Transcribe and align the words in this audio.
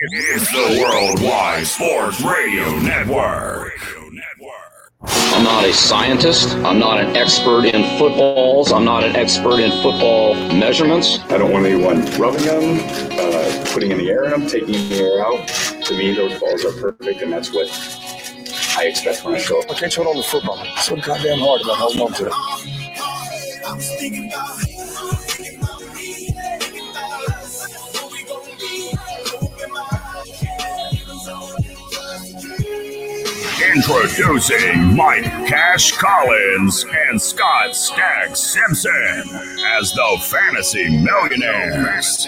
It's 0.00 0.48
the 0.52 0.80
Worldwide 0.80 1.66
Sports 1.66 2.20
Radio 2.20 2.78
Network. 2.78 3.72
I'm 5.02 5.42
not 5.42 5.64
a 5.64 5.72
scientist. 5.72 6.54
I'm 6.58 6.78
not 6.78 7.00
an 7.00 7.16
expert 7.16 7.64
in 7.64 7.82
footballs. 7.98 8.70
I'm 8.70 8.84
not 8.84 9.02
an 9.02 9.16
expert 9.16 9.58
in 9.58 9.72
football 9.82 10.36
measurements. 10.54 11.18
I 11.30 11.38
don't 11.38 11.50
want 11.50 11.66
anyone 11.66 12.04
rubbing 12.16 12.44
them, 12.44 12.78
uh, 13.18 13.64
putting 13.72 13.90
in 13.90 13.98
the 13.98 14.08
air 14.08 14.22
in 14.22 14.30
them, 14.30 14.46
taking 14.46 14.70
the 14.70 15.00
air 15.00 15.26
out. 15.26 15.48
To 15.48 15.98
me, 15.98 16.14
those 16.14 16.38
balls 16.38 16.64
are 16.64 16.80
perfect, 16.80 17.20
and 17.22 17.32
that's 17.32 17.52
what 17.52 17.66
I 18.78 18.84
expect 18.86 19.24
when 19.24 19.34
I 19.34 19.38
show 19.38 19.58
up. 19.58 19.68
I 19.68 19.74
can't 19.74 19.92
hold 19.92 20.06
on 20.06 20.14
to 20.14 20.22
football. 20.22 20.62
It's 20.62 20.84
so 20.84 20.94
goddamn 20.94 21.40
hard 21.40 21.62
about 21.62 21.76
holding 21.76 22.02
on 22.02 22.12
to 22.12 22.26
it. 22.26 22.32
Introducing 33.74 34.96
Mike 34.96 35.24
Cash 35.46 35.92
Collins 35.92 36.86
and 36.90 37.20
Scott 37.20 37.76
Stacks 37.76 38.40
Simpson 38.40 38.90
as 39.76 39.92
the 39.92 40.18
Fantasy 40.22 40.88
Millionaires. 40.88 42.26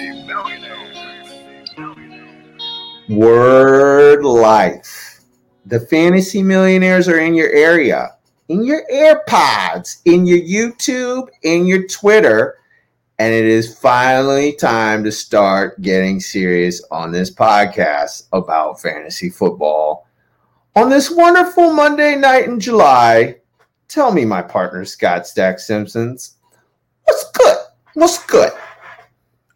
Word 3.09 4.23
life. 4.23 5.21
The 5.65 5.81
fantasy 5.81 6.43
millionaires 6.43 7.09
are 7.09 7.21
in 7.21 7.35
your 7.35 7.51
area, 7.51 8.11
in 8.49 8.63
your 8.63 8.83
AirPods, 8.93 10.03
in 10.05 10.27
your 10.27 10.41
YouTube, 10.41 11.29
in 11.43 11.67
your 11.67 11.87
Twitter. 11.87 12.59
And 13.19 13.33
it 13.33 13.47
is 13.47 13.79
finally 13.79 14.53
time 14.57 15.03
to 15.05 15.13
start 15.13 15.81
getting 15.81 16.21
serious 16.21 16.83
on 16.91 17.13
this 17.13 17.31
podcast 17.31 18.29
about 18.33 18.81
fantasy 18.81 19.31
football. 19.31 20.07
On 20.77 20.89
this 20.89 21.11
wonderful 21.11 21.73
Monday 21.73 22.17
night 22.17 22.45
in 22.47 22.61
July, 22.61 23.37
tell 23.89 24.13
me, 24.13 24.25
my 24.25 24.41
partner, 24.41 24.85
Scott 24.85 25.27
Stack 25.27 25.59
Simpsons, 25.59 26.37
what's 27.05 27.31
good? 27.33 27.57
What's 27.95 28.25
good? 28.27 28.53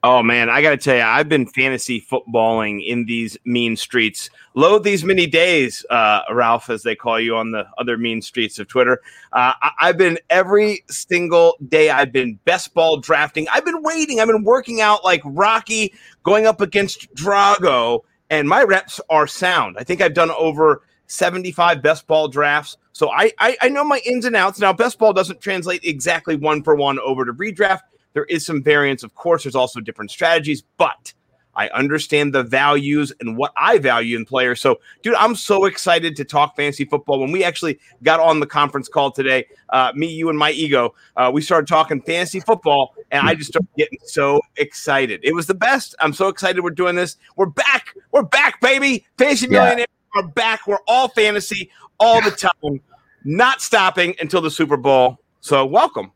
Oh 0.02 0.22
man, 0.22 0.50
I 0.50 0.60
got 0.60 0.70
to 0.70 0.76
tell 0.76 0.96
you, 0.96 1.02
I've 1.02 1.30
been 1.30 1.46
fantasy 1.46 1.98
footballing 1.98 2.86
in 2.86 3.06
these 3.06 3.38
mean 3.46 3.74
streets. 3.74 4.28
Load 4.54 4.84
these 4.84 5.02
many 5.02 5.26
days, 5.26 5.86
uh, 5.88 6.20
Ralph, 6.30 6.68
as 6.68 6.82
they 6.82 6.94
call 6.94 7.18
you 7.18 7.36
on 7.36 7.52
the 7.52 7.64
other 7.78 7.96
mean 7.96 8.20
streets 8.20 8.58
of 8.58 8.68
Twitter. 8.68 9.00
Uh, 9.32 9.54
I- 9.62 9.70
I've 9.80 9.96
been 9.96 10.18
every 10.28 10.84
single 10.90 11.56
day. 11.68 11.88
I've 11.88 12.12
been 12.12 12.38
best 12.44 12.74
ball 12.74 12.98
drafting. 12.98 13.46
I've 13.50 13.64
been 13.64 13.82
waiting. 13.82 14.20
I've 14.20 14.26
been 14.26 14.44
working 14.44 14.82
out 14.82 15.04
like 15.04 15.22
Rocky, 15.24 15.94
going 16.22 16.44
up 16.44 16.60
against 16.60 17.14
Drago, 17.14 18.00
and 18.28 18.46
my 18.46 18.62
reps 18.62 19.00
are 19.08 19.26
sound. 19.26 19.76
I 19.78 19.84
think 19.84 20.02
I've 20.02 20.12
done 20.12 20.32
over 20.32 20.82
75 21.06 21.82
best 21.82 22.06
ball 22.06 22.28
drafts. 22.28 22.76
So 22.92 23.10
I, 23.10 23.32
I, 23.38 23.56
I 23.60 23.68
know 23.68 23.84
my 23.84 24.00
ins 24.06 24.24
and 24.24 24.36
outs. 24.36 24.60
Now, 24.60 24.72
best 24.72 24.98
ball 24.98 25.12
doesn't 25.12 25.40
translate 25.40 25.84
exactly 25.84 26.36
one 26.36 26.62
for 26.62 26.74
one 26.74 26.98
over 27.00 27.24
to 27.24 27.32
redraft. 27.32 27.80
There 28.12 28.24
is 28.24 28.46
some 28.46 28.62
variance, 28.62 29.02
of 29.02 29.14
course. 29.14 29.42
There's 29.42 29.56
also 29.56 29.80
different 29.80 30.10
strategies, 30.12 30.62
but 30.78 31.12
I 31.56 31.68
understand 31.68 32.34
the 32.34 32.42
values 32.42 33.12
and 33.20 33.36
what 33.36 33.52
I 33.56 33.78
value 33.78 34.16
in 34.16 34.24
players. 34.24 34.60
So, 34.60 34.80
dude, 35.02 35.14
I'm 35.14 35.34
so 35.34 35.66
excited 35.66 36.16
to 36.16 36.24
talk 36.24 36.56
fantasy 36.56 36.84
football. 36.84 37.20
When 37.20 37.32
we 37.32 37.44
actually 37.44 37.78
got 38.02 38.20
on 38.20 38.40
the 38.40 38.46
conference 38.46 38.88
call 38.88 39.10
today, 39.10 39.46
uh, 39.70 39.92
me, 39.94 40.06
you, 40.06 40.28
and 40.28 40.38
my 40.38 40.50
ego, 40.52 40.94
uh, 41.16 41.30
we 41.32 41.42
started 41.42 41.66
talking 41.66 42.00
fantasy 42.02 42.40
football, 42.40 42.94
and 43.10 43.28
I 43.28 43.34
just 43.34 43.50
started 43.50 43.68
getting 43.76 43.98
so 44.04 44.40
excited. 44.56 45.20
It 45.22 45.34
was 45.34 45.46
the 45.46 45.54
best. 45.54 45.94
I'm 46.00 46.12
so 46.12 46.28
excited 46.28 46.62
we're 46.62 46.70
doing 46.70 46.96
this. 46.96 47.16
We're 47.36 47.46
back. 47.46 47.94
We're 48.12 48.22
back, 48.22 48.60
baby. 48.60 49.06
Fantasy 49.18 49.46
Yeah. 49.48 49.60
millionaires 49.60 49.88
are 50.14 50.26
back. 50.26 50.66
We're 50.66 50.78
all 50.86 51.08
fantasy 51.08 51.70
all 51.98 52.20
the 52.22 52.30
time, 52.30 52.80
not 53.24 53.60
stopping 53.60 54.14
until 54.20 54.40
the 54.40 54.50
Super 54.50 54.76
Bowl. 54.76 55.18
So, 55.40 55.64
welcome. 55.64 56.12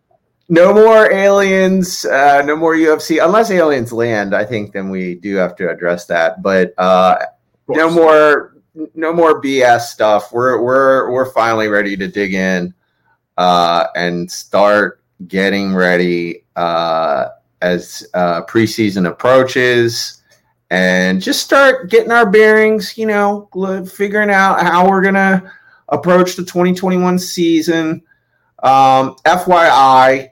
No 0.49 0.73
more 0.73 1.13
aliens, 1.13 2.07
uh, 2.07 2.43
no 2.43 2.57
more 2.57 2.75
UFC, 2.75 3.23
unless 3.23 3.51
aliens 3.51 3.93
land. 3.93 4.35
I 4.35 4.45
think 4.45 4.73
then 4.73 4.89
we 4.89 5.17
do 5.17 5.37
have 5.37 5.55
to 5.57 5.69
address 5.69 6.07
that. 6.07 6.43
But 6.43 6.73
uh, 6.79 7.19
no 7.69 7.91
more, 7.91 8.57
no 8.95 9.13
more 9.13 9.43
BS 9.43 9.81
stuff. 9.81 10.33
We're 10.33 10.63
we're 10.63 11.11
we're 11.11 11.31
finally 11.33 11.69
ready 11.69 11.97
to 11.99 12.09
dig 12.09 12.33
in 12.33 12.73
uh, 13.37 13.89
and 13.95 14.31
start 14.31 15.03
getting 15.27 15.75
ready 15.75 16.45
uh, 16.57 17.29
as 17.61 18.09
uh, 18.15 18.43
preseason 18.47 19.07
approaches, 19.07 20.18
and 20.71 21.21
just 21.21 21.43
start 21.43 21.91
getting 21.91 22.11
our 22.11 22.29
bearings. 22.29 22.97
You 22.99 23.07
know, 23.07 23.49
figuring 23.87 24.31
out 24.31 24.63
how 24.63 24.89
we're 24.89 25.03
gonna 25.03 25.53
approach 25.89 26.37
the 26.37 26.45
2021 26.45 27.19
season. 27.19 28.03
Um, 28.63 29.17
FYI, 29.25 30.31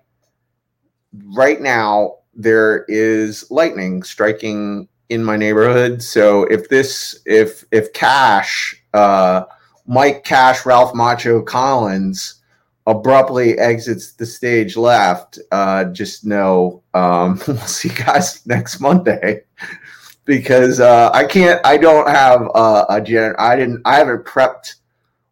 right 1.24 1.60
now 1.60 2.16
there 2.34 2.84
is 2.88 3.50
lightning 3.50 4.02
striking 4.02 4.88
in 5.08 5.24
my 5.24 5.36
neighborhood. 5.36 6.02
So 6.02 6.44
if 6.44 6.68
this, 6.68 7.20
if 7.24 7.64
if 7.70 7.92
Cash, 7.92 8.82
uh, 8.92 9.44
Mike 9.86 10.24
Cash, 10.24 10.66
Ralph 10.66 10.94
Macho 10.94 11.42
Collins 11.42 12.42
abruptly 12.86 13.58
exits 13.58 14.12
the 14.12 14.26
stage 14.26 14.76
left, 14.76 15.38
uh, 15.52 15.84
just 15.84 16.24
know 16.24 16.82
um, 16.94 17.40
we'll 17.48 17.56
see 17.58 17.88
you 17.88 17.94
guys 17.94 18.44
next 18.46 18.80
Monday. 18.80 19.42
Because 20.26 20.80
uh, 20.80 21.10
I 21.14 21.24
can't, 21.24 21.64
I 21.64 21.78
don't 21.78 22.08
have 22.08 22.50
uh, 22.54 22.84
a 22.90 23.00
gen. 23.00 23.34
I 23.38 23.56
didn't, 23.56 23.80
I 23.84 23.96
haven't 23.96 24.24
prepped 24.24 24.74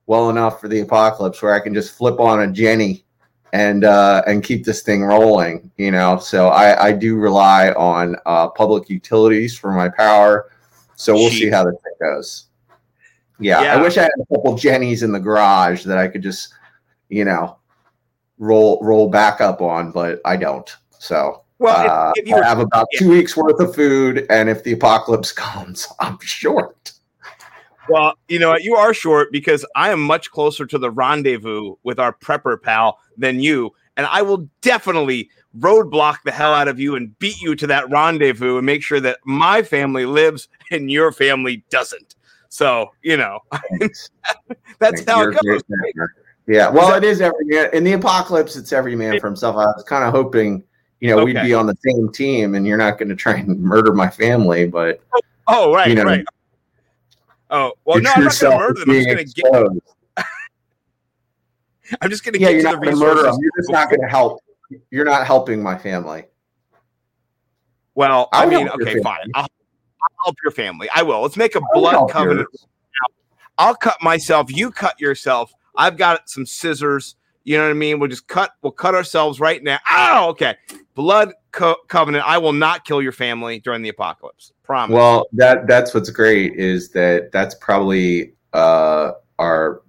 well 0.07 0.31
enough 0.31 0.61
for 0.61 0.69
the 0.69 0.81
apocalypse 0.81 1.43
where 1.43 1.55
I 1.55 1.61
can 1.61 1.75
just 1.75 1.97
flip 1.97 2.21
on 2.21 2.43
a 2.43 2.47
Jenny 2.51 3.05
and 3.53 3.85
uh, 3.85 4.23
and 4.27 4.43
keep 4.43 4.65
this 4.65 4.83
thing 4.83 5.05
rolling. 5.05 5.71
You 5.77 5.93
know, 5.93 6.19
so 6.19 6.49
I, 6.49 6.89
I 6.89 6.93
do 6.93 7.17
rely 7.17 7.71
on 7.73 8.17
uh, 8.27 8.49
public 8.49 8.91
utilities 8.91 9.57
for 9.57 9.73
my 9.73 9.89
power. 9.89 10.51
So 10.97 11.15
we'll 11.15 11.31
see 11.31 11.51
how 11.51 11.65
this 11.65 11.75
thing 11.83 11.93
goes. 12.01 12.47
Yeah, 13.39 13.63
Yeah. 13.63 13.75
I 13.77 13.83
wish 13.83 13.97
I 13.97 14.03
had 14.03 14.11
a 14.21 14.35
couple 14.35 14.57
Jennies 14.57 15.03
in 15.03 15.13
the 15.13 15.21
garage 15.21 15.85
that 15.85 15.99
I 15.99 16.09
could 16.09 16.23
just, 16.23 16.53
you 17.09 17.25
know, 17.25 17.59
roll 18.39 18.79
roll 18.83 19.09
back 19.09 19.41
up 19.41 19.63
on, 19.63 19.93
but 19.93 20.21
I 20.25 20.37
don't. 20.37 20.77
So 20.99 21.44
Well, 21.59 21.85
if- 21.85 21.91
uh, 21.91 22.13
if 22.17 22.29
you 22.29 22.35
were- 22.35 22.45
I 22.45 22.49
have 22.49 22.59
about 22.61 22.87
two 22.97 23.11
weeks 23.11 23.37
worth 23.37 23.61
of 23.61 23.75
food, 23.75 24.27
and 24.31 24.49
if 24.49 24.65
the 24.65 24.73
apocalypse 24.73 25.33
comes, 25.33 25.89
I'm 26.01 26.19
short. 26.21 26.93
Well, 27.89 28.15
you 28.29 28.39
know? 28.39 28.57
You 28.57 28.77
are 28.77 28.95
short 28.95 29.31
because 29.31 29.65
I 29.77 29.91
am 29.91 30.01
much 30.01 30.31
closer 30.31 30.65
to 30.67 30.79
the 30.79 30.91
rendezvous 30.91 31.75
with 31.83 31.99
our 31.99 32.13
prepper 32.15 32.61
pal 32.61 32.99
than 33.19 33.41
you. 33.41 33.73
And 33.97 34.07
I 34.07 34.23
will 34.23 34.49
definitely 34.63 35.29
roadblock 35.59 36.17
the 36.25 36.33
hell 36.33 36.53
out 36.55 36.67
of 36.67 36.81
you 36.81 36.97
and 36.97 37.17
beat 37.19 37.41
you 37.43 37.55
to 37.57 37.67
that 37.69 37.89
rendezvous 37.91 38.57
and 38.57 38.67
make 38.67 38.83
sure 38.83 39.01
that 39.01 39.19
my 39.25 39.63
family 39.63 40.07
lives 40.07 40.49
and 40.71 40.91
your 40.91 41.13
family 41.13 41.63
doesn't. 41.71 42.15
So, 42.49 42.91
you 43.03 43.17
know, 43.17 43.41
that's 43.81 44.09
Thank 44.81 45.09
how 45.09 45.23
you. 45.23 45.29
it 45.31 45.35
goes. 45.35 45.43
a 45.43 45.45
great 45.45 45.65
partner. 45.95 46.15
Yeah, 46.47 46.69
well, 46.71 46.95
it 46.95 47.05
is 47.05 47.21
every 47.21 47.45
man 47.47 47.69
in 47.73 47.85
the 47.85 47.93
apocalypse. 47.93 48.55
It's 48.57 48.73
every 48.73 48.95
man 48.97 49.19
for 49.21 49.27
himself. 49.27 49.57
I 49.57 49.65
was 49.67 49.85
kind 49.89 50.05
of 50.05 50.13
hoping, 50.13 50.63
you 51.01 51.15
know, 51.15 51.25
we'd 51.25 51.35
be 51.35 51.55
on 51.55 51.67
the 51.67 51.77
same 51.87 52.11
team, 52.13 52.55
and 52.55 52.67
you're 52.67 52.79
not 52.79 52.99
going 52.99 53.09
to 53.09 53.17
try 53.17 53.35
and 53.35 53.59
murder 53.61 53.93
my 53.93 54.09
family, 54.09 54.67
but 54.67 55.01
Oh, 55.47 55.75
right, 55.75 55.89
you 55.89 55.95
know, 55.95 56.05
right. 56.05 56.25
Oh, 57.51 57.73
well, 57.85 58.01
no, 58.01 58.11
I'm 58.15 58.25
not 58.25 58.41
going 58.41 58.53
to 58.53 58.59
murder 58.59 58.81
them. 58.81 58.91
I'm 58.91 58.97
just 58.97 59.07
going 59.07 59.27
to 59.27 59.33
get. 60.23 60.27
I'm 62.01 62.11
just 62.11 62.25
going 62.25 62.33
to 62.33 62.41
Yeah, 62.41 62.49
get 62.49 62.53
you're 62.55 62.63
to 62.63 62.77
not 62.77 62.81
the 62.85 62.91
to 62.93 62.97
murder 62.97 63.23
them. 63.23 63.37
You're 63.41 63.53
just 63.59 63.71
not 63.71 63.91
going 63.91 64.01
to 64.01 64.09
help. 64.09 64.41
You're 64.91 65.05
not 65.05 65.27
helping 65.27 65.63
my 65.63 65.77
family. 65.77 66.25
Well, 67.95 68.29
I 68.33 68.45
I 68.45 68.47
mean, 68.47 68.69
okay, 68.71 69.01
fine. 69.03 69.31
I'll, 69.35 69.43
I'll 69.43 70.25
help 70.25 70.37
your 70.43 70.51
family. 70.51 70.89
I 70.95 71.03
will. 71.03 71.21
Let's 71.21 71.37
make 71.37 71.55
a 71.55 71.59
I 71.59 71.63
would 71.75 71.81
blood 71.81 72.11
covenant. 72.11 72.49
yours. 72.51 72.67
I'll 73.59 73.75
cut 73.75 74.03
myself. 74.03 74.51
You 74.51 74.71
cut 74.73 74.99
yourself. 75.01 75.53
I've 75.77 75.97
got 75.97 76.29
some 76.29 76.47
scissors. 76.47 77.17
You 77.45 77.59
know 77.59 77.65
what 77.65 77.71
I 77.71 77.75
mean? 77.75 77.99
We'll 77.99 78.11
just 78.11 78.27
cut. 78.27 78.53
We'll 78.63 78.73
cut 78.73 78.95
ourselves 78.95 79.39
right 79.39 79.63
now. 79.63 79.79
Oh, 79.91 80.29
okay. 80.31 80.57
Blood 80.95 81.33
co- 81.53 81.77
covenant. 81.89 82.25
I 82.27 82.39
will 82.39 82.53
not 82.53 82.85
kill 82.85 83.03
your 83.03 83.13
family 83.13 83.61
during 83.61 83.83
the 83.83 83.91
apocalypse. 83.91 84.53
Promise. 84.63 84.95
Well, 84.95 85.27
that 85.35 85.67
that's 85.67 85.93
what's 85.93 86.09
great 86.11 86.55
is 86.55 86.91
that 86.91 87.31
that's 87.33 87.55
probably 87.57 88.33
uh, 88.55 89.13
our 89.39 89.83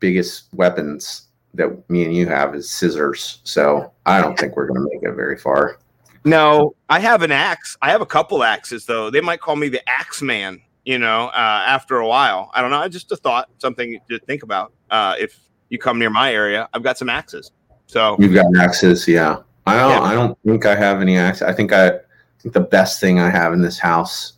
biggest 0.00 0.52
weapons 0.54 1.28
that 1.54 1.88
me 1.88 2.04
and 2.04 2.14
you 2.14 2.26
have 2.26 2.54
is 2.54 2.68
scissors. 2.70 3.40
So 3.44 3.92
I 4.06 4.20
don't 4.20 4.38
think 4.38 4.56
we're 4.56 4.66
going 4.66 4.80
to 4.80 4.88
make 4.92 5.02
it 5.02 5.14
very 5.14 5.36
far. 5.38 5.78
no, 6.24 6.74
I 6.88 6.98
have 7.00 7.22
an 7.22 7.32
axe. 7.32 7.76
I 7.82 7.90
have 7.90 8.00
a 8.00 8.06
couple 8.06 8.42
axes 8.42 8.86
though. 8.86 9.10
They 9.10 9.20
might 9.20 9.40
call 9.40 9.56
me 9.56 9.68
the 9.68 9.88
axe 9.88 10.22
man. 10.22 10.60
You 10.84 10.98
know, 10.98 11.26
uh, 11.26 11.62
after 11.66 11.98
a 11.98 12.08
while, 12.08 12.50
I 12.54 12.62
don't 12.62 12.70
know. 12.70 12.78
I 12.78 12.88
just 12.88 13.12
a 13.12 13.16
thought, 13.16 13.50
something 13.58 14.00
to 14.08 14.18
think 14.20 14.42
about. 14.42 14.72
Uh, 14.90 15.14
if 15.20 15.38
you 15.70 15.78
come 15.78 15.98
near 15.98 16.10
my 16.10 16.32
area, 16.32 16.68
I've 16.74 16.82
got 16.82 16.98
some 16.98 17.08
axes. 17.08 17.52
So 17.86 18.16
You've 18.18 18.34
got 18.34 18.46
axes, 18.58 19.08
yeah. 19.08 19.38
I 19.66 19.76
don't. 19.76 19.90
Yeah. 19.90 20.02
I 20.02 20.14
don't 20.14 20.38
think 20.44 20.66
I 20.66 20.76
have 20.76 21.00
any 21.00 21.16
axes. 21.16 21.42
I 21.42 21.52
think 21.52 21.72
I, 21.72 21.88
I 21.88 22.00
think 22.38 22.54
the 22.54 22.60
best 22.60 23.00
thing 23.00 23.18
I 23.18 23.30
have 23.30 23.52
in 23.52 23.62
this 23.62 23.78
house 23.78 24.34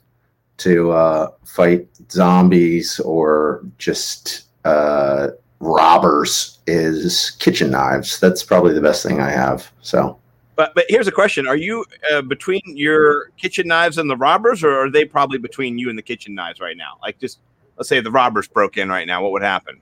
to 0.59 0.93
uh, 0.93 1.31
fight 1.45 1.87
zombies 2.11 3.01
or 3.01 3.63
just 3.79 4.45
uh, 4.65 5.29
robbers 5.61 6.59
is 6.67 7.31
kitchen 7.39 7.71
knives. 7.71 8.21
That's 8.21 8.43
probably 8.43 8.75
the 8.75 8.81
best 8.81 9.03
thing 9.03 9.21
I 9.21 9.31
have. 9.31 9.71
So, 9.81 10.19
but 10.57 10.75
but 10.75 10.85
here's 10.89 11.09
a 11.09 11.13
question: 11.13 11.47
Are 11.47 11.57
you 11.57 11.85
uh, 12.13 12.23
between 12.23 12.63
your 12.67 13.31
kitchen 13.37 13.69
knives 13.69 13.99
and 13.99 14.11
the 14.11 14.17
robbers, 14.17 14.63
or 14.63 14.87
are 14.87 14.91
they 14.91 15.05
probably 15.05 15.39
between 15.39 15.79
you 15.79 15.89
and 15.89 15.97
the 15.97 16.03
kitchen 16.03 16.35
knives 16.35 16.61
right 16.61 16.77
now? 16.77 16.99
Like, 17.01 17.19
just 17.19 17.39
let's 17.77 17.89
say 17.89 18.01
the 18.01 18.11
robbers 18.11 18.49
broke 18.49 18.77
in 18.77 18.89
right 18.89 19.07
now, 19.07 19.23
what 19.23 19.33
would 19.33 19.43
happen? 19.43 19.81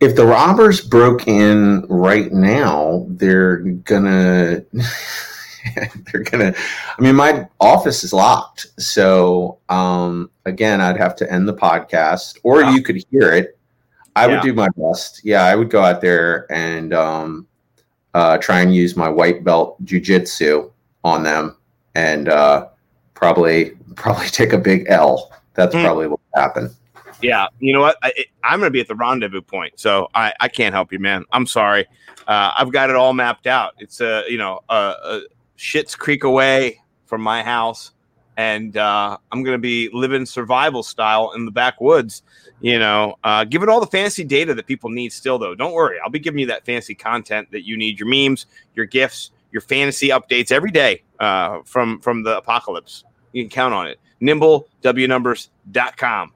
If 0.00 0.16
the 0.16 0.26
robbers 0.26 0.80
broke 0.80 1.26
in 1.28 1.86
right 1.88 2.32
now, 2.32 3.06
they're 3.08 3.58
gonna. 3.58 4.64
they're 6.12 6.22
gonna 6.24 6.54
i 6.98 7.00
mean 7.00 7.14
my 7.14 7.48
office 7.58 8.04
is 8.04 8.12
locked 8.12 8.66
so 8.78 9.56
um 9.70 10.30
again 10.44 10.78
i'd 10.78 10.98
have 10.98 11.16
to 11.16 11.32
end 11.32 11.48
the 11.48 11.54
podcast 11.54 12.36
or 12.42 12.62
you 12.62 12.82
could 12.82 13.02
hear 13.10 13.32
it 13.32 13.56
I 14.16 14.26
yeah. 14.26 14.34
would 14.34 14.42
do 14.42 14.52
my 14.52 14.68
best. 14.76 15.24
Yeah, 15.24 15.44
I 15.44 15.56
would 15.56 15.70
go 15.70 15.82
out 15.82 16.00
there 16.00 16.50
and 16.52 16.94
um, 16.94 17.46
uh, 18.14 18.38
try 18.38 18.60
and 18.60 18.74
use 18.74 18.96
my 18.96 19.08
white 19.08 19.42
belt 19.42 19.82
jujitsu 19.84 20.70
on 21.02 21.22
them, 21.22 21.56
and 21.94 22.28
uh, 22.28 22.68
probably 23.14 23.72
probably 23.96 24.28
take 24.28 24.52
a 24.52 24.58
big 24.58 24.86
L. 24.88 25.32
That's 25.54 25.74
mm. 25.74 25.82
probably 25.84 26.08
what 26.08 26.20
happened. 26.34 26.74
Yeah, 27.24 27.46
you 27.60 27.72
know 27.72 27.80
what? 27.80 27.96
I, 28.02 28.12
am 28.42 28.60
going 28.60 28.68
to 28.68 28.72
be 28.72 28.80
at 28.80 28.88
the 28.88 28.94
rendezvous 28.94 29.42
point, 29.42 29.78
so 29.78 30.08
I, 30.14 30.32
I 30.40 30.48
can't 30.48 30.74
help 30.74 30.92
you, 30.92 30.98
man. 30.98 31.24
I'm 31.32 31.46
sorry. 31.46 31.86
Uh, 32.26 32.52
I've 32.56 32.72
got 32.72 32.90
it 32.90 32.96
all 32.96 33.12
mapped 33.12 33.46
out. 33.46 33.74
It's 33.78 34.00
a 34.00 34.24
you 34.28 34.38
know 34.38 34.60
a, 34.68 34.74
a 34.74 35.20
Shit's 35.56 35.94
Creek 35.94 36.24
away 36.24 36.80
from 37.06 37.20
my 37.20 37.42
house, 37.42 37.92
and 38.36 38.76
uh, 38.76 39.16
I'm 39.32 39.42
going 39.42 39.54
to 39.54 39.62
be 39.62 39.90
living 39.92 40.26
survival 40.26 40.82
style 40.82 41.32
in 41.32 41.44
the 41.44 41.50
backwoods 41.50 42.22
you 42.64 42.78
know, 42.78 43.16
uh, 43.24 43.44
give 43.44 43.62
it 43.62 43.68
all 43.68 43.80
the 43.80 43.86
fancy 43.86 44.24
data 44.24 44.54
that 44.54 44.66
people 44.66 44.88
need 44.88 45.12
still, 45.12 45.38
though. 45.38 45.54
Don't 45.54 45.74
worry. 45.74 45.98
I'll 46.02 46.08
be 46.08 46.18
giving 46.18 46.40
you 46.40 46.46
that 46.46 46.64
fancy 46.64 46.94
content 46.94 47.50
that 47.50 47.66
you 47.66 47.76
need 47.76 48.00
your 48.00 48.08
memes, 48.08 48.46
your 48.74 48.86
gifts, 48.86 49.32
your 49.52 49.60
fantasy 49.60 50.08
updates 50.08 50.50
every 50.50 50.70
day 50.70 51.02
uh, 51.20 51.58
from, 51.66 52.00
from 52.00 52.22
the 52.22 52.38
apocalypse. 52.38 53.04
You 53.32 53.42
can 53.42 53.50
count 53.50 53.74
on 53.74 53.88
it. 53.88 54.00
NimbleWnumbers.com. 54.22 56.32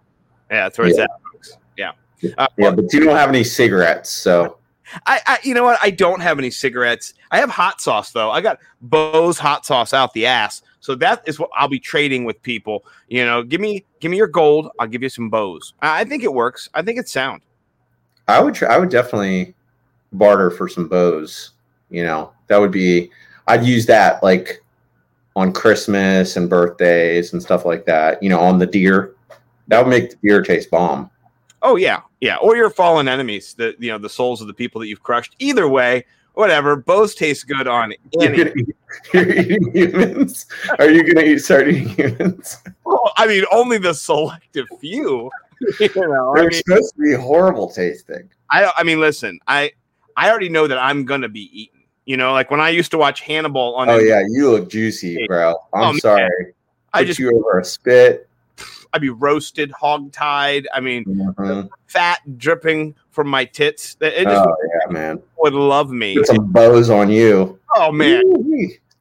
Yeah, 0.50 0.68
where 0.76 0.86
yeah. 0.86 0.90
it's 0.90 0.98
at, 1.00 1.10
folks. 1.32 1.58
Yeah. 1.76 1.92
Uh, 2.36 2.46
yeah, 2.56 2.70
but 2.70 2.92
you 2.92 3.00
don't 3.00 3.16
have 3.16 3.28
any 3.28 3.44
cigarettes, 3.44 4.10
so. 4.10 4.58
I, 5.06 5.20
I, 5.26 5.38
you 5.42 5.54
know 5.54 5.64
what? 5.64 5.78
I 5.82 5.90
don't 5.90 6.20
have 6.20 6.38
any 6.38 6.50
cigarettes. 6.50 7.14
I 7.30 7.38
have 7.38 7.50
hot 7.50 7.80
sauce 7.80 8.12
though. 8.12 8.30
I 8.30 8.40
got 8.40 8.58
Bose 8.80 9.38
hot 9.38 9.66
sauce 9.66 9.92
out 9.92 10.12
the 10.14 10.26
ass. 10.26 10.62
So 10.80 10.94
that 10.96 11.22
is 11.26 11.38
what 11.38 11.50
I'll 11.54 11.68
be 11.68 11.78
trading 11.78 12.24
with 12.24 12.40
people. 12.42 12.84
You 13.08 13.24
know, 13.24 13.42
give 13.42 13.60
me 13.60 13.84
give 14.00 14.10
me 14.10 14.16
your 14.16 14.28
gold. 14.28 14.70
I'll 14.78 14.86
give 14.86 15.02
you 15.02 15.08
some 15.08 15.28
Bose. 15.28 15.74
I 15.82 16.04
think 16.04 16.24
it 16.24 16.32
works. 16.32 16.68
I 16.74 16.82
think 16.82 16.98
it's 16.98 17.12
sound. 17.12 17.42
I 18.28 18.40
would 18.40 18.62
I 18.62 18.78
would 18.78 18.88
definitely 18.88 19.54
barter 20.12 20.50
for 20.50 20.68
some 20.68 20.88
Bose. 20.88 21.50
You 21.90 22.04
know, 22.04 22.32
that 22.46 22.58
would 22.58 22.72
be 22.72 23.10
I'd 23.46 23.64
use 23.64 23.86
that 23.86 24.22
like 24.22 24.62
on 25.36 25.52
Christmas 25.52 26.36
and 26.36 26.48
birthdays 26.48 27.32
and 27.32 27.42
stuff 27.42 27.64
like 27.64 27.84
that. 27.86 28.22
You 28.22 28.28
know, 28.28 28.40
on 28.40 28.58
the 28.58 28.66
deer. 28.66 29.14
That 29.68 29.84
would 29.84 29.90
make 29.90 30.10
the 30.10 30.16
beer 30.22 30.42
taste 30.42 30.70
bomb. 30.70 31.10
Oh 31.62 31.76
yeah, 31.76 32.00
yeah. 32.20 32.36
Or 32.36 32.56
your 32.56 32.70
fallen 32.70 33.08
enemies, 33.08 33.54
the 33.54 33.74
you 33.78 33.90
know 33.90 33.98
the 33.98 34.08
souls 34.08 34.40
of 34.40 34.46
the 34.46 34.54
people 34.54 34.80
that 34.80 34.88
you've 34.88 35.02
crushed. 35.02 35.36
Either 35.38 35.68
way, 35.68 36.04
whatever. 36.38 36.76
Both 36.76 37.16
taste 37.16 37.48
good 37.48 37.66
on 37.66 37.92
any. 38.20 38.54
You're 39.12 39.28
eating 39.28 39.72
humans? 39.72 40.46
Are 40.78 40.88
you 40.88 41.02
going 41.02 41.26
to 41.26 41.32
eat 41.32 41.38
start 41.40 41.68
eating 41.68 41.88
humans? 41.88 42.58
Well, 42.84 43.12
I 43.16 43.26
mean, 43.26 43.44
only 43.50 43.78
the 43.78 43.92
selective 43.92 44.66
few. 44.80 45.30
you 45.80 45.90
know, 45.96 46.32
They're 46.34 46.44
I 46.44 46.48
mean, 46.48 46.52
supposed 46.52 46.94
to 46.94 47.02
be 47.02 47.14
horrible 47.14 47.68
tasting. 47.68 48.30
I, 48.50 48.70
I 48.76 48.84
mean, 48.84 49.00
listen, 49.00 49.40
I, 49.48 49.72
I 50.16 50.30
already 50.30 50.48
know 50.48 50.68
that 50.68 50.78
I'm 50.78 51.04
going 51.04 51.22
to 51.22 51.28
be 51.28 51.50
eaten. 51.62 51.80
You 52.06 52.16
know, 52.16 52.32
like 52.32 52.50
when 52.50 52.60
I 52.60 52.70
used 52.70 52.92
to 52.92 52.98
watch 52.98 53.20
Hannibal 53.20 53.74
on. 53.74 53.90
Oh 53.90 53.98
yeah, 53.98 54.22
you 54.26 54.50
look 54.50 54.70
juicy, 54.70 55.26
bro. 55.26 55.56
I'm 55.74 55.96
oh, 55.96 55.98
sorry. 55.98 56.22
Man. 56.22 56.52
I 56.94 57.04
just 57.04 57.18
you 57.18 57.36
over 57.36 57.58
a 57.58 57.64
spit. 57.64 58.27
I'd 58.92 59.00
be 59.00 59.10
roasted, 59.10 59.70
hog 59.70 60.12
tied. 60.12 60.66
I 60.72 60.80
mean, 60.80 61.04
mm-hmm. 61.04 61.66
fat 61.86 62.20
dripping 62.38 62.94
from 63.10 63.28
my 63.28 63.44
tits. 63.44 63.96
It 64.00 64.24
just 64.24 64.48
oh, 64.48 64.56
yeah, 64.62 64.92
man. 64.92 65.22
would 65.38 65.54
love 65.54 65.90
me. 65.90 66.16
Put 66.16 66.28
some 66.28 66.52
Bose 66.52 66.90
on 66.90 67.10
you. 67.10 67.58
Oh 67.74 67.92
man. 67.92 68.22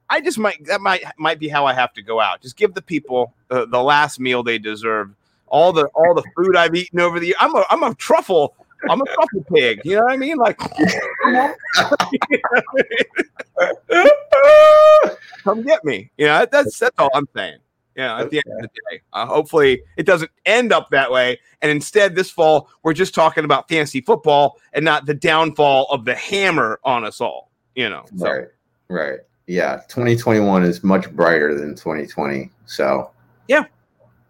I 0.10 0.22
just 0.22 0.38
might 0.38 0.63
that 0.66 0.81
might 0.81 1.04
might 1.18 1.39
be 1.39 1.48
how 1.48 1.66
I 1.66 1.74
have 1.74 1.94
to 1.94 2.01
go 2.01 2.19
out. 2.19 2.42
Just 2.42 2.57
give 2.57 2.74
the 2.74 2.81
people 2.81 3.34
uh, 3.50 3.66
the 3.66 3.81
last 3.81 4.19
meal 4.19 4.44
they 4.44 4.57
deserve. 4.57 5.13
All 5.48 5.72
the 5.72 5.86
all 5.88 6.13
the 6.13 6.24
food 6.36 6.56
I've 6.56 6.75
eaten 6.75 7.00
over 7.00 7.19
the 7.19 7.28
year. 7.28 7.36
I'm 7.40 7.56
a 7.56 7.66
I'm 7.69 7.83
a 7.83 7.95
truffle. 7.95 8.56
I'm 8.90 9.01
a 9.01 9.06
truffle 9.06 9.44
pig. 9.54 9.81
You 9.83 9.98
know 9.98 10.04
what 10.04 10.13
I 10.13 10.18
mean? 10.18 10.38
Like, 10.38 10.57
come 15.44 15.63
get 15.63 15.83
me. 15.83 16.12
You 16.18 16.28
know 16.28 16.45
that's 16.51 16.80
that's 16.80 17.00
all 17.00 17.10
I'm 17.13 17.28
saying. 17.36 17.57
Yeah, 17.97 18.19
at 18.19 18.29
the 18.29 18.38
end 18.38 18.63
of 18.63 18.69
the 18.69 18.81
day. 18.91 19.01
Uh, 19.11 19.25
hopefully, 19.25 19.81
it 19.97 20.05
doesn't 20.05 20.29
end 20.45 20.71
up 20.71 20.91
that 20.91 21.11
way. 21.11 21.39
And 21.63 21.71
instead, 21.71 22.13
this 22.13 22.29
fall, 22.29 22.69
we're 22.83 22.94
just 22.94 23.15
talking 23.15 23.44
about 23.44 23.67
fantasy 23.67 24.01
football 24.01 24.59
and 24.71 24.85
not 24.85 25.07
the 25.07 25.15
downfall 25.15 25.88
of 25.89 26.05
the 26.05 26.13
hammer 26.13 26.79
on 26.83 27.03
us 27.03 27.19
all. 27.19 27.49
You 27.73 27.89
know, 27.89 28.05
so. 28.15 28.29
right, 28.29 28.47
right, 28.88 29.19
yeah. 29.47 29.77
2021 29.88 30.63
is 30.63 30.83
much 30.83 31.11
brighter 31.11 31.55
than 31.55 31.71
2020. 31.71 32.51
So, 32.67 33.09
yeah, 33.47 33.65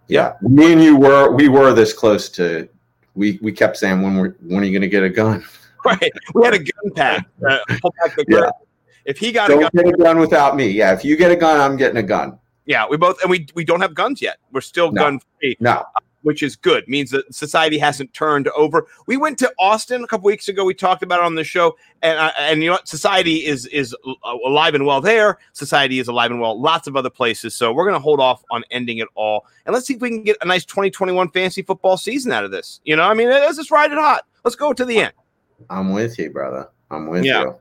yeah. 0.07 0.33
yeah. 0.41 0.49
Me 0.49 0.71
and 0.71 0.81
you 0.81 0.97
were 0.97 1.35
we 1.35 1.49
were 1.49 1.73
this 1.73 1.91
close 1.91 2.29
to. 2.29 2.69
We 3.15 3.37
we 3.41 3.51
kept 3.51 3.75
saying 3.75 4.01
when 4.01 4.17
we 4.17 4.29
when 4.47 4.63
are 4.63 4.65
you 4.65 4.71
going 4.71 4.81
to 4.81 4.87
get 4.87 5.03
a 5.03 5.09
gun? 5.09 5.45
Right, 5.85 6.11
we 6.33 6.43
had 6.43 6.53
a 6.53 6.59
gun 6.59 6.93
pack. 6.95 7.27
Uh, 7.47 7.59
pull 7.79 7.93
back 8.01 8.13
the. 8.17 8.25
Yeah. 8.27 8.49
If 9.05 9.19
he 9.19 9.31
got 9.31 9.47
Don't 9.47 9.59
a 9.59 9.69
gun, 9.69 9.85
get 9.85 9.93
a 9.93 9.97
gun 9.97 10.19
without 10.19 10.57
me. 10.57 10.67
Yeah, 10.67 10.91
if 10.91 11.05
you 11.05 11.15
get 11.15 11.31
a 11.31 11.35
gun, 11.35 11.61
I'm 11.61 11.77
getting 11.77 11.95
a 11.95 12.03
gun. 12.03 12.37
Yeah, 12.67 12.85
we 12.87 12.97
both 12.97 13.19
and 13.21 13.31
we 13.31 13.47
we 13.55 13.63
don't 13.63 13.81
have 13.81 13.95
guns 13.95 14.21
yet. 14.21 14.37
We're 14.51 14.61
still 14.61 14.91
no. 14.91 15.01
gun 15.01 15.19
free. 15.39 15.57
No. 15.59 15.85
Which 16.23 16.43
is 16.43 16.57
good. 16.57 16.85
Means 16.89 17.11
that 17.11 17.33
society 17.33 17.77
hasn't 17.77 18.13
turned 18.13 18.49
over. 18.49 18.85
We 19.05 19.15
went 19.15 19.39
to 19.39 19.53
Austin 19.57 20.03
a 20.03 20.07
couple 20.07 20.25
weeks 20.25 20.49
ago. 20.49 20.65
We 20.65 20.73
talked 20.73 21.01
about 21.01 21.19
it 21.19 21.25
on 21.25 21.35
the 21.35 21.45
show, 21.45 21.77
and 22.01 22.19
uh, 22.19 22.31
and 22.37 22.61
you 22.61 22.67
know 22.67 22.73
what? 22.73 22.87
Society 22.87 23.45
is 23.45 23.65
is 23.67 23.95
alive 24.45 24.75
and 24.75 24.85
well 24.85 24.99
there. 24.99 25.37
Society 25.53 25.99
is 25.99 26.09
alive 26.09 26.29
and 26.31 26.41
well 26.41 26.59
lots 26.59 26.87
of 26.87 26.97
other 26.97 27.09
places. 27.09 27.55
So 27.55 27.71
we're 27.71 27.85
gonna 27.85 27.99
hold 27.99 28.19
off 28.19 28.43
on 28.51 28.65
ending 28.69 28.97
it 28.97 29.07
all, 29.15 29.45
and 29.65 29.73
let's 29.73 29.87
see 29.87 29.93
if 29.93 30.01
we 30.01 30.09
can 30.09 30.23
get 30.23 30.35
a 30.41 30.45
nice 30.45 30.65
2021 30.65 31.31
fantasy 31.31 31.61
football 31.61 31.95
season 31.95 32.33
out 32.33 32.43
of 32.43 32.51
this. 32.51 32.81
You 32.83 32.97
know, 32.97 33.03
I 33.03 33.13
mean, 33.13 33.29
let's 33.29 33.55
just 33.55 33.71
ride 33.71 33.93
it 33.93 33.97
hot. 33.97 34.25
Let's 34.43 34.57
go 34.57 34.73
to 34.73 34.83
the 34.83 34.99
end. 34.99 35.13
I'm 35.69 35.93
with 35.93 36.19
you, 36.19 36.29
brother. 36.31 36.69
I'm 36.91 37.07
with 37.07 37.23
yeah. 37.23 37.41
you. 37.41 37.55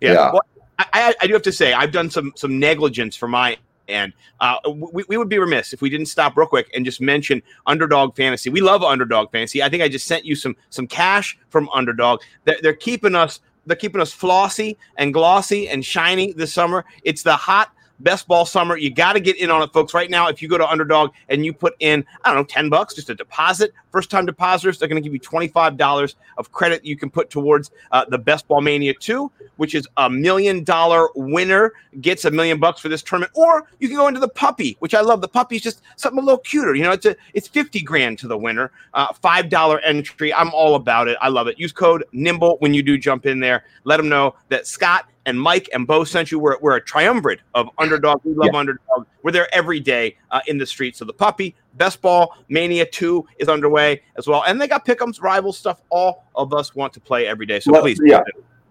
Yeah. 0.00 0.12
yeah. 0.12 0.32
Well, 0.32 0.42
I, 0.78 1.14
I 1.20 1.26
do 1.26 1.32
have 1.32 1.42
to 1.42 1.52
say, 1.52 1.72
I've 1.72 1.92
done 1.92 2.10
some 2.10 2.32
some 2.36 2.58
negligence 2.60 3.16
for 3.16 3.26
my 3.26 3.56
and 3.88 4.12
uh, 4.40 4.56
we, 4.92 5.04
we 5.08 5.16
would 5.16 5.28
be 5.28 5.38
remiss 5.38 5.72
if 5.72 5.82
we 5.82 5.90
didn't 5.90 6.06
stop 6.06 6.36
real 6.36 6.46
quick 6.46 6.70
and 6.74 6.84
just 6.84 7.00
mention 7.00 7.42
Underdog 7.66 8.16
Fantasy. 8.16 8.50
We 8.50 8.60
love 8.60 8.82
Underdog 8.82 9.30
Fantasy. 9.32 9.62
I 9.62 9.68
think 9.68 9.82
I 9.82 9.88
just 9.88 10.06
sent 10.06 10.24
you 10.24 10.34
some 10.34 10.56
some 10.70 10.86
cash 10.86 11.38
from 11.50 11.68
Underdog. 11.70 12.20
They're, 12.44 12.58
they're 12.62 12.74
keeping 12.74 13.14
us 13.14 13.40
they're 13.66 13.76
keeping 13.76 14.00
us 14.00 14.12
flossy 14.12 14.76
and 14.96 15.14
glossy 15.14 15.68
and 15.68 15.84
shiny 15.84 16.32
this 16.32 16.52
summer. 16.52 16.84
It's 17.04 17.22
the 17.22 17.36
hot 17.36 17.72
best 18.02 18.26
ball 18.28 18.44
summer. 18.44 18.76
You 18.76 18.90
got 18.90 19.14
to 19.14 19.20
get 19.20 19.36
in 19.36 19.50
on 19.50 19.62
it, 19.62 19.72
folks. 19.72 19.94
Right 19.94 20.10
now, 20.10 20.28
if 20.28 20.42
you 20.42 20.48
go 20.48 20.58
to 20.58 20.68
Underdog 20.68 21.12
and 21.28 21.44
you 21.44 21.52
put 21.52 21.74
in, 21.80 22.04
I 22.24 22.28
don't 22.28 22.38
know, 22.38 22.44
10 22.44 22.68
bucks, 22.68 22.94
just 22.94 23.10
a 23.10 23.14
deposit, 23.14 23.72
first 23.90 24.10
time 24.10 24.26
depositors, 24.26 24.78
they're 24.78 24.88
going 24.88 25.02
to 25.02 25.08
give 25.08 25.14
you 25.14 25.20
$25 25.20 26.14
of 26.38 26.52
credit 26.52 26.84
you 26.84 26.96
can 26.96 27.10
put 27.10 27.30
towards 27.30 27.70
uh, 27.92 28.04
the 28.08 28.18
Best 28.18 28.48
Ball 28.48 28.60
Mania 28.60 28.94
2, 28.94 29.30
which 29.56 29.74
is 29.74 29.86
a 29.96 30.10
million 30.10 30.64
dollar 30.64 31.08
winner 31.14 31.72
gets 32.00 32.24
a 32.24 32.30
million 32.30 32.58
bucks 32.58 32.80
for 32.80 32.88
this 32.88 33.02
tournament. 33.02 33.32
Or 33.34 33.66
you 33.78 33.88
can 33.88 33.96
go 33.96 34.08
into 34.08 34.20
the 34.20 34.28
puppy, 34.28 34.76
which 34.80 34.94
I 34.94 35.00
love. 35.00 35.20
The 35.20 35.28
puppy 35.28 35.56
is 35.56 35.62
just 35.62 35.82
something 35.96 36.18
a 36.18 36.24
little 36.24 36.38
cuter. 36.38 36.74
You 36.74 36.84
know, 36.84 36.92
it's 36.92 37.06
a, 37.06 37.16
it's 37.34 37.48
50 37.48 37.82
grand 37.82 38.18
to 38.20 38.28
the 38.28 38.38
winner, 38.38 38.70
uh, 38.94 39.12
$5 39.12 39.80
entry. 39.84 40.32
I'm 40.32 40.50
all 40.52 40.74
about 40.74 41.08
it. 41.08 41.16
I 41.20 41.28
love 41.28 41.46
it. 41.48 41.58
Use 41.58 41.72
code 41.72 42.04
NIMBLE 42.14 42.60
when 42.60 42.74
you 42.74 42.82
do 42.82 42.96
jump 42.96 43.26
in 43.26 43.40
there. 43.40 43.64
Let 43.84 43.98
them 43.98 44.08
know 44.08 44.34
that 44.48 44.66
Scott 44.66 45.08
and 45.26 45.40
Mike 45.40 45.68
and 45.72 45.86
Bo 45.86 46.04
sent 46.04 46.30
you. 46.30 46.38
We're, 46.38 46.58
we're 46.60 46.76
a 46.76 46.80
triumvirate 46.80 47.40
of 47.54 47.68
underdog. 47.78 48.20
We 48.24 48.34
love 48.34 48.50
yeah. 48.52 48.58
underdog. 48.58 49.06
We're 49.22 49.30
there 49.30 49.52
every 49.54 49.80
day 49.80 50.16
uh, 50.30 50.40
in 50.46 50.58
the 50.58 50.66
streets. 50.66 50.98
So 50.98 51.04
the 51.04 51.12
puppy, 51.12 51.54
best 51.74 52.00
ball, 52.02 52.36
Mania 52.48 52.86
2 52.86 53.26
is 53.38 53.48
underway 53.48 54.02
as 54.16 54.26
well. 54.26 54.42
And 54.46 54.60
they 54.60 54.68
got 54.68 54.84
pickums, 54.84 55.22
rival 55.22 55.52
stuff. 55.52 55.80
All 55.90 56.24
of 56.34 56.52
us 56.52 56.74
want 56.74 56.92
to 56.94 57.00
play 57.00 57.26
every 57.26 57.46
day. 57.46 57.60
So 57.60 57.72
well, 57.72 57.82
please. 57.82 58.00
Yeah. 58.04 58.20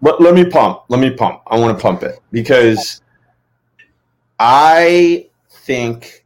Let, 0.02 0.20
let 0.20 0.34
me 0.34 0.44
pump. 0.44 0.82
Let 0.88 1.00
me 1.00 1.10
pump. 1.10 1.42
I 1.46 1.58
want 1.58 1.76
to 1.78 1.82
pump 1.82 2.02
it 2.02 2.20
because 2.32 3.00
I 4.38 5.28
think 5.48 6.24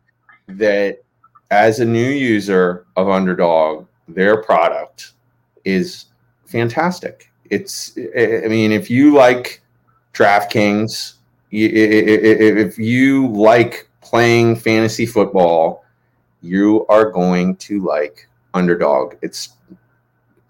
that 0.49 1.03
as 1.51 1.81
a 1.81 1.85
new 1.85 2.09
user 2.09 2.87
of 2.97 3.09
Underdog, 3.09 3.87
their 4.09 4.43
product 4.43 5.13
is 5.65 6.07
fantastic. 6.47 7.31
It's, 7.51 7.97
I 7.97 8.49
mean, 8.49 8.73
if 8.73 8.91
you 8.91 9.15
like 9.15 9.63
DraftKings, 10.17 11.15
if 11.51 12.79
you 12.79 13.29
like 13.29 13.89
playing 14.01 14.57
fantasy 14.57 15.07
football 15.07 15.85
you 16.47 16.87
are 16.89 17.11
going 17.11 17.57
to 17.57 17.81
like 17.85 18.29
underdog. 18.55 19.15
It's, 19.23 19.51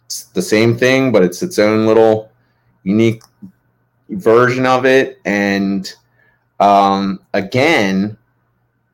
it's 0.04 0.24
the 0.26 0.42
same 0.42 0.76
thing, 0.76 1.10
but 1.10 1.22
it's 1.22 1.42
its 1.42 1.58
own 1.58 1.86
little 1.86 2.30
unique 2.84 3.22
version 4.10 4.66
of 4.66 4.84
it. 4.84 5.20
And 5.24 5.92
um, 6.60 7.20
again, 7.32 8.16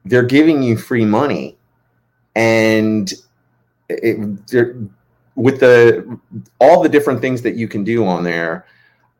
they're 0.05 0.23
giving 0.23 0.63
you 0.63 0.77
free 0.77 1.05
money, 1.05 1.57
and 2.35 3.13
it, 3.89 4.77
with 5.37 5.61
the 5.61 6.19
all 6.61 6.83
the 6.83 6.89
different 6.89 7.21
things 7.21 7.43
that 7.43 7.55
you 7.55 7.69
can 7.69 7.85
do 7.85 8.05
on 8.05 8.25
there. 8.25 8.67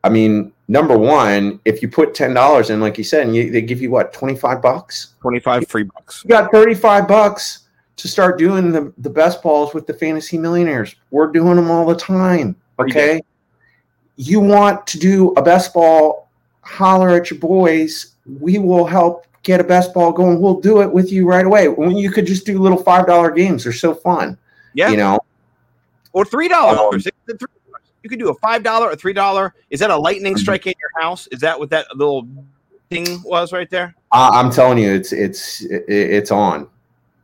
I 0.03 0.09
mean, 0.09 0.51
number 0.67 0.97
one, 0.97 1.59
if 1.65 1.81
you 1.81 1.87
put 1.87 2.13
ten 2.13 2.33
dollars 2.33 2.69
in, 2.69 2.79
like 2.79 2.97
you 2.97 3.03
said, 3.03 3.25
and 3.25 3.35
you, 3.35 3.51
they 3.51 3.61
give 3.61 3.81
you 3.81 3.89
what 3.89 4.13
twenty 4.13 4.35
five 4.35 4.61
bucks, 4.61 5.15
twenty 5.21 5.39
five 5.39 5.67
free 5.67 5.83
bucks. 5.83 6.23
You 6.23 6.29
got 6.29 6.51
thirty 6.51 6.75
five 6.75 7.07
bucks 7.07 7.67
to 7.95 8.07
start 8.07 8.37
doing 8.37 8.71
the, 8.71 8.91
the 8.97 9.09
best 9.09 9.41
balls 9.43 9.73
with 9.73 9.87
the 9.87 9.93
fantasy 9.93 10.37
millionaires. 10.37 10.95
We're 11.11 11.27
doing 11.27 11.55
them 11.55 11.69
all 11.69 11.85
the 11.85 11.95
time. 11.95 12.55
Okay. 12.79 13.21
You 14.15 14.39
want 14.39 14.85
to 14.87 14.99
do 14.99 15.31
a 15.37 15.41
best 15.41 15.73
ball, 15.73 16.29
holler 16.61 17.09
at 17.09 17.29
your 17.29 17.39
boys. 17.39 18.15
We 18.39 18.57
will 18.57 18.85
help 18.85 19.25
get 19.43 19.59
a 19.59 19.63
best 19.63 19.93
ball 19.93 20.11
going. 20.11 20.41
We'll 20.41 20.59
do 20.59 20.81
it 20.81 20.91
with 20.91 21.11
you 21.11 21.27
right 21.27 21.45
away. 21.45 21.67
When 21.67 21.95
you 21.95 22.11
could 22.11 22.25
just 22.25 22.45
do 22.45 22.59
little 22.59 22.81
five 22.81 23.07
dollar 23.07 23.31
games, 23.31 23.63
they're 23.63 23.73
so 23.73 23.93
fun. 23.93 24.37
Yeah. 24.73 24.89
You 24.89 24.97
know. 24.97 25.19
Or 26.13 26.25
three 26.25 26.47
dollars. 26.47 27.07
Um, 27.07 27.37
you 28.03 28.09
could 28.09 28.19
do 28.19 28.29
a 28.29 28.35
five 28.35 28.63
dollar, 28.63 28.91
a 28.91 28.95
three 28.95 29.13
dollar. 29.13 29.55
Is 29.69 29.79
that 29.79 29.89
a 29.89 29.97
lightning 29.97 30.37
strike 30.37 30.67
in 30.67 30.73
your 30.79 31.01
house? 31.01 31.27
Is 31.27 31.39
that 31.39 31.57
what 31.57 31.69
that 31.71 31.87
little 31.95 32.27
thing 32.89 33.21
was 33.23 33.51
right 33.51 33.69
there? 33.69 33.95
Uh, 34.11 34.29
I'm 34.33 34.51
telling 34.51 34.77
you, 34.77 34.93
it's 34.93 35.13
it's 35.13 35.65
it's 35.69 36.31
on. 36.31 36.67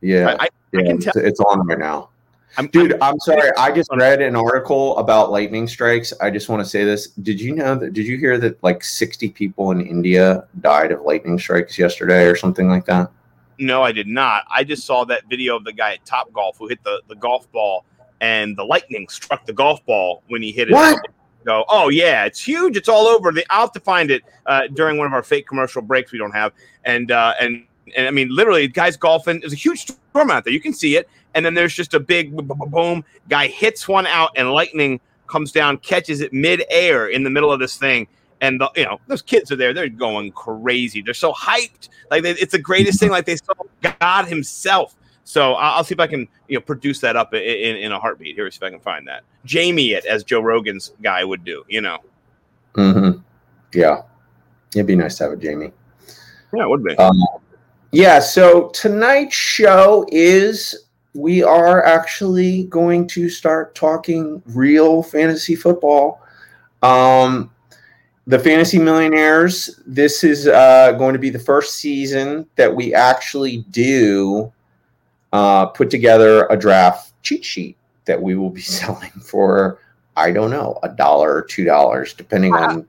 Yeah, 0.00 0.36
I, 0.40 0.44
I, 0.44 0.48
yeah, 0.72 0.80
I 0.80 0.94
it's, 0.94 1.16
it's, 1.16 1.40
on 1.40 1.66
right 1.66 1.78
now. 1.78 2.08
I'm, 2.56 2.68
Dude, 2.68 2.94
I'm, 2.94 3.02
I'm 3.02 3.20
sorry. 3.20 3.50
I 3.58 3.70
just 3.70 3.90
read 3.94 4.22
an 4.22 4.34
article 4.34 4.96
about 4.96 5.30
lightning 5.30 5.68
strikes. 5.68 6.14
I 6.22 6.30
just 6.30 6.48
want 6.48 6.64
to 6.64 6.68
say 6.68 6.84
this. 6.84 7.08
Did 7.08 7.38
you 7.38 7.54
know 7.54 7.74
that? 7.74 7.92
Did 7.92 8.06
you 8.06 8.16
hear 8.16 8.38
that 8.38 8.62
like 8.62 8.82
60 8.82 9.28
people 9.30 9.70
in 9.72 9.82
India 9.82 10.46
died 10.62 10.90
of 10.90 11.02
lightning 11.02 11.38
strikes 11.38 11.78
yesterday 11.78 12.24
or 12.24 12.34
something 12.34 12.68
like 12.68 12.86
that? 12.86 13.10
No, 13.58 13.82
I 13.82 13.92
did 13.92 14.06
not. 14.06 14.44
I 14.50 14.64
just 14.64 14.86
saw 14.86 15.04
that 15.04 15.28
video 15.28 15.54
of 15.54 15.64
the 15.64 15.72
guy 15.74 15.92
at 15.92 16.06
Top 16.06 16.32
Golf 16.32 16.56
who 16.56 16.66
hit 16.68 16.82
the, 16.82 17.02
the 17.08 17.14
golf 17.14 17.50
ball 17.52 17.84
and 18.20 18.56
the 18.56 18.64
lightning 18.64 19.08
struck 19.08 19.46
the 19.46 19.52
golf 19.52 19.84
ball 19.86 20.22
when 20.28 20.42
he 20.42 20.52
hit 20.52 20.68
it. 20.68 20.72
What? 20.72 21.00
Go, 21.44 21.64
oh 21.68 21.88
yeah, 21.88 22.26
it's 22.26 22.42
huge. 22.42 22.76
It's 22.76 22.88
all 22.88 23.06
over. 23.06 23.32
The, 23.32 23.44
I'll 23.50 23.62
have 23.62 23.72
to 23.72 23.80
find 23.80 24.10
it 24.10 24.22
uh, 24.46 24.68
during 24.74 24.98
one 24.98 25.06
of 25.06 25.12
our 25.12 25.22
fake 25.22 25.46
commercial 25.46 25.80
breaks 25.80 26.12
we 26.12 26.18
don't 26.18 26.32
have. 26.32 26.52
And 26.84 27.10
uh, 27.10 27.34
and 27.40 27.64
and 27.96 28.06
I 28.06 28.10
mean, 28.10 28.28
literally, 28.30 28.68
guys 28.68 28.96
golfing. 28.96 29.40
There's 29.40 29.52
a 29.52 29.56
huge 29.56 29.80
storm 29.80 30.30
out 30.30 30.44
there. 30.44 30.52
You 30.52 30.60
can 30.60 30.74
see 30.74 30.96
it. 30.96 31.08
And 31.34 31.46
then 31.46 31.54
there's 31.54 31.74
just 31.74 31.94
a 31.94 32.00
big 32.00 32.36
boom. 32.36 33.04
Guy 33.28 33.46
hits 33.46 33.86
one 33.86 34.06
out, 34.06 34.30
and 34.36 34.52
lightning 34.52 35.00
comes 35.28 35.52
down, 35.52 35.78
catches 35.78 36.20
it 36.20 36.32
midair 36.32 37.08
in 37.08 37.22
the 37.22 37.30
middle 37.30 37.52
of 37.52 37.60
this 37.60 37.76
thing. 37.76 38.08
And 38.40 38.60
the, 38.60 38.70
you 38.74 38.84
know 38.84 39.00
those 39.06 39.22
kids 39.22 39.52
are 39.52 39.56
there; 39.56 39.72
they're 39.72 39.88
going 39.88 40.32
crazy. 40.32 41.02
They're 41.02 41.14
so 41.14 41.32
hyped, 41.32 41.88
like 42.10 42.22
they, 42.22 42.32
it's 42.32 42.52
the 42.52 42.58
greatest 42.58 42.98
thing. 42.98 43.10
Like 43.10 43.26
they 43.26 43.36
saw 43.36 43.52
God 44.00 44.26
Himself. 44.26 44.96
So 45.30 45.54
I'll 45.54 45.84
see 45.84 45.94
if 45.94 46.00
I 46.00 46.08
can 46.08 46.26
you 46.48 46.56
know 46.56 46.60
produce 46.60 46.98
that 47.00 47.14
up 47.14 47.32
in, 47.34 47.40
in, 47.40 47.76
in 47.76 47.92
a 47.92 48.00
heartbeat. 48.00 48.34
Here, 48.34 48.50
see 48.50 48.56
if 48.56 48.64
I 48.64 48.70
can 48.70 48.80
find 48.80 49.06
that. 49.06 49.22
Jamie 49.44 49.92
it 49.92 50.04
as 50.04 50.24
Joe 50.24 50.40
Rogan's 50.40 50.90
guy 51.02 51.22
would 51.22 51.44
do. 51.44 51.62
You 51.68 51.82
know. 51.82 51.98
Hmm. 52.74 53.10
Yeah. 53.72 54.02
It'd 54.74 54.88
be 54.88 54.96
nice 54.96 55.18
to 55.18 55.24
have 55.24 55.32
a 55.34 55.36
Jamie. 55.36 55.70
Yeah, 56.52 56.64
it 56.64 56.68
would 56.68 56.82
be. 56.82 56.96
Um, 56.96 57.16
yeah. 57.92 58.18
So 58.18 58.70
tonight's 58.70 59.36
show 59.36 60.04
is 60.10 60.86
we 61.14 61.44
are 61.44 61.84
actually 61.84 62.64
going 62.64 63.06
to 63.08 63.28
start 63.28 63.76
talking 63.76 64.42
real 64.46 65.00
fantasy 65.00 65.54
football. 65.54 66.22
Um, 66.82 67.52
the 68.26 68.38
Fantasy 68.38 68.80
Millionaires, 68.80 69.78
this 69.86 70.24
is 70.24 70.48
uh, 70.48 70.90
going 70.98 71.12
to 71.12 71.20
be 71.20 71.30
the 71.30 71.38
first 71.38 71.76
season 71.76 72.48
that 72.56 72.74
we 72.74 72.92
actually 72.92 73.58
do 73.70 74.52
uh, 75.32 75.66
put 75.66 75.90
together 75.90 76.46
a 76.46 76.56
draft 76.56 77.12
cheat 77.22 77.44
sheet 77.44 77.76
that 78.04 78.20
we 78.20 78.34
will 78.34 78.50
be 78.50 78.60
selling 78.78 79.10
for, 79.10 79.78
I 80.16 80.30
don't 80.32 80.50
know, 80.50 80.78
a 80.82 80.88
dollar 80.88 81.34
or 81.34 81.42
two 81.42 81.64
dollars, 81.64 82.14
depending 82.14 82.54
on 82.54 82.86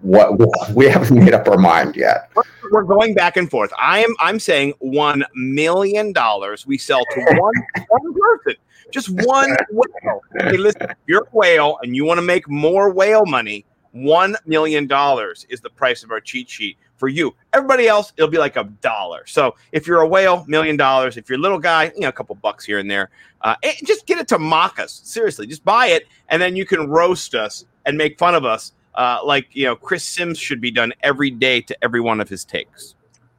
what, 0.00 0.38
what, 0.38 0.70
we 0.74 0.86
haven't 0.86 1.16
made 1.16 1.34
up 1.34 1.48
our 1.48 1.58
mind 1.58 1.96
yet. 1.96 2.30
We're 2.70 2.82
going 2.82 3.14
back 3.14 3.36
and 3.36 3.50
forth. 3.50 3.72
I 3.78 4.00
am 4.00 4.14
I'm 4.20 4.38
saying 4.38 4.74
one 4.80 5.24
million 5.34 6.12
dollars 6.12 6.66
we 6.66 6.76
sell 6.76 7.02
to 7.14 7.20
one 7.38 7.54
one 7.88 8.14
person. 8.14 8.60
Just 8.90 9.10
one 9.10 9.54
whale. 9.70 10.22
Hey, 10.40 10.56
listen, 10.56 10.82
if 10.82 10.96
you're 11.06 11.22
a 11.22 11.36
whale 11.36 11.78
and 11.82 11.94
you 11.94 12.04
want 12.04 12.18
to 12.18 12.22
make 12.22 12.48
more 12.48 12.90
whale 12.90 13.26
money, 13.26 13.64
one 13.92 14.36
million 14.46 14.86
dollars 14.86 15.46
is 15.48 15.60
the 15.60 15.70
price 15.70 16.02
of 16.02 16.10
our 16.10 16.20
cheat 16.20 16.48
sheet 16.48 16.78
for 16.98 17.08
you. 17.08 17.34
Everybody 17.54 17.88
else, 17.88 18.12
it'll 18.16 18.28
be 18.28 18.38
like 18.38 18.56
a 18.56 18.64
dollar. 18.82 19.26
So 19.26 19.54
if 19.72 19.86
you're 19.86 20.02
a 20.02 20.08
whale, 20.08 20.44
million 20.46 20.76
dollars. 20.76 21.16
If 21.16 21.28
you're 21.28 21.38
a 21.38 21.42
little 21.42 21.58
guy, 21.58 21.92
you 21.94 22.02
know, 22.02 22.08
a 22.08 22.12
couple 22.12 22.34
bucks 22.34 22.64
here 22.64 22.78
and 22.78 22.90
there. 22.90 23.10
Uh, 23.40 23.54
and 23.62 23.74
just 23.84 24.06
get 24.06 24.18
it 24.18 24.28
to 24.28 24.38
mock 24.38 24.78
us. 24.78 25.00
Seriously, 25.04 25.46
just 25.46 25.64
buy 25.64 25.86
it, 25.86 26.08
and 26.28 26.42
then 26.42 26.56
you 26.56 26.66
can 26.66 26.88
roast 26.88 27.36
us 27.36 27.64
and 27.86 27.96
make 27.96 28.18
fun 28.18 28.34
of 28.34 28.44
us 28.44 28.72
uh, 28.98 29.20
like 29.24 29.46
you 29.52 29.64
know 29.64 29.76
Chris 29.76 30.04
Sims 30.04 30.38
should 30.38 30.60
be 30.60 30.70
done 30.70 30.92
every 31.02 31.30
day 31.30 31.60
to 31.62 31.84
every 31.84 32.00
one 32.00 32.20
of 32.20 32.28
his 32.28 32.44
takes. 32.44 32.96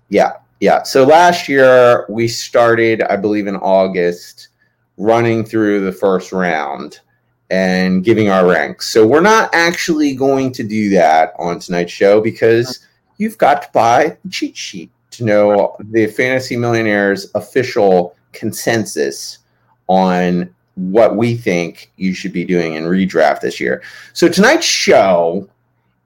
Yeah, 0.07 0.33
yeah. 0.61 0.83
So 0.83 1.03
last 1.03 1.47
year 1.47 2.05
we 2.09 2.27
started, 2.27 3.03
I 3.03 3.17
believe, 3.17 3.45
in 3.45 3.57
August, 3.57 4.47
running 4.97 5.45
through 5.45 5.85
the 5.85 5.91
first 5.91 6.31
round 6.31 7.01
and 7.51 8.03
giving 8.03 8.29
our 8.29 8.47
ranks. 8.47 8.89
So 8.89 9.05
we're 9.05 9.21
not 9.21 9.53
actually 9.53 10.15
going 10.15 10.51
to 10.53 10.63
do 10.63 10.89
that 10.91 11.33
on 11.37 11.59
tonight's 11.59 11.91
show 11.91 12.21
because 12.21 12.87
you've 13.19 13.37
got 13.37 13.61
to 13.61 13.69
buy 13.71 14.17
the 14.23 14.29
cheat 14.31 14.57
sheet 14.57 14.89
to 15.11 15.23
know 15.23 15.75
the 15.91 16.07
Fantasy 16.07 16.57
Millionaires 16.57 17.29
official 17.35 18.15
consensus 18.31 19.39
on 19.87 20.53
what 20.75 21.15
we 21.15 21.35
think 21.35 21.91
you 21.97 22.13
should 22.13 22.33
be 22.33 22.45
doing 22.45 22.75
in 22.75 22.85
redraft 22.85 23.41
this 23.41 23.59
year. 23.59 23.83
So 24.13 24.29
tonight's 24.29 24.65
show 24.65 25.47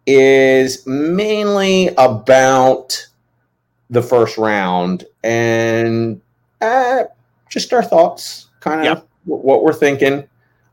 is 0.06 0.86
mainly 0.86 1.90
about 1.98 3.08
the 3.90 4.02
first 4.02 4.38
round 4.38 5.06
and 5.24 6.20
uh, 6.60 7.04
just 7.50 7.72
our 7.72 7.84
thoughts, 7.84 8.48
kind 8.62 8.80
of 8.82 8.86
yep. 8.86 9.08
what 9.26 9.64
we're 9.64 9.74
thinking, 9.74 10.28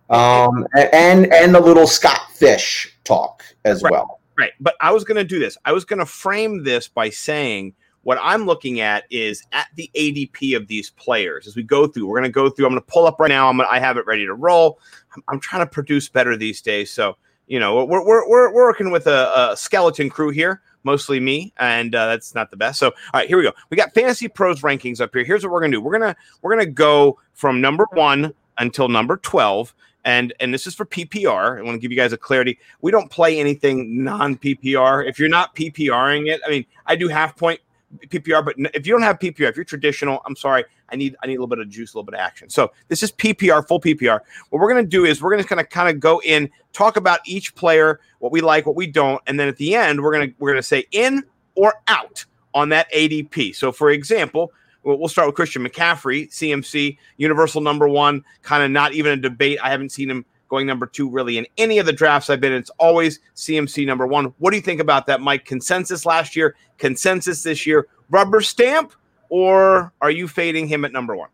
um, 0.09 0.67
and 0.75 1.33
and 1.33 1.55
a 1.55 1.61
little 1.61 1.87
Scott 1.87 2.31
Fish 2.33 2.97
talk 3.05 3.45
as 3.65 3.83
right. 3.83 3.93
well. 3.93 4.20
Right, 4.41 4.53
but 4.59 4.75
I 4.81 4.91
was 4.91 5.05
going 5.05 5.17
to 5.17 5.25
do 5.25 5.39
this. 5.39 5.59
I 5.67 5.73
was 5.73 5.85
going 5.85 5.99
to 5.99 6.07
frame 6.07 6.65
this 6.65 6.89
by 6.89 7.11
saying 7.11 7.75
what 8.03 8.19
I'm 8.23 8.47
looking 8.47 8.81
at 8.81 9.05
is 9.11 9.43
at 9.53 9.67
the 9.75 9.91
ADP 9.95 10.57
of 10.57 10.67
these 10.67 10.89
players 10.91 11.47
as 11.47 11.57
we 11.57 11.63
go 11.63 11.87
through. 11.87 12.07
We're 12.07 12.19
going 12.19 12.31
to 12.31 12.33
go 12.33 12.49
through. 12.49 12.65
I'm 12.65 12.73
going 12.73 12.81
to 12.81 12.87
pull 12.91 13.07
up 13.07 13.21
right 13.21 13.29
now. 13.29 13.51
I'm 13.51 13.59
gonna, 13.59 13.69
I 13.71 13.79
have 13.79 13.99
it 13.99 14.07
ready 14.07 14.25
to 14.25 14.33
roll. 14.33 14.79
I'm, 15.15 15.23
I'm, 15.29 15.41
trying 15.41 15.61
to 15.63 15.71
produce 15.71 16.09
better 16.09 16.39
these 16.39 16.63
days, 16.63 16.91
so 16.91 17.19
you 17.49 17.61
know 17.61 17.85
we're 17.85 18.03
we're 18.03 18.27
we're, 18.27 18.55
working 18.55 18.91
with 18.91 19.07
a, 19.07 19.51
a, 19.53 19.57
skeleton 19.57 20.09
crew 20.09 20.31
here, 20.31 20.63
mostly 20.85 21.21
me, 21.21 21.53
and 21.59 21.95
uh, 21.95 22.07
that's 22.07 22.35
not 22.35 22.51
the 22.51 22.57
best. 22.57 22.79
So 22.79 22.87
all 22.87 22.95
right, 23.13 23.29
here 23.29 23.37
we 23.37 23.43
go. 23.43 23.53
We 23.69 23.77
got 23.77 23.93
Fantasy 23.93 24.29
Pros 24.29 24.63
rankings 24.63 25.03
up 25.03 25.11
here. 25.13 25.25
Here's 25.25 25.45
what 25.45 25.53
we're 25.53 25.61
going 25.61 25.73
to 25.73 25.77
do. 25.77 25.83
We're 25.83 25.99
gonna 25.99 26.17
we're 26.41 26.53
gonna 26.53 26.65
go 26.65 27.19
from 27.35 27.61
number 27.61 27.87
one 27.93 28.33
until 28.57 28.89
number 28.89 29.19
twelve 29.19 29.75
and 30.05 30.33
and 30.41 30.53
this 30.53 30.67
is 30.67 30.75
for 30.75 30.87
PPR. 30.87 31.59
I 31.59 31.63
want 31.63 31.75
to 31.75 31.79
give 31.79 31.91
you 31.91 31.97
guys 31.97 32.13
a 32.13 32.17
clarity. 32.17 32.59
We 32.81 32.91
don't 32.91 33.11
play 33.11 33.39
anything 33.39 34.03
non 34.03 34.37
PPR. 34.37 35.09
If 35.09 35.19
you're 35.19 35.29
not 35.29 35.55
PPRing 35.55 36.29
it, 36.29 36.41
I 36.47 36.51
mean, 36.51 36.67
I 36.87 36.97
do 36.97 37.09
half 37.09 37.37
point 37.37 37.61
PPR, 38.07 38.45
but 38.45 38.55
if 38.75 38.87
you 38.87 38.93
don't 38.93 39.03
have 39.03 39.19
PPR, 39.19 39.49
if 39.49 39.57
you're 39.57 39.65
traditional, 39.65 40.23
I'm 40.25 40.37
sorry, 40.37 40.65
I 40.91 40.97
need 40.97 41.17
I 41.23 41.27
need 41.27 41.35
a 41.35 41.37
little 41.37 41.49
bit 41.49 41.59
of 41.59 41.69
juice, 41.69 41.95
a 41.95 41.97
little 41.97 42.05
bit 42.05 42.15
of 42.15 42.21
action. 42.21 42.49
So 42.49 42.73
this 42.89 43.03
is 43.03 43.13
PPR, 43.13 43.67
full 43.67 43.81
PPR. 43.81 44.21
What 44.51 44.61
we're 44.61 44.69
gonna 44.69 44.87
do 44.87 45.05
is 45.05 45.21
we're 45.21 45.31
gonna 45.31 45.45
kind 45.45 45.61
of 45.61 45.69
kind 45.69 45.89
of 45.89 46.01
go 46.01 46.21
in, 46.23 46.51
talk 46.73 46.97
about 46.97 47.21
each 47.27 47.55
player, 47.55 48.01
what 48.21 48.33
we 48.33 48.41
like, 48.41 48.67
what 48.67 48.77
we 48.77 48.87
don't, 48.87 49.21
and 49.27 49.39
then 49.39 49.49
at 49.49 49.57
the 49.57 49.75
end 49.75 50.03
we're 50.03 50.13
gonna 50.13 50.33
we're 50.39 50.51
gonna 50.51 50.63
say 50.63 50.87
in 50.93 51.25
or 51.55 51.75
out 51.89 52.25
on 52.55 52.69
that 52.71 52.91
ADP. 52.93 53.55
So 53.55 53.73
for 53.73 53.91
example, 53.91 54.53
we'll 54.83 55.09
start 55.09 55.29
with 55.29 55.37
Christian 55.37 55.67
McCaffrey, 55.67 56.29
CMC, 56.31 56.97
universal 57.17 57.61
number 57.61 57.89
one, 57.89 58.25
kind 58.43 58.63
of 58.63 58.71
not 58.71 58.93
even 58.93 59.13
a 59.13 59.17
debate. 59.17 59.59
I 59.63 59.71
haven't 59.71 59.91
seen 59.91 60.11
him 60.11 60.25
going 60.49 60.67
number 60.67 60.87
two 60.87 61.09
really 61.09 61.39
in 61.39 61.47
any 61.59 61.79
of 61.79 61.87
the 61.87 61.93
drafts 61.93 62.29
I've 62.29 62.41
been 62.41 62.53
in. 62.53 62.59
It's 62.59 62.71
always 62.79 63.21
CMC 63.37 63.87
number 63.87 64.07
one. 64.07 64.35
What 64.39 64.51
do 64.51 64.57
you 64.57 64.63
think 64.63 64.81
about 64.81 65.07
that, 65.07 65.21
Mike? 65.21 65.45
Consensus 65.45 66.05
last 66.05 66.35
year, 66.35 66.57
consensus 66.79 67.43
this 67.43 67.67
year, 67.67 67.87
rubber 68.11 68.41
stamp, 68.41 68.93
or 69.29 69.93
are 70.01 70.11
you 70.11 70.27
fading 70.27 70.67
him 70.67 70.85
at 70.85 70.93
number 70.93 71.17
one? 71.17 71.29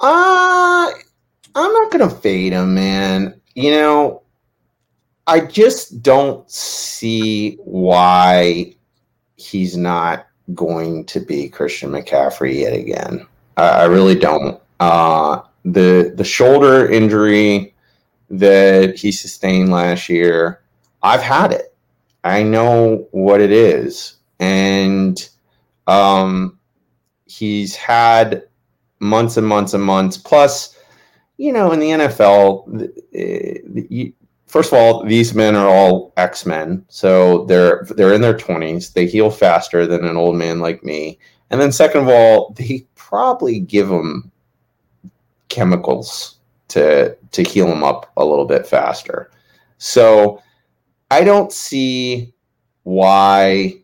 Uh, 0.00 0.90
I'm 1.54 1.72
not 1.72 1.90
going 1.90 2.08
to 2.08 2.14
fade 2.16 2.52
him, 2.52 2.74
man. 2.74 3.40
You 3.54 3.72
know, 3.72 4.22
I 5.26 5.40
just 5.40 6.02
don't 6.02 6.50
see 6.50 7.56
why 7.56 8.74
he's 9.36 9.76
not 9.76 10.27
going 10.54 11.04
to 11.06 11.20
be 11.20 11.48
Christian 11.48 11.90
McCaffrey 11.90 12.60
yet 12.60 12.72
again. 12.72 13.26
I, 13.56 13.68
I 13.68 13.84
really 13.84 14.14
don't. 14.14 14.60
Uh, 14.80 15.40
the 15.64 16.12
the 16.14 16.24
shoulder 16.24 16.88
injury 16.88 17.74
that 18.30 18.96
he 18.96 19.10
sustained 19.12 19.70
last 19.70 20.08
year, 20.08 20.62
I've 21.02 21.22
had 21.22 21.52
it. 21.52 21.74
I 22.24 22.42
know 22.42 23.08
what 23.10 23.40
it 23.40 23.52
is, 23.52 24.14
and 24.38 25.28
um, 25.86 26.58
he's 27.26 27.74
had 27.76 28.44
months 29.00 29.36
and 29.36 29.46
months 29.46 29.74
and 29.74 29.82
months. 29.82 30.16
Plus, 30.16 30.76
you 31.36 31.52
know, 31.52 31.72
in 31.72 31.80
the 31.80 31.90
NFL, 31.90 32.84
uh, 32.84 34.12
first 34.48 34.72
of 34.72 34.78
all, 34.78 35.04
these 35.04 35.34
men 35.34 35.54
are 35.54 35.68
all 35.68 36.12
X 36.16 36.44
Men, 36.44 36.84
so 36.88 37.44
they're 37.44 37.86
they're 37.90 38.14
in 38.14 38.22
their 38.22 38.36
twenties. 38.36 38.90
They 38.90 39.06
heal 39.06 39.30
faster 39.30 39.86
than 39.86 40.04
an 40.04 40.16
old 40.16 40.36
man 40.36 40.58
like 40.58 40.82
me. 40.82 41.18
And 41.50 41.60
then, 41.60 41.70
second 41.70 42.02
of 42.02 42.08
all, 42.08 42.54
they 42.56 42.86
probably 42.96 43.60
give 43.60 43.88
them 43.88 44.32
chemicals 45.48 46.38
to 46.68 47.16
to 47.30 47.42
heal 47.42 47.66
them 47.66 47.84
up 47.84 48.10
a 48.16 48.24
little 48.24 48.44
bit 48.44 48.66
faster. 48.66 49.30
So 49.78 50.42
I 51.10 51.22
don't 51.22 51.52
see 51.52 52.34
why 52.82 53.74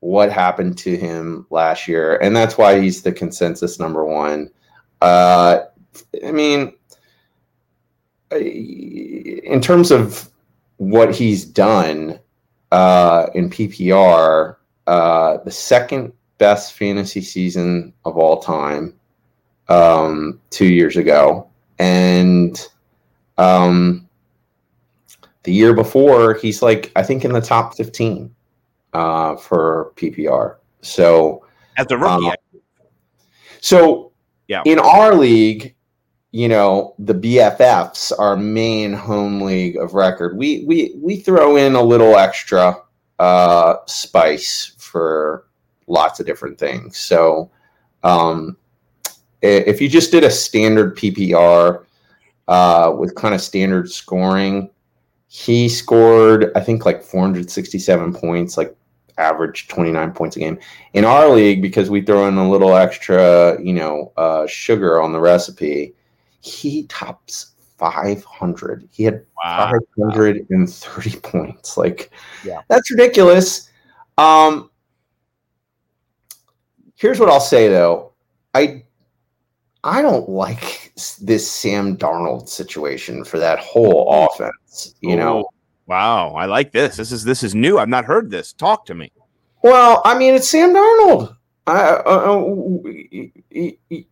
what 0.00 0.30
happened 0.30 0.76
to 0.78 0.96
him 0.96 1.46
last 1.50 1.88
year, 1.88 2.16
and 2.16 2.36
that's 2.36 2.58
why 2.58 2.80
he's 2.80 3.02
the 3.02 3.12
consensus 3.12 3.80
number 3.80 4.04
one. 4.04 4.50
Uh, 5.00 5.60
I 6.24 6.32
mean, 6.32 6.74
in 8.36 9.60
terms 9.60 9.90
of 9.90 10.30
what 10.76 11.14
he's 11.14 11.44
done 11.44 12.18
uh, 12.72 13.26
in 13.34 13.50
PPR, 13.50 14.56
uh, 14.86 15.38
the 15.44 15.50
second 15.50 16.12
best 16.38 16.72
fantasy 16.74 17.20
season 17.20 17.92
of 18.04 18.16
all 18.16 18.40
time 18.40 18.94
um, 19.68 20.40
two 20.50 20.66
years 20.66 20.96
ago, 20.96 21.48
and 21.78 22.68
um, 23.38 24.08
the 25.44 25.52
year 25.52 25.72
before 25.72 26.34
he's 26.34 26.62
like 26.62 26.92
I 26.96 27.02
think 27.02 27.24
in 27.24 27.32
the 27.32 27.40
top 27.40 27.76
fifteen 27.76 28.34
uh, 28.92 29.36
for 29.36 29.92
PPR. 29.96 30.56
So 30.82 31.44
as 31.78 31.86
a 31.90 31.96
rookie, 31.96 32.28
um, 32.28 32.34
so 33.60 34.12
yeah, 34.48 34.62
in 34.66 34.78
our 34.78 35.14
league, 35.14 35.73
you 36.34 36.48
know 36.48 36.96
the 36.98 37.14
BFFs, 37.14 38.10
our 38.18 38.36
main 38.36 38.92
home 38.92 39.40
league 39.40 39.76
of 39.76 39.94
record, 39.94 40.36
we 40.36 40.64
we 40.66 40.92
we 40.96 41.14
throw 41.14 41.54
in 41.54 41.76
a 41.76 41.80
little 41.80 42.16
extra 42.16 42.76
uh, 43.20 43.76
spice 43.86 44.74
for 44.76 45.46
lots 45.86 46.18
of 46.18 46.26
different 46.26 46.58
things. 46.58 46.98
So 46.98 47.52
um, 48.02 48.56
if 49.42 49.80
you 49.80 49.88
just 49.88 50.10
did 50.10 50.24
a 50.24 50.30
standard 50.30 50.96
PPR 50.96 51.84
uh, 52.48 52.92
with 52.98 53.14
kind 53.14 53.32
of 53.36 53.40
standard 53.40 53.88
scoring, 53.88 54.70
he 55.28 55.68
scored 55.68 56.50
I 56.56 56.60
think 56.62 56.84
like 56.84 57.04
467 57.04 58.12
points, 58.12 58.56
like 58.56 58.76
average 59.18 59.68
29 59.68 60.10
points 60.10 60.34
a 60.34 60.40
game. 60.40 60.58
In 60.94 61.04
our 61.04 61.28
league, 61.28 61.62
because 61.62 61.90
we 61.90 62.02
throw 62.02 62.26
in 62.26 62.38
a 62.38 62.50
little 62.50 62.74
extra, 62.74 63.56
you 63.62 63.72
know, 63.72 64.12
uh, 64.16 64.48
sugar 64.48 65.00
on 65.00 65.12
the 65.12 65.20
recipe 65.20 65.94
he 66.44 66.84
tops 66.84 67.54
500. 67.78 68.88
He 68.92 69.04
had 69.04 69.24
wow. 69.42 69.72
530 69.96 71.20
points. 71.22 71.76
Like, 71.76 72.10
yeah, 72.44 72.60
that's 72.68 72.90
ridiculous. 72.90 73.70
Um, 74.18 74.70
here's 76.94 77.18
what 77.18 77.30
I'll 77.30 77.40
say 77.40 77.68
though. 77.68 78.12
I 78.54 78.84
I 79.82 80.02
don't 80.02 80.28
like 80.28 80.92
this 81.20 81.50
Sam 81.50 81.96
Darnold 81.96 82.48
situation 82.48 83.24
for 83.24 83.38
that 83.38 83.58
whole 83.58 84.26
offense. 84.26 84.94
You 85.00 85.16
know. 85.16 85.48
Wow, 85.86 86.30
I 86.30 86.46
like 86.46 86.72
this. 86.72 86.96
This 86.96 87.12
is 87.12 87.24
this 87.24 87.42
is 87.42 87.54
new. 87.54 87.78
I've 87.78 87.88
not 87.88 88.04
heard 88.04 88.30
this. 88.30 88.52
Talk 88.52 88.86
to 88.86 88.94
me. 88.94 89.12
Well, 89.62 90.00
I 90.04 90.16
mean, 90.16 90.34
it's 90.34 90.48
Sam 90.48 90.74
Darnold. 90.74 91.36
I, 91.66 91.80
uh, 91.80 92.02
uh 92.06 94.04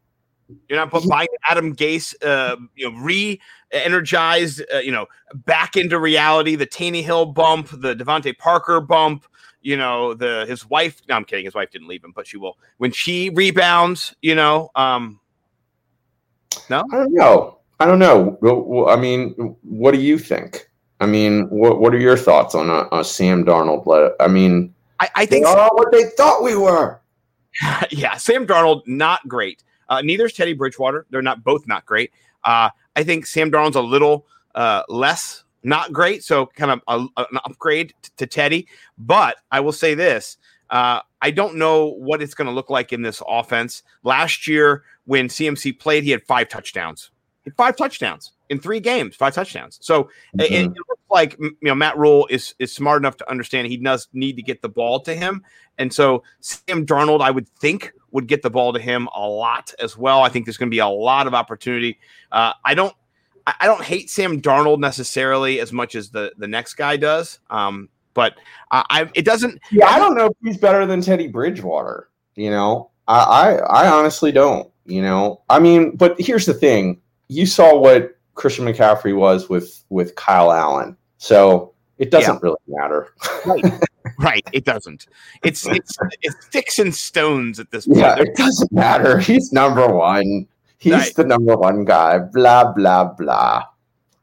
you're 0.68 0.78
not 0.78 0.90
buying 1.08 1.28
Adam 1.48 1.74
Gase, 1.74 2.14
uh, 2.24 2.56
you 2.74 2.90
know, 2.90 2.98
re-energized, 2.98 4.62
uh, 4.74 4.78
you 4.78 4.92
know, 4.92 5.06
back 5.34 5.76
into 5.76 5.98
reality. 5.98 6.56
The 6.56 6.66
Tannehill 6.66 7.34
bump, 7.34 7.68
the 7.70 7.94
DeVante 7.94 8.36
Parker 8.36 8.80
bump. 8.80 9.26
You 9.64 9.76
know, 9.76 10.12
the 10.14 10.44
his 10.48 10.68
wife. 10.68 11.00
No, 11.08 11.14
I'm 11.14 11.24
kidding. 11.24 11.44
His 11.44 11.54
wife 11.54 11.70
didn't 11.70 11.86
leave 11.86 12.02
him, 12.02 12.12
but 12.14 12.26
she 12.26 12.36
will 12.36 12.58
when 12.78 12.90
she 12.90 13.30
rebounds. 13.30 14.12
You 14.20 14.34
know, 14.34 14.70
um, 14.74 15.20
no, 16.68 16.84
I 16.92 16.96
don't 16.96 17.14
know. 17.14 17.58
I 17.78 17.86
don't 17.86 17.98
know. 18.00 18.86
I 18.88 18.96
mean, 18.96 19.56
what 19.62 19.92
do 19.92 20.00
you 20.00 20.18
think? 20.18 20.68
I 21.00 21.06
mean, 21.06 21.48
what 21.48 21.80
what 21.80 21.94
are 21.94 21.98
your 21.98 22.16
thoughts 22.16 22.54
on 22.54 22.70
a, 22.70 22.88
a 22.92 23.04
Sam 23.04 23.44
Darnold? 23.44 24.14
I 24.20 24.28
mean, 24.28 24.74
I, 25.00 25.10
I 25.16 25.26
think 25.26 25.46
are 25.46 25.70
what 25.74 25.90
they 25.90 26.04
thought 26.04 26.42
we 26.44 26.56
were. 26.56 27.00
yeah, 27.90 28.16
Sam 28.16 28.46
Darnold, 28.46 28.82
not 28.86 29.26
great. 29.26 29.64
Uh, 29.92 30.00
neither 30.00 30.24
is 30.24 30.32
Teddy 30.32 30.54
Bridgewater. 30.54 31.04
They're 31.10 31.20
not 31.20 31.44
both 31.44 31.66
not 31.66 31.84
great. 31.84 32.12
Uh, 32.44 32.70
I 32.96 33.04
think 33.04 33.26
Sam 33.26 33.50
Darnold's 33.50 33.76
a 33.76 33.82
little 33.82 34.26
uh, 34.54 34.84
less 34.88 35.44
not 35.62 35.92
great, 35.92 36.24
so 36.24 36.46
kind 36.46 36.70
of 36.70 36.80
a, 36.88 37.22
an 37.22 37.38
upgrade 37.44 37.92
t- 38.00 38.10
to 38.16 38.26
Teddy. 38.26 38.66
But 38.96 39.36
I 39.50 39.60
will 39.60 39.72
say 39.72 39.92
this: 39.92 40.38
uh, 40.70 41.00
I 41.20 41.30
don't 41.30 41.56
know 41.56 41.88
what 41.88 42.22
it's 42.22 42.32
going 42.32 42.46
to 42.46 42.54
look 42.54 42.70
like 42.70 42.90
in 42.94 43.02
this 43.02 43.20
offense. 43.28 43.82
Last 44.02 44.48
year, 44.48 44.82
when 45.04 45.28
CMC 45.28 45.78
played, 45.78 46.04
he 46.04 46.10
had 46.10 46.22
five 46.22 46.48
touchdowns. 46.48 47.10
Had 47.44 47.54
five 47.56 47.76
touchdowns 47.76 48.32
in 48.48 48.58
three 48.60 48.80
games, 48.80 49.14
five 49.14 49.34
touchdowns. 49.34 49.78
So 49.82 50.04
mm-hmm. 50.04 50.40
it, 50.40 50.52
it, 50.52 50.68
looks 50.68 51.02
like 51.10 51.38
you 51.38 51.54
know 51.60 51.74
Matt 51.74 51.98
Rhule 51.98 52.26
is 52.30 52.54
is 52.58 52.72
smart 52.72 53.02
enough 53.02 53.18
to 53.18 53.30
understand 53.30 53.66
he 53.66 53.76
does 53.76 54.08
need 54.14 54.36
to 54.36 54.42
get 54.42 54.62
the 54.62 54.70
ball 54.70 55.00
to 55.00 55.14
him, 55.14 55.42
and 55.76 55.92
so 55.92 56.22
Sam 56.40 56.86
Darnold, 56.86 57.20
I 57.20 57.30
would 57.30 57.46
think, 57.58 57.92
would 58.12 58.26
get 58.26 58.42
the 58.42 58.50
ball 58.50 58.72
to 58.72 58.78
him 58.78 59.08
a 59.14 59.26
lot 59.26 59.74
as 59.80 59.96
well. 59.96 60.22
I 60.22 60.28
think 60.28 60.46
there's 60.46 60.56
going 60.56 60.68
to 60.68 60.74
be 60.74 60.78
a 60.78 60.86
lot 60.86 61.26
of 61.26 61.34
opportunity. 61.34 61.98
Uh, 62.30 62.52
I 62.64 62.74
don't. 62.74 62.94
I 63.44 63.66
don't 63.66 63.82
hate 63.82 64.08
Sam 64.08 64.40
Darnold 64.40 64.78
necessarily 64.78 65.58
as 65.58 65.72
much 65.72 65.96
as 65.96 66.10
the 66.10 66.32
the 66.38 66.46
next 66.46 66.74
guy 66.74 66.96
does. 66.96 67.40
Um, 67.50 67.88
but 68.14 68.34
I, 68.70 68.84
I, 68.88 69.10
it 69.14 69.24
doesn't. 69.24 69.60
Yeah, 69.72 69.86
I 69.86 69.98
don't 69.98 70.14
know 70.14 70.26
if 70.26 70.32
he's 70.44 70.58
better 70.58 70.86
than 70.86 71.00
Teddy 71.00 71.26
Bridgewater. 71.26 72.08
You 72.36 72.50
know, 72.50 72.90
I, 73.08 73.18
I, 73.18 73.84
I 73.84 73.88
honestly 73.88 74.30
don't. 74.32 74.70
You 74.84 75.02
know, 75.02 75.42
I 75.48 75.58
mean, 75.58 75.96
but 75.96 76.14
here's 76.20 76.46
the 76.46 76.54
thing: 76.54 77.00
you 77.28 77.46
saw 77.46 77.76
what 77.76 78.16
Christian 78.34 78.64
McCaffrey 78.64 79.16
was 79.16 79.48
with 79.48 79.84
with 79.88 80.14
Kyle 80.14 80.52
Allen, 80.52 80.96
so 81.18 81.72
it 81.98 82.10
doesn't 82.10 82.34
yeah. 82.34 82.40
really 82.42 82.56
matter. 82.68 83.14
right. 83.44 83.64
right, 84.18 84.46
it 84.52 84.64
doesn't. 84.64 85.06
It's 85.42 85.66
it's 85.66 85.96
it's 86.20 86.46
sticks 86.46 86.78
and 86.78 86.94
stones 86.94 87.58
at 87.58 87.70
this 87.70 87.86
point. 87.86 88.00
Yeah, 88.00 88.18
it 88.18 88.36
doesn't 88.36 88.72
matter. 88.72 89.18
He's 89.18 89.52
number 89.52 89.86
one. 89.86 90.46
He's 90.78 90.92
right. 90.92 91.14
the 91.14 91.24
number 91.24 91.56
one 91.56 91.84
guy. 91.84 92.18
Blah 92.18 92.72
blah 92.72 93.04
blah. 93.04 93.64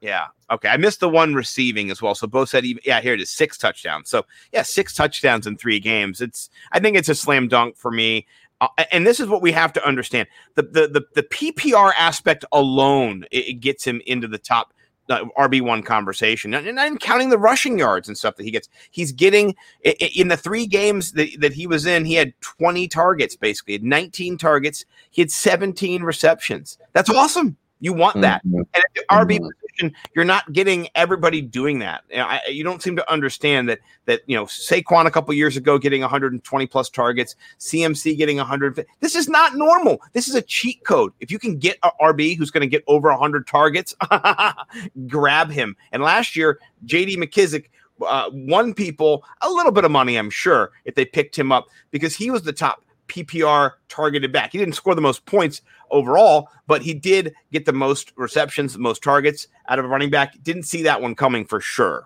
Yeah. 0.02 0.28
Okay. 0.52 0.70
I 0.70 0.78
missed 0.78 1.00
the 1.00 1.10
one 1.10 1.36
receiving 1.36 1.92
as 1.92 2.02
well. 2.02 2.16
So 2.16 2.26
both 2.26 2.50
said, 2.50 2.66
even, 2.66 2.82
yeah, 2.86 3.02
here 3.02 3.14
it 3.14 3.22
is, 3.22 3.30
six 3.30 3.58
touchdowns. 3.58 4.10
So 4.10 4.26
yeah, 4.52 4.64
six 4.64 4.94
touchdowns 4.94 5.46
in 5.46 5.58
three 5.58 5.80
games. 5.80 6.22
It's 6.22 6.50
I 6.72 6.80
think 6.80 6.98
it's 6.98 7.10
a 7.10 7.16
slam 7.16 7.48
dunk 7.48 7.78
for 7.78 7.92
me. 7.92 8.26
Uh, 8.62 8.68
and 8.92 9.08
this 9.08 9.20
is 9.22 9.28
what 9.28 9.42
we 9.42 9.52
have 9.52 9.72
to 9.74 9.88
understand: 9.88 10.28
the 10.56 10.64
the 10.64 10.88
the, 10.88 11.06
the 11.16 11.24
PPR 11.24 11.92
aspect 11.98 12.44
alone 12.52 13.26
it, 13.32 13.48
it 13.48 13.54
gets 13.62 13.86
him 13.86 14.02
into 14.06 14.28
the 14.28 14.38
top 14.38 14.74
RB 15.10 15.62
one 15.62 15.84
conversation, 15.84 16.54
and, 16.54 16.80
I'm 16.80 16.98
counting 16.98 17.30
the 17.30 17.38
rushing 17.38 17.80
yards 17.80 18.08
and 18.08 18.18
stuff 18.18 18.36
that 18.36 18.44
he 18.44 18.52
gets. 18.52 18.70
He's 18.92 19.12
getting 19.12 19.56
in 19.84 20.28
the 20.28 20.38
three 20.38 20.68
games 20.68 21.14
that, 21.14 21.30
that 21.40 21.54
he 21.54 21.68
was 21.68 21.86
in. 21.86 22.06
He 22.06 22.14
had 22.14 22.34
20 22.42 22.88
targets, 22.88 23.36
basically, 23.36 23.74
had 23.74 23.84
19 23.84 24.38
targets. 24.38 24.86
He 25.10 25.22
had 25.22 25.32
17 25.32 26.04
receptions. 26.04 26.78
That's 26.94 27.10
awesome. 27.10 27.58
You 27.80 27.94
want 27.94 28.22
that. 28.22 28.46
Mm-hmm. 28.46 28.58
And 28.58 28.76
at 28.76 28.94
the 28.94 29.02
RB 29.10 29.40
mm-hmm. 29.40 29.48
position, 29.62 29.96
you're 30.14 30.26
not 30.26 30.52
getting 30.52 30.90
everybody 30.96 31.42
doing 31.42 31.80
that. 31.80 32.04
You, 32.10 32.18
know, 32.18 32.26
I, 32.26 32.42
you, 32.50 32.64
don't 32.64 32.82
seem 32.84 32.96
to 32.98 33.12
understand 33.12 33.70
that 33.70 33.80
that 34.06 34.22
you 34.28 34.36
know 34.36 34.46
Saquon 34.46 35.06
a 35.06 35.12
couple 35.12 35.34
years 35.34 35.56
ago 35.56 35.78
getting 35.78 36.02
120 36.02 36.68
plus 36.68 36.90
targets, 36.90 37.36
CMC 37.60 38.18
getting 38.18 38.38
100. 38.38 38.86
This 39.00 39.16
is 39.16 39.30
not 39.30 39.56
normal. 39.56 40.02
This 40.14 40.28
is 40.28 40.36
a 40.36 40.42
cheat 40.42 40.84
code. 40.84 41.14
If 41.20 41.32
you 41.32 41.40
can 41.40 41.58
get 41.58 41.78
a 41.84 41.92
RB 42.02 42.38
who's 42.38 42.52
going 42.52 42.62
to 42.62 42.68
get 42.68 42.84
over 42.88 43.10
100 43.10 43.48
targets, 43.48 43.96
grab 45.08 45.50
him. 45.50 45.76
And 45.92 46.04
last 46.04 46.36
year, 46.36 46.60
J.D. 46.86 47.18
McKissic 47.18 47.66
uh, 48.06 48.30
won 48.32 48.74
people 48.74 49.24
a 49.42 49.50
little 49.50 49.72
bit 49.72 49.84
of 49.84 49.92
money, 49.92 50.18
I'm 50.18 50.30
sure, 50.30 50.72
if 50.86 50.96
they 50.96 51.06
picked 51.06 51.38
him 51.38 51.52
up 51.52 51.68
because 51.92 52.16
he 52.16 52.32
was 52.32 52.44
the 52.44 52.54
top 52.54 52.84
PPR 53.10 53.74
targeted 53.90 54.32
back. 54.32 54.52
He 54.52 54.58
didn't 54.58 54.76
score 54.76 54.96
the 54.96 55.02
most 55.02 55.26
points 55.26 55.62
overall, 55.92 56.50
but 56.68 56.82
he 56.82 56.94
did 56.94 57.34
get 57.52 57.66
the 57.66 57.74
most 57.74 58.14
receptions, 58.16 58.74
the 58.74 58.80
most 58.80 59.04
targets 59.04 59.48
out 59.68 59.80
of 59.80 59.86
a 59.86 59.88
running 59.88 60.10
back. 60.10 60.42
Didn't 60.44 60.64
see 60.64 60.84
that 60.84 61.02
one 61.02 61.16
coming 61.16 61.46
for 61.46 61.60
sure. 61.60 62.06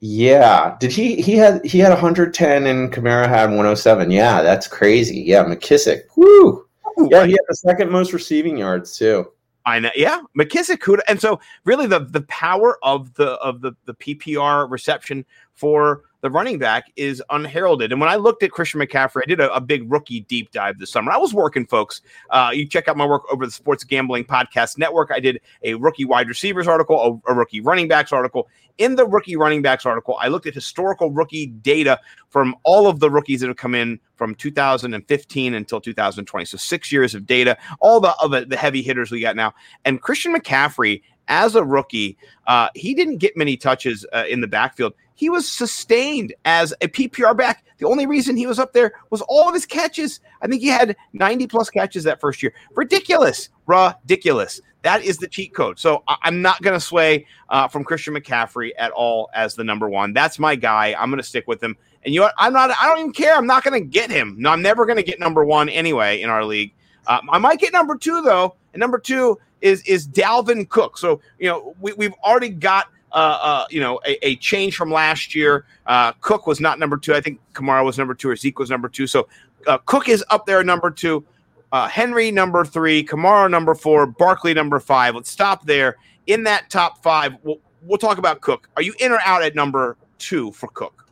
Yeah. 0.00 0.76
Did 0.78 0.92
he 0.92 1.20
he 1.20 1.32
had 1.32 1.64
he 1.64 1.78
had 1.78 1.90
110 1.90 2.66
and 2.66 2.92
Kamara 2.92 3.28
had 3.28 3.46
107. 3.46 4.10
Yeah, 4.10 4.42
that's 4.42 4.68
crazy. 4.68 5.20
Yeah, 5.20 5.44
McKissic. 5.44 6.02
Woo. 6.16 6.66
who 6.94 7.06
oh, 7.06 7.08
yeah, 7.10 7.26
he 7.26 7.32
had 7.32 7.40
the 7.48 7.56
second 7.56 7.90
most 7.90 8.12
receiving 8.12 8.56
yards 8.56 8.96
too. 8.96 9.26
I 9.66 9.80
know, 9.80 9.90
yeah, 9.94 10.20
McKissic. 10.38 10.98
and 11.08 11.20
so 11.20 11.40
really 11.64 11.86
the 11.86 12.00
the 12.00 12.22
power 12.22 12.78
of 12.82 13.12
the 13.14 13.32
of 13.32 13.60
the 13.60 13.72
the 13.84 13.94
PPR 13.94 14.70
reception 14.70 15.26
for 15.52 16.04
the 16.20 16.30
running 16.30 16.58
back 16.58 16.90
is 16.96 17.22
unheralded. 17.30 17.92
And 17.92 18.00
when 18.00 18.10
I 18.10 18.16
looked 18.16 18.42
at 18.42 18.50
Christian 18.50 18.80
McCaffrey, 18.80 19.22
I 19.22 19.26
did 19.26 19.40
a, 19.40 19.52
a 19.54 19.60
big 19.60 19.90
rookie 19.90 20.20
deep 20.20 20.50
dive 20.50 20.78
this 20.78 20.90
summer. 20.90 21.12
I 21.12 21.16
was 21.16 21.32
working, 21.32 21.66
folks. 21.66 22.00
Uh, 22.30 22.50
you 22.52 22.66
check 22.66 22.88
out 22.88 22.96
my 22.96 23.06
work 23.06 23.22
over 23.32 23.46
the 23.46 23.52
Sports 23.52 23.84
Gambling 23.84 24.24
Podcast 24.24 24.78
Network. 24.78 25.10
I 25.12 25.20
did 25.20 25.40
a 25.62 25.74
rookie 25.74 26.04
wide 26.04 26.28
receivers 26.28 26.66
article, 26.66 27.22
a, 27.26 27.32
a 27.32 27.34
rookie 27.34 27.60
running 27.60 27.88
backs 27.88 28.12
article. 28.12 28.48
In 28.78 28.94
the 28.94 29.06
rookie 29.06 29.36
running 29.36 29.62
backs 29.62 29.86
article, 29.86 30.16
I 30.20 30.28
looked 30.28 30.46
at 30.46 30.54
historical 30.54 31.10
rookie 31.10 31.46
data 31.46 31.98
from 32.28 32.54
all 32.62 32.86
of 32.86 33.00
the 33.00 33.10
rookies 33.10 33.40
that 33.40 33.48
have 33.48 33.56
come 33.56 33.74
in 33.74 33.98
from 34.14 34.34
2015 34.36 35.54
until 35.54 35.80
2020. 35.80 36.44
So 36.44 36.56
six 36.56 36.92
years 36.92 37.14
of 37.14 37.26
data, 37.26 37.56
all 37.80 38.00
the 38.00 38.14
of 38.22 38.48
the 38.48 38.56
heavy 38.56 38.82
hitters 38.82 39.10
we 39.10 39.20
got 39.20 39.34
now. 39.34 39.52
And 39.84 40.00
Christian 40.00 40.34
McCaffrey, 40.34 41.02
as 41.28 41.54
a 41.54 41.64
rookie, 41.64 42.16
uh, 42.46 42.68
he 42.74 42.94
didn't 42.94 43.18
get 43.18 43.36
many 43.36 43.56
touches 43.56 44.04
uh, 44.12 44.24
in 44.28 44.40
the 44.40 44.48
backfield 44.48 44.94
he 45.18 45.28
was 45.28 45.48
sustained 45.48 46.32
as 46.44 46.72
a 46.80 46.86
PPR 46.86 47.36
back. 47.36 47.64
The 47.78 47.88
only 47.88 48.06
reason 48.06 48.36
he 48.36 48.46
was 48.46 48.60
up 48.60 48.72
there 48.72 48.92
was 49.10 49.20
all 49.22 49.48
of 49.48 49.54
his 49.54 49.66
catches. 49.66 50.20
I 50.40 50.46
think 50.46 50.62
he 50.62 50.68
had 50.68 50.94
90 51.12 51.48
plus 51.48 51.70
catches 51.70 52.04
that 52.04 52.20
first 52.20 52.40
year. 52.40 52.54
Ridiculous. 52.76 53.48
Ridiculous. 53.66 54.60
That 54.82 55.02
is 55.02 55.18
the 55.18 55.26
cheat 55.26 55.52
code. 55.52 55.80
So 55.80 56.04
I- 56.06 56.18
am 56.22 56.40
not 56.40 56.62
going 56.62 56.74
to 56.74 56.80
sway 56.80 57.26
uh, 57.48 57.66
from 57.66 57.82
Christian 57.82 58.14
McCaffrey 58.14 58.70
at 58.78 58.92
all 58.92 59.28
as 59.34 59.56
the 59.56 59.64
number 59.64 59.88
one. 59.88 60.12
That's 60.12 60.38
my 60.38 60.54
guy. 60.54 60.94
I'm 60.96 61.10
going 61.10 61.18
to 61.18 61.26
stick 61.26 61.48
with 61.48 61.60
him. 61.60 61.76
And 62.04 62.14
you 62.14 62.20
know 62.20 62.26
what? 62.26 62.34
I'm 62.38 62.52
not, 62.52 62.70
I 62.80 62.86
don't 62.86 63.00
even 63.00 63.12
care. 63.12 63.34
I'm 63.34 63.48
not 63.48 63.64
going 63.64 63.82
to 63.82 63.84
get 63.84 64.12
him. 64.12 64.36
No, 64.38 64.50
I'm 64.50 64.62
never 64.62 64.86
going 64.86 64.98
to 64.98 65.02
get 65.02 65.18
number 65.18 65.44
one 65.44 65.68
anyway 65.68 66.22
in 66.22 66.30
our 66.30 66.44
league. 66.44 66.74
Uh, 67.08 67.22
I 67.28 67.38
might 67.38 67.58
get 67.58 67.72
number 67.72 67.96
two 67.96 68.22
though. 68.22 68.54
And 68.72 68.80
number 68.80 69.00
two 69.00 69.36
is, 69.60 69.82
is 69.82 70.06
Dalvin 70.08 70.68
Cook. 70.68 70.98
So, 70.98 71.20
you 71.38 71.48
know, 71.48 71.74
we, 71.80 71.92
we've 71.94 72.14
already 72.24 72.50
got 72.50 72.88
uh, 73.12 73.38
uh, 73.40 73.66
you 73.70 73.80
know, 73.80 73.98
a, 74.06 74.26
a, 74.26 74.36
change 74.36 74.76
from 74.76 74.90
last 74.90 75.34
year. 75.34 75.64
Uh, 75.86 76.12
Cook 76.20 76.46
was 76.46 76.60
not 76.60 76.78
number 76.78 76.98
two. 76.98 77.14
I 77.14 77.22
think 77.22 77.40
Kamara 77.54 77.82
was 77.82 77.96
number 77.96 78.14
two 78.14 78.28
or 78.28 78.36
Zeke 78.36 78.58
was 78.58 78.68
number 78.68 78.88
two. 78.88 79.06
So 79.06 79.28
uh, 79.66 79.78
Cook 79.78 80.10
is 80.10 80.22
up 80.28 80.44
there, 80.44 80.62
number 80.62 80.90
two. 80.90 81.24
Uh, 81.72 81.88
Henry 81.88 82.30
number 82.30 82.64
three, 82.64 83.04
Kamara 83.04 83.50
number 83.50 83.74
four, 83.74 84.06
Barkley 84.06 84.54
number 84.54 84.78
five. 84.78 85.14
Let's 85.14 85.30
stop 85.30 85.64
there. 85.66 85.96
In 86.26 86.44
that 86.44 86.70
top 86.70 87.02
five, 87.02 87.34
we'll, 87.42 87.60
we'll 87.82 87.98
talk 87.98 88.18
about 88.18 88.40
Cook. 88.40 88.68
Are 88.76 88.82
you 88.82 88.94
in 89.00 89.12
or 89.12 89.20
out 89.24 89.42
at 89.42 89.54
number 89.54 89.96
two 90.18 90.52
for 90.52 90.68
Cook? 90.68 91.06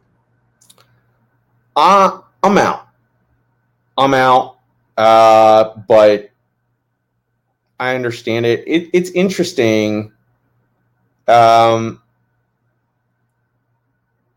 Uh, 1.75 2.21
I'm 2.43 2.59
out. 2.59 2.89
I'm 3.99 4.15
out. 4.15 4.59
Uh, 4.97 5.77
but 5.89 6.31
I 7.79 7.95
understand 7.95 8.47
it. 8.47 8.65
it 8.67 8.91
it's 8.93 9.11
interesting 9.11 10.13
um, 11.29 12.01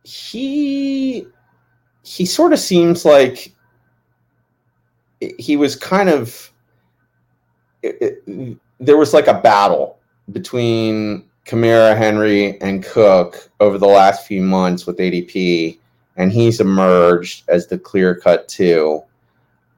he 0.03 1.27
he 2.03 2.25
sort 2.25 2.53
of 2.53 2.59
seems 2.59 3.05
like 3.05 3.53
he 5.37 5.55
was 5.57 5.75
kind 5.75 6.09
of 6.09 6.51
it, 7.83 8.23
it, 8.27 8.57
there 8.79 8.97
was 8.97 9.13
like 9.13 9.27
a 9.27 9.39
battle 9.39 9.99
between 10.31 11.25
Kamara, 11.45 11.97
Henry, 11.97 12.59
and 12.61 12.83
Cook 12.83 13.51
over 13.59 13.77
the 13.77 13.87
last 13.87 14.25
few 14.25 14.41
months 14.41 14.85
with 14.85 14.97
ADP, 14.97 15.77
and 16.15 16.31
he's 16.31 16.59
emerged 16.59 17.43
as 17.47 17.67
the 17.67 17.77
clear 17.77 18.15
cut 18.15 18.47
two. 18.47 19.03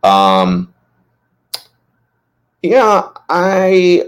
Um, 0.03 0.73
yeah, 2.61 3.09
I 3.29 4.05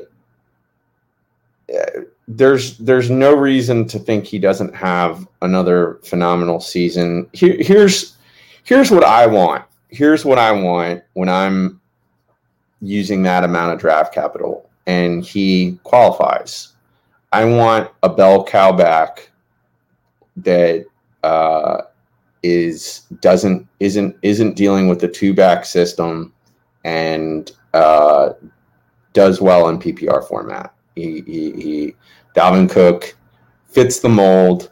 there's 2.28 2.78
there's 2.78 3.10
no 3.10 3.36
reason 3.36 3.88
to 3.88 4.00
think 4.00 4.26
he 4.26 4.40
doesn't 4.40 4.76
have 4.76 5.28
another 5.42 6.00
phenomenal 6.04 6.60
season. 6.60 7.28
Here, 7.34 7.58
here's 7.60 8.18
here's 8.64 8.92
what 8.92 9.04
I 9.04 9.28
want. 9.28 9.66
Here's 9.90 10.26
what 10.26 10.40
I 10.40 10.52
want 10.52 11.04
when 11.14 11.30
I'm 11.30 11.80
using 12.82 13.24
that 13.24 13.44
amount 13.44 13.74
of 13.74 13.80
draft 13.80 14.14
capital 14.14 14.70
and 14.88 15.24
he 15.24 15.80
qualifies. 15.84 16.74
I 17.32 17.46
want 17.46 17.90
a 18.04 18.10
bell 18.10 18.44
cow 18.44 18.72
back 18.72 19.32
that 20.38 20.86
uh, 21.24 21.82
is 22.44 23.02
doesn't 23.22 23.68
isn't 23.80 24.16
isn't 24.22 24.56
dealing 24.56 24.88
with 24.88 25.00
the 25.00 25.08
two 25.08 25.34
back 25.34 25.66
system 25.66 26.34
and 26.84 27.52
uh, 27.74 28.34
does 29.14 29.42
well 29.42 29.70
in 29.70 29.80
PPR 29.80 30.28
format. 30.28 30.74
He, 30.96 31.22
he, 31.22 31.52
he 31.54 31.96
Dalvin 32.36 32.70
Cook 32.70 33.16
fits 33.68 34.00
the 34.00 34.10
mold. 34.10 34.72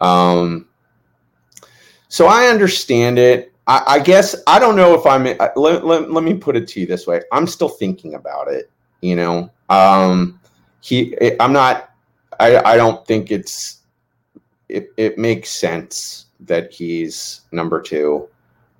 Um, 0.00 0.68
so 2.08 2.26
I 2.26 2.46
understand 2.46 3.18
it. 3.18 3.52
I, 3.66 3.82
I, 3.86 3.98
guess 3.98 4.36
I 4.46 4.58
don't 4.58 4.76
know 4.76 4.94
if 4.94 5.06
I'm. 5.06 5.24
Let, 5.24 5.86
let, 5.86 6.10
let 6.10 6.22
me 6.24 6.34
put 6.34 6.56
it 6.56 6.68
to 6.68 6.80
you 6.80 6.86
this 6.86 7.06
way. 7.06 7.22
I'm 7.32 7.46
still 7.46 7.68
thinking 7.68 8.14
about 8.14 8.48
it. 8.48 8.70
You 9.00 9.16
know, 9.16 9.50
um, 9.70 10.38
he. 10.80 11.16
I'm 11.40 11.52
not. 11.52 11.90
I. 12.38 12.58
I 12.58 12.76
don't 12.76 13.06
think 13.06 13.30
it's. 13.30 13.80
It. 14.68 14.92
It 14.98 15.18
makes 15.18 15.48
sense 15.50 16.26
that 16.40 16.72
he's 16.72 17.42
number 17.52 17.80
two. 17.80 18.28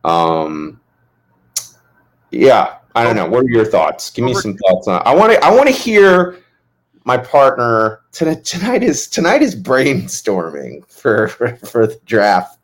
Um, 0.05 0.81
yeah, 2.31 2.77
I 2.95 3.03
don't 3.03 3.17
know. 3.17 3.27
What 3.29 3.45
are 3.45 3.51
your 3.51 3.65
thoughts? 3.65 4.11
Give 4.11 4.25
me 4.25 4.35
some 4.35 4.57
thoughts 4.57 4.89
on. 4.89 5.03
I 5.05 5.15
want 5.15 5.33
to. 5.33 5.45
I 5.45 5.51
want 5.51 5.69
to 5.69 5.75
hear 5.75 6.39
my 7.05 7.17
partner 7.17 8.01
tonight, 8.13 8.45
tonight 8.45 8.83
is 8.83 9.09
tonight 9.09 9.43
is 9.43 9.55
brainstorming 9.55 10.87
for 10.87 11.29
for, 11.29 11.57
for 11.57 11.87
the 11.87 12.01
draft 12.07 12.59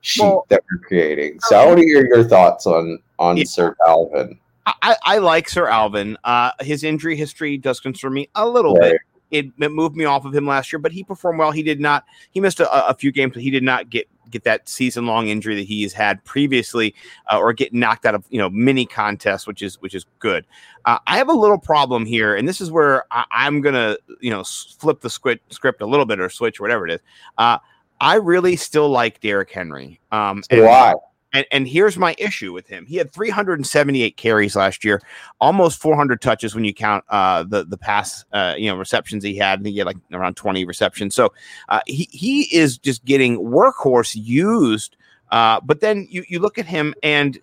sheet 0.00 0.22
well, 0.22 0.46
that 0.48 0.62
we're 0.70 0.78
creating. 0.78 1.40
So 1.40 1.56
I 1.58 1.66
want 1.66 1.78
to 1.78 1.84
hear 1.84 2.06
your 2.06 2.24
thoughts 2.24 2.66
on 2.66 2.98
on 3.18 3.36
yeah. 3.36 3.44
Sir 3.44 3.74
Alvin. 3.86 4.38
I, 4.64 4.96
I 5.02 5.18
like 5.18 5.48
Sir 5.48 5.66
Alvin. 5.66 6.16
Uh, 6.22 6.52
his 6.60 6.84
injury 6.84 7.16
history 7.16 7.58
does 7.58 7.80
concern 7.80 8.12
me 8.12 8.28
a 8.36 8.48
little 8.48 8.74
right. 8.74 8.92
bit. 8.92 9.00
It, 9.32 9.46
it, 9.58 9.72
moved 9.72 9.96
me 9.96 10.04
off 10.04 10.24
of 10.24 10.34
him 10.34 10.46
last 10.46 10.72
year, 10.72 10.78
but 10.78 10.92
he 10.92 11.02
performed 11.02 11.38
well. 11.38 11.50
He 11.50 11.62
did 11.62 11.80
not. 11.80 12.04
He 12.30 12.40
missed 12.40 12.60
a, 12.60 12.88
a 12.88 12.94
few 12.94 13.10
games, 13.10 13.32
but 13.32 13.42
he 13.42 13.50
did 13.50 13.62
not 13.62 13.90
get 13.90 14.08
get 14.30 14.44
that 14.44 14.68
season 14.68 15.06
long 15.06 15.28
injury 15.28 15.54
that 15.54 15.66
he 15.66 15.82
has 15.82 15.92
had 15.92 16.24
previously, 16.24 16.94
uh, 17.30 17.38
or 17.38 17.52
get 17.52 17.72
knocked 17.72 18.06
out 18.06 18.14
of 18.14 18.24
you 18.30 18.38
know 18.38 18.50
mini 18.50 18.86
contests, 18.86 19.46
which 19.46 19.62
is 19.62 19.80
which 19.80 19.94
is 19.94 20.06
good. 20.18 20.46
Uh, 20.84 20.98
I 21.06 21.18
have 21.18 21.28
a 21.28 21.32
little 21.32 21.58
problem 21.58 22.04
here, 22.04 22.36
and 22.36 22.48
this 22.48 22.60
is 22.60 22.70
where 22.70 23.04
I, 23.10 23.46
am 23.46 23.60
gonna 23.60 23.96
you 24.20 24.30
know 24.30 24.44
flip 24.44 25.00
the 25.00 25.10
script 25.10 25.52
script 25.52 25.80
a 25.80 25.86
little 25.86 26.06
bit 26.06 26.20
or 26.20 26.28
switch 26.28 26.60
or 26.60 26.64
whatever 26.64 26.86
it 26.86 26.94
is. 26.94 27.00
Uh, 27.38 27.58
I 28.00 28.16
really 28.16 28.56
still 28.56 28.88
like 28.88 29.20
Derrick 29.20 29.50
Henry. 29.50 30.00
Um, 30.10 30.42
so 30.50 30.64
why? 30.64 30.94
And, 31.32 31.46
and 31.50 31.66
here's 31.66 31.96
my 31.96 32.14
issue 32.18 32.52
with 32.52 32.66
him. 32.66 32.84
He 32.86 32.96
had 32.96 33.12
378 33.12 34.16
carries 34.16 34.54
last 34.54 34.84
year, 34.84 35.00
almost 35.40 35.80
400 35.80 36.20
touches 36.20 36.54
when 36.54 36.64
you 36.64 36.74
count 36.74 37.04
uh, 37.08 37.42
the 37.44 37.64
the 37.64 37.78
pass, 37.78 38.24
uh, 38.32 38.54
you 38.56 38.68
know, 38.68 38.76
receptions 38.76 39.24
he 39.24 39.36
had. 39.36 39.58
And 39.58 39.66
he 39.66 39.78
had 39.78 39.86
like 39.86 39.96
around 40.12 40.36
20 40.36 40.64
receptions. 40.64 41.14
So 41.14 41.32
uh, 41.68 41.80
he 41.86 42.08
he 42.10 42.42
is 42.54 42.78
just 42.78 43.04
getting 43.04 43.38
workhorse 43.38 44.14
used. 44.14 44.96
Uh, 45.30 45.60
but 45.62 45.80
then 45.80 46.06
you 46.10 46.24
you 46.28 46.38
look 46.38 46.58
at 46.58 46.66
him 46.66 46.94
and 47.02 47.38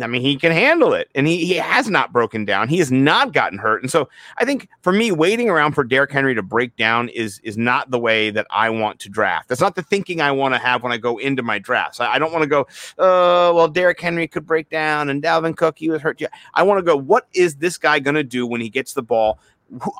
I 0.00 0.06
mean, 0.06 0.22
he 0.22 0.36
can 0.36 0.52
handle 0.52 0.94
it, 0.94 1.10
and 1.14 1.26
he, 1.26 1.44
he 1.44 1.54
has 1.54 1.90
not 1.90 2.12
broken 2.12 2.44
down. 2.44 2.68
He 2.68 2.78
has 2.78 2.90
not 2.90 3.32
gotten 3.32 3.58
hurt, 3.58 3.82
and 3.82 3.90
so 3.90 4.08
I 4.38 4.44
think 4.44 4.68
for 4.80 4.92
me, 4.92 5.12
waiting 5.12 5.50
around 5.50 5.72
for 5.72 5.84
Derrick 5.84 6.10
Henry 6.10 6.34
to 6.34 6.42
break 6.42 6.76
down 6.76 7.08
is 7.10 7.40
is 7.44 7.58
not 7.58 7.90
the 7.90 7.98
way 7.98 8.30
that 8.30 8.46
I 8.50 8.70
want 8.70 9.00
to 9.00 9.10
draft. 9.10 9.48
That's 9.48 9.60
not 9.60 9.74
the 9.74 9.82
thinking 9.82 10.20
I 10.20 10.32
want 10.32 10.54
to 10.54 10.58
have 10.58 10.82
when 10.82 10.92
I 10.92 10.96
go 10.96 11.18
into 11.18 11.42
my 11.42 11.58
drafts. 11.58 12.00
I, 12.00 12.14
I 12.14 12.18
don't 12.18 12.32
want 12.32 12.42
to 12.42 12.48
go, 12.48 12.60
uh, 12.98 13.52
well, 13.52 13.68
Derrick 13.68 14.00
Henry 14.00 14.26
could 14.26 14.46
break 14.46 14.70
down, 14.70 15.10
and 15.10 15.22
Dalvin 15.22 15.56
Cook 15.56 15.78
he 15.78 15.90
was 15.90 16.00
hurt. 16.00 16.20
Yeah, 16.20 16.28
I 16.54 16.62
want 16.62 16.78
to 16.78 16.82
go. 16.82 16.96
What 16.96 17.28
is 17.34 17.56
this 17.56 17.76
guy 17.76 17.98
going 17.98 18.14
to 18.14 18.24
do 18.24 18.46
when 18.46 18.60
he 18.60 18.70
gets 18.70 18.94
the 18.94 19.02
ball? 19.02 19.38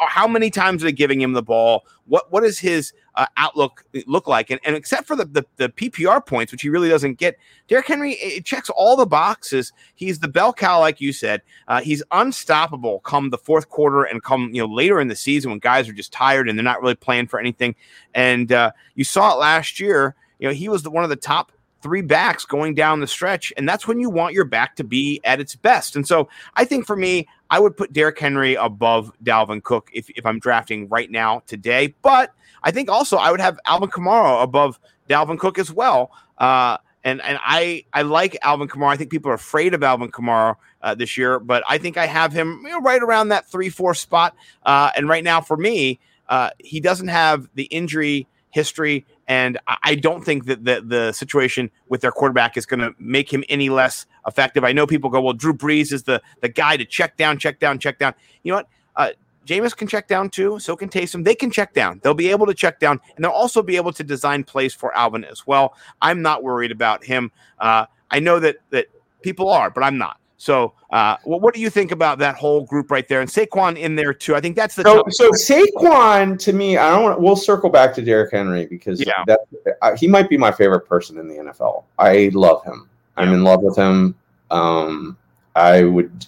how 0.08 0.28
many 0.28 0.50
times 0.50 0.82
are 0.82 0.86
they 0.86 0.92
giving 0.92 1.20
him 1.20 1.32
the 1.32 1.42
ball? 1.42 1.86
What 2.06 2.30
what 2.30 2.42
does 2.42 2.58
his 2.58 2.92
uh, 3.14 3.26
outlook 3.36 3.84
look 4.06 4.26
like? 4.26 4.50
And, 4.50 4.60
and 4.64 4.74
except 4.76 5.06
for 5.06 5.16
the, 5.16 5.24
the, 5.24 5.44
the 5.56 5.68
PPR 5.68 6.24
points, 6.24 6.52
which 6.52 6.62
he 6.62 6.68
really 6.68 6.88
doesn't 6.88 7.18
get, 7.18 7.38
Derrick 7.68 7.86
Henry 7.86 8.12
it 8.12 8.44
checks 8.44 8.70
all 8.70 8.96
the 8.96 9.06
boxes. 9.06 9.72
He's 9.94 10.18
the 10.18 10.28
bell 10.28 10.52
cow, 10.52 10.80
like 10.80 11.00
you 11.00 11.12
said. 11.12 11.42
Uh, 11.68 11.80
he's 11.80 12.02
unstoppable 12.10 13.00
come 13.00 13.30
the 13.30 13.38
fourth 13.38 13.68
quarter 13.68 14.04
and 14.04 14.22
come 14.22 14.50
you 14.52 14.62
know 14.62 14.72
later 14.72 15.00
in 15.00 15.08
the 15.08 15.16
season 15.16 15.50
when 15.50 15.58
guys 15.58 15.88
are 15.88 15.92
just 15.92 16.12
tired 16.12 16.48
and 16.48 16.58
they're 16.58 16.64
not 16.64 16.80
really 16.82 16.94
playing 16.94 17.26
for 17.26 17.40
anything. 17.40 17.74
And 18.14 18.52
uh, 18.52 18.72
you 18.94 19.04
saw 19.04 19.32
it 19.34 19.38
last 19.38 19.80
year. 19.80 20.14
You 20.38 20.48
know 20.48 20.54
he 20.54 20.68
was 20.68 20.82
the, 20.82 20.90
one 20.90 21.04
of 21.04 21.10
the 21.10 21.16
top 21.16 21.52
three 21.82 22.02
backs 22.02 22.44
going 22.44 22.74
down 22.74 23.00
the 23.00 23.06
stretch. 23.06 23.52
And 23.56 23.68
that's 23.68 23.86
when 23.86 24.00
you 24.00 24.08
want 24.08 24.34
your 24.34 24.44
back 24.44 24.76
to 24.76 24.84
be 24.84 25.20
at 25.24 25.40
its 25.40 25.56
best. 25.56 25.96
And 25.96 26.06
so 26.06 26.28
I 26.54 26.64
think 26.64 26.86
for 26.86 26.96
me, 26.96 27.28
I 27.50 27.58
would 27.58 27.76
put 27.76 27.92
Derrick 27.92 28.18
Henry 28.18 28.54
above 28.54 29.12
Dalvin 29.22 29.62
Cook 29.62 29.90
if, 29.92 30.08
if 30.10 30.24
I'm 30.24 30.38
drafting 30.38 30.88
right 30.88 31.10
now 31.10 31.42
today. 31.46 31.94
But 32.02 32.32
I 32.62 32.70
think 32.70 32.88
also 32.88 33.16
I 33.16 33.30
would 33.30 33.40
have 33.40 33.58
Alvin 33.66 33.90
Kamara 33.90 34.42
above 34.42 34.78
Dalvin 35.08 35.38
Cook 35.38 35.58
as 35.58 35.72
well. 35.72 36.10
Uh, 36.38 36.78
and 37.04 37.20
and 37.22 37.38
I 37.42 37.84
I 37.92 38.02
like 38.02 38.36
Alvin 38.42 38.68
Kamara. 38.68 38.92
I 38.92 38.96
think 38.96 39.10
people 39.10 39.30
are 39.30 39.34
afraid 39.34 39.74
of 39.74 39.82
Alvin 39.82 40.10
Kamara 40.10 40.56
uh, 40.82 40.94
this 40.94 41.16
year, 41.16 41.38
but 41.38 41.64
I 41.68 41.78
think 41.78 41.96
I 41.96 42.06
have 42.06 42.32
him 42.32 42.60
you 42.62 42.70
know, 42.70 42.80
right 42.80 43.02
around 43.02 43.28
that 43.28 43.50
three 43.50 43.70
four 43.70 43.94
spot. 43.94 44.36
Uh, 44.64 44.90
and 44.94 45.08
right 45.08 45.24
now, 45.24 45.40
for 45.40 45.56
me, 45.56 45.98
uh, 46.28 46.50
he 46.58 46.80
doesn't 46.80 47.08
have 47.08 47.48
the 47.54 47.64
injury 47.64 48.26
history, 48.50 49.04
and 49.28 49.58
I 49.82 49.94
don't 49.94 50.24
think 50.24 50.46
that 50.46 50.64
the 50.64 50.80
the 50.80 51.12
situation 51.12 51.70
with 51.88 52.00
their 52.00 52.12
quarterback 52.12 52.56
is 52.56 52.66
going 52.66 52.80
to 52.80 52.94
make 52.98 53.32
him 53.32 53.44
any 53.48 53.68
less 53.68 54.06
effective. 54.26 54.64
I 54.64 54.72
know 54.72 54.86
people 54.86 55.10
go, 55.10 55.20
well, 55.20 55.32
Drew 55.32 55.54
Brees 55.54 55.92
is 55.92 56.02
the 56.02 56.20
the 56.40 56.48
guy 56.48 56.76
to 56.76 56.84
check 56.84 57.16
down, 57.16 57.38
check 57.38 57.60
down, 57.60 57.78
check 57.78 57.98
down. 57.98 58.14
You 58.42 58.52
know 58.52 58.56
what? 58.56 58.68
Uh, 58.96 59.10
Jameis 59.46 59.76
can 59.76 59.88
check 59.88 60.08
down 60.08 60.30
too. 60.30 60.58
So 60.58 60.76
can 60.76 60.88
Taysom. 60.88 61.24
They 61.24 61.34
can 61.34 61.50
check 61.50 61.72
down. 61.72 62.00
They'll 62.02 62.14
be 62.14 62.30
able 62.30 62.46
to 62.46 62.54
check 62.54 62.78
down, 62.78 63.00
and 63.16 63.24
they'll 63.24 63.32
also 63.32 63.62
be 63.62 63.76
able 63.76 63.92
to 63.92 64.04
design 64.04 64.44
plays 64.44 64.74
for 64.74 64.96
Alvin 64.96 65.24
as 65.24 65.46
well. 65.46 65.74
I'm 66.00 66.22
not 66.22 66.42
worried 66.42 66.70
about 66.70 67.04
him. 67.04 67.30
Uh, 67.58 67.86
I 68.10 68.20
know 68.20 68.38
that 68.40 68.56
that 68.70 68.86
people 69.22 69.48
are, 69.48 69.70
but 69.70 69.82
I'm 69.82 69.98
not. 69.98 70.18
So, 70.42 70.72
uh, 70.90 71.18
well, 71.24 71.38
what 71.38 71.54
do 71.54 71.60
you 71.60 71.70
think 71.70 71.92
about 71.92 72.18
that 72.18 72.34
whole 72.34 72.64
group 72.64 72.90
right 72.90 73.06
there, 73.06 73.20
and 73.20 73.30
Saquon 73.30 73.78
in 73.78 73.94
there 73.94 74.12
too? 74.12 74.34
I 74.34 74.40
think 74.40 74.56
that's 74.56 74.74
the. 74.74 74.82
So, 74.82 75.04
so 75.10 75.30
Saquon 75.30 76.36
to 76.40 76.52
me, 76.52 76.76
I 76.76 76.90
don't. 76.90 77.20
We'll 77.20 77.36
circle 77.36 77.70
back 77.70 77.94
to 77.94 78.02
Derrick 78.02 78.32
Henry 78.32 78.66
because 78.66 78.98
yeah. 78.98 79.22
that 79.28 79.38
uh, 79.82 79.96
he 79.96 80.08
might 80.08 80.28
be 80.28 80.36
my 80.36 80.50
favorite 80.50 80.80
person 80.80 81.16
in 81.18 81.28
the 81.28 81.36
NFL. 81.36 81.84
I 81.96 82.32
love 82.34 82.64
him. 82.64 82.90
I'm 83.16 83.28
yeah. 83.28 83.34
in 83.34 83.44
love 83.44 83.62
with 83.62 83.76
him. 83.76 84.16
Um, 84.50 85.16
I 85.54 85.84
would 85.84 86.26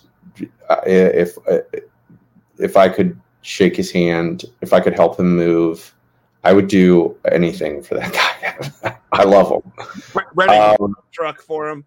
uh, 0.70 0.80
if 0.86 1.36
uh, 1.48 1.58
if 2.60 2.76
I 2.76 2.88
could 2.88 3.20
shake 3.42 3.74
his 3.74 3.90
hand, 3.90 4.44
if 4.60 4.72
I 4.72 4.78
could 4.78 4.94
help 4.94 5.18
him 5.18 5.34
move, 5.34 5.92
I 6.44 6.52
would 6.52 6.68
do 6.68 7.16
anything 7.32 7.82
for 7.82 7.96
that 7.96 8.12
guy. 8.82 8.96
I 9.10 9.24
love 9.24 9.50
him. 9.50 9.72
Ready 10.34 10.52
um, 10.52 10.94
truck 11.10 11.42
for 11.42 11.68
him. 11.68 11.84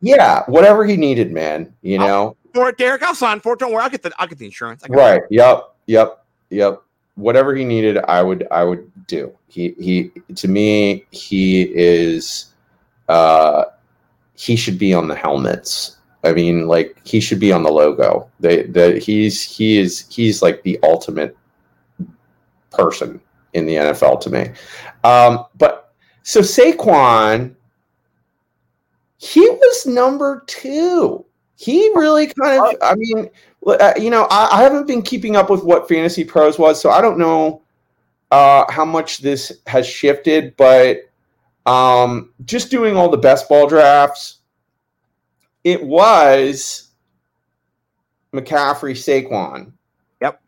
Yeah, 0.00 0.44
whatever 0.46 0.84
he 0.84 0.96
needed, 0.96 1.32
man. 1.32 1.74
You 1.82 1.98
know. 1.98 2.36
For 2.54 2.70
it, 2.70 2.78
Derrick, 2.78 3.02
I'll 3.02 3.14
sign 3.14 3.40
for 3.40 3.52
it. 3.52 3.58
Don't 3.58 3.72
worry, 3.72 3.82
I'll 3.82 3.90
get 3.90 4.02
the 4.02 4.12
I'll 4.18 4.26
get 4.26 4.38
the 4.38 4.46
insurance. 4.46 4.82
Right. 4.88 5.22
It. 5.22 5.28
Yep. 5.30 5.74
Yep. 5.86 6.24
Yep. 6.50 6.82
Whatever 7.16 7.54
he 7.54 7.64
needed, 7.64 7.98
I 7.98 8.22
would 8.22 8.46
I 8.50 8.64
would 8.64 8.90
do. 9.06 9.32
He 9.48 9.74
he 9.78 10.10
to 10.36 10.48
me, 10.48 11.04
he 11.10 11.62
is 11.62 12.46
uh 13.08 13.64
he 14.34 14.56
should 14.56 14.78
be 14.78 14.94
on 14.94 15.06
the 15.06 15.14
helmets 15.14 15.98
I 16.22 16.32
mean, 16.32 16.66
like 16.66 17.00
he 17.04 17.20
should 17.20 17.40
be 17.40 17.52
on 17.52 17.62
the 17.62 17.70
logo. 17.70 18.28
They 18.40 18.64
that 18.64 19.02
he's 19.02 19.42
he 19.42 19.78
is 19.78 20.06
he's 20.10 20.42
like 20.42 20.62
the 20.62 20.78
ultimate 20.82 21.36
person 22.70 23.20
in 23.54 23.66
the 23.66 23.74
NFL 23.74 24.20
to 24.22 24.30
me. 24.30 24.50
Um, 25.02 25.46
but 25.56 25.92
so 26.22 26.40
Saquon, 26.40 27.54
he 29.20 29.40
was 29.48 29.86
number 29.86 30.44
two. 30.46 31.24
He 31.56 31.90
really 31.94 32.26
kind 32.26 32.62
of, 32.66 32.74
I 32.82 32.94
mean, 32.94 33.28
uh, 33.66 33.92
you 33.98 34.08
know, 34.08 34.26
I, 34.30 34.58
I 34.58 34.62
haven't 34.62 34.86
been 34.86 35.02
keeping 35.02 35.36
up 35.36 35.50
with 35.50 35.62
what 35.62 35.86
Fantasy 35.88 36.24
Pros 36.24 36.58
was, 36.58 36.80
so 36.80 36.88
I 36.88 37.02
don't 37.02 37.18
know 37.18 37.60
uh, 38.30 38.64
how 38.72 38.86
much 38.86 39.18
this 39.18 39.60
has 39.66 39.86
shifted, 39.86 40.56
but 40.56 41.10
um, 41.66 42.32
just 42.46 42.70
doing 42.70 42.96
all 42.96 43.10
the 43.10 43.18
best 43.18 43.46
ball 43.46 43.66
drafts 43.66 44.38
it 45.64 45.84
was 45.84 46.88
McCaffrey 48.32 48.94
Saquon. 48.94 49.72
Yep. 50.22 50.40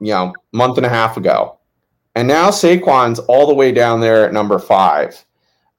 You 0.00 0.12
know, 0.12 0.34
month 0.52 0.76
and 0.76 0.84
a 0.84 0.90
half 0.90 1.16
ago. 1.16 1.58
And 2.14 2.28
now 2.28 2.50
Saquon's 2.50 3.20
all 3.20 3.46
the 3.46 3.54
way 3.54 3.72
down 3.72 4.00
there 4.00 4.26
at 4.26 4.34
number 4.34 4.58
five 4.58 5.24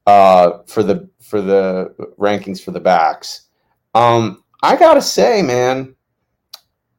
uh, 0.06 0.60
for 0.68 0.84
the 0.84 1.10
for 1.22 1.42
the 1.42 1.94
rankings 2.18 2.62
for 2.64 2.72
the 2.72 2.80
backs. 2.80 3.48
Um, 3.94 4.44
I 4.62 4.76
gotta 4.76 5.02
say, 5.02 5.42
man, 5.42 5.96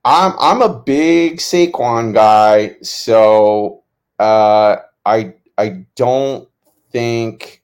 I'm 0.05 0.33
I'm 0.39 0.63
a 0.63 0.81
big 0.81 1.39
Saquon 1.39 2.15
guy, 2.15 2.77
so 2.83 3.83
uh, 4.19 4.77
I 5.05 5.35
I 5.59 5.85
don't 5.97 6.49
think 6.91 7.63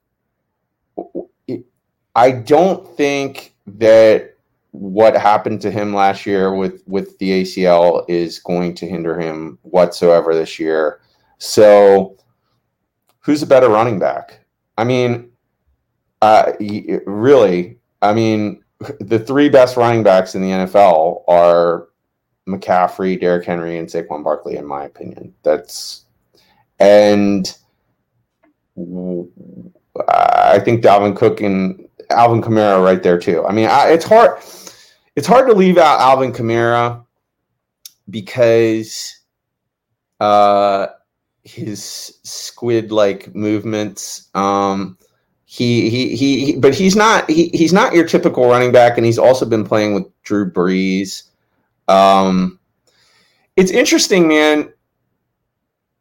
I 2.14 2.30
don't 2.32 2.86
think 2.96 3.54
that 3.66 4.34
what 4.70 5.16
happened 5.16 5.60
to 5.62 5.70
him 5.70 5.94
last 5.94 6.26
year 6.26 6.54
with 6.54 6.82
with 6.86 7.18
the 7.18 7.42
ACL 7.42 8.04
is 8.08 8.38
going 8.38 8.74
to 8.74 8.86
hinder 8.86 9.18
him 9.18 9.58
whatsoever 9.62 10.34
this 10.34 10.58
year. 10.58 11.00
So, 11.38 12.16
who's 13.20 13.42
a 13.42 13.46
better 13.46 13.68
running 13.68 13.98
back? 13.98 14.40
I 14.78 14.84
mean, 14.84 15.30
uh, 16.22 16.52
really, 17.06 17.78
I 18.02 18.12
mean, 18.14 18.62
the 19.00 19.18
three 19.18 19.48
best 19.48 19.76
running 19.76 20.02
backs 20.02 20.34
in 20.34 20.42
the 20.42 20.50
NFL 20.50 21.22
are 21.28 21.88
McCaffrey, 22.48 23.20
Derrick 23.20 23.44
Henry, 23.44 23.78
and 23.78 23.88
Saquon 23.88 24.22
Barkley, 24.22 24.56
in 24.56 24.66
my 24.66 24.84
opinion. 24.84 25.34
That's 25.42 26.04
and 26.78 27.56
I 28.76 30.58
think 30.58 30.84
Dalvin 30.84 31.16
Cook 31.16 31.40
and 31.40 31.88
Alvin 32.10 32.42
Kamara 32.42 32.84
right 32.84 33.02
there 33.02 33.18
too. 33.18 33.44
I 33.44 33.52
mean, 33.52 33.68
I, 33.68 33.88
it's 33.88 34.04
hard. 34.04 34.38
It's 35.16 35.26
hard 35.26 35.46
to 35.48 35.54
leave 35.54 35.78
out 35.78 36.00
Alvin 36.00 36.32
Kamara 36.32 37.04
because 38.10 39.18
uh, 40.20 40.88
his 41.46 42.18
squid-like 42.22 43.34
movements. 43.34 44.28
Um, 44.34 44.98
he, 45.44 45.88
he 45.88 46.16
he 46.16 46.56
but 46.56 46.74
he's 46.74 46.96
not 46.96 47.30
he, 47.30 47.48
he's 47.54 47.72
not 47.72 47.94
your 47.94 48.06
typical 48.06 48.48
running 48.48 48.72
back, 48.72 48.96
and 48.96 49.06
he's 49.06 49.18
also 49.18 49.46
been 49.46 49.64
playing 49.64 49.94
with 49.94 50.04
Drew 50.22 50.50
Brees. 50.50 51.22
Um, 51.88 52.58
it's 53.54 53.70
interesting, 53.70 54.26
man. 54.26 54.72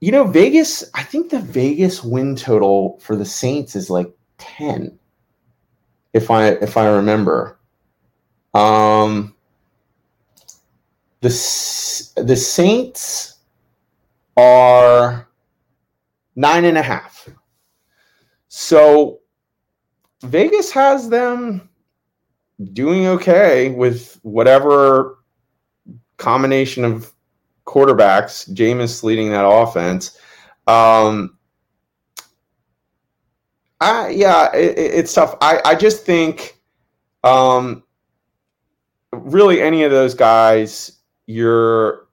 You 0.01 0.11
know, 0.11 0.25
Vegas. 0.25 0.83
I 0.95 1.03
think 1.03 1.29
the 1.29 1.39
Vegas 1.39 2.03
win 2.03 2.35
total 2.35 2.99
for 2.99 3.15
the 3.15 3.25
Saints 3.25 3.75
is 3.75 3.89
like 3.89 4.11
ten 4.39 4.97
if 6.13 6.31
I 6.31 6.47
if 6.47 6.75
I 6.75 6.87
remember. 6.87 7.59
Um, 8.55 9.35
the 11.21 11.29
the 12.17 12.35
Saints 12.35 13.35
are 14.37 15.27
nine 16.35 16.65
and 16.65 16.77
a 16.77 16.81
half. 16.81 17.29
So 18.47 19.19
Vegas 20.23 20.71
has 20.71 21.09
them 21.09 21.69
doing 22.73 23.07
okay 23.07 23.69
with 23.69 24.19
whatever 24.23 25.19
combination 26.17 26.85
of 26.85 27.11
quarterbacks. 27.65 28.49
Jameis 28.53 29.03
leading 29.03 29.31
that 29.31 29.45
offense. 29.45 30.17
Um, 30.67 31.37
I, 33.81 34.09
yeah, 34.09 34.55
it, 34.55 34.77
it's 34.77 35.13
tough. 35.13 35.35
I, 35.41 35.59
I 35.65 35.75
just 35.75 36.05
think, 36.05 36.59
um, 37.23 37.83
really 39.11 39.61
any 39.61 39.83
of 39.83 39.91
those 39.91 40.13
guys, 40.13 40.91
you're 41.27 42.07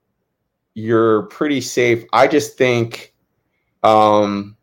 you're 0.74 1.22
pretty 1.24 1.60
safe. 1.60 2.04
I 2.12 2.26
just 2.26 2.56
think, 2.56 3.11
um, 3.82 4.56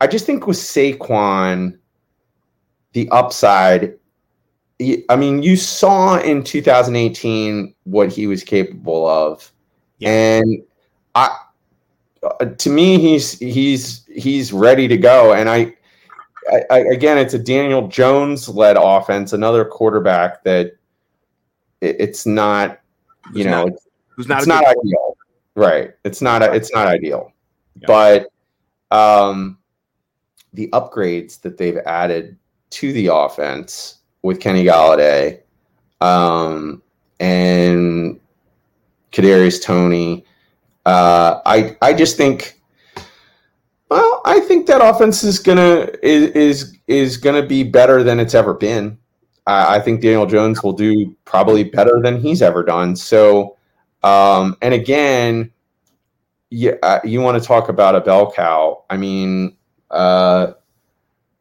I 0.00 0.06
just 0.06 0.26
think 0.26 0.46
with 0.46 0.56
Saquon, 0.56 1.78
the 2.92 3.08
upside. 3.10 3.94
I 5.08 5.16
mean, 5.16 5.42
you 5.42 5.56
saw 5.56 6.18
in 6.18 6.42
2018 6.42 7.74
what 7.84 8.12
he 8.12 8.26
was 8.26 8.42
capable 8.42 9.06
of, 9.06 9.52
yeah. 9.98 10.40
and 10.40 10.62
I 11.14 11.36
uh, 12.24 12.46
to 12.46 12.70
me, 12.70 12.98
he's 12.98 13.38
he's 13.38 14.04
he's 14.06 14.52
ready 14.52 14.88
to 14.88 14.96
go. 14.96 15.32
And 15.34 15.48
I, 15.48 15.74
I, 16.70 16.78
again, 16.78 17.18
it's 17.18 17.34
a 17.34 17.38
Daniel 17.38 17.88
Jones 17.88 18.48
led 18.48 18.76
offense, 18.78 19.32
another 19.32 19.64
quarterback 19.64 20.42
that 20.44 20.76
it, 21.80 21.96
it's 21.98 22.26
not, 22.26 22.80
you 23.32 23.44
who's 23.44 23.46
know, 23.46 23.64
not, 23.64 23.72
who's 24.10 24.28
not, 24.28 24.38
it's 24.38 24.46
not 24.46 24.64
ideal, 24.64 25.16
right? 25.54 25.90
It's 26.04 26.22
not 26.22 26.42
it's 26.42 26.72
not 26.72 26.86
ideal, 26.86 27.32
yeah. 27.80 27.86
but 27.86 28.28
um, 28.90 29.58
the 30.52 30.68
upgrades 30.68 31.40
that 31.42 31.58
they've 31.58 31.78
added 31.78 32.36
to 32.70 32.92
the 32.92 33.08
offense 33.08 33.98
with 34.22 34.40
Kenny 34.40 34.64
Golladay 34.64 35.40
um, 36.00 36.82
and 37.20 38.20
Kadarius 39.12 39.62
Toney, 39.62 40.24
uh, 40.86 41.40
I 41.46 41.76
I 41.82 41.92
just 41.92 42.16
think, 42.16 42.60
well, 43.88 44.22
I 44.24 44.40
think 44.40 44.66
that 44.66 44.80
offense 44.82 45.22
is 45.24 45.38
gonna 45.38 45.88
is 46.02 46.30
is, 46.30 46.78
is 46.86 47.16
gonna 47.16 47.44
be 47.44 47.62
better 47.62 48.02
than 48.02 48.20
it's 48.20 48.34
ever 48.34 48.54
been. 48.54 48.98
I, 49.46 49.76
I 49.76 49.80
think 49.80 50.00
Daniel 50.00 50.26
Jones 50.26 50.62
will 50.62 50.72
do 50.72 51.14
probably 51.24 51.64
better 51.64 52.00
than 52.02 52.20
he's 52.20 52.42
ever 52.42 52.62
done. 52.62 52.96
So, 52.96 53.56
um, 54.02 54.56
and 54.62 54.74
again, 54.74 55.50
yeah, 56.50 56.72
uh, 56.82 57.00
you 57.04 57.20
want 57.20 57.40
to 57.40 57.46
talk 57.46 57.68
about 57.68 57.94
a 57.94 58.00
bell 58.00 58.30
cow? 58.32 58.84
I 58.90 58.96
mean, 58.96 59.56
uh, 59.90 60.52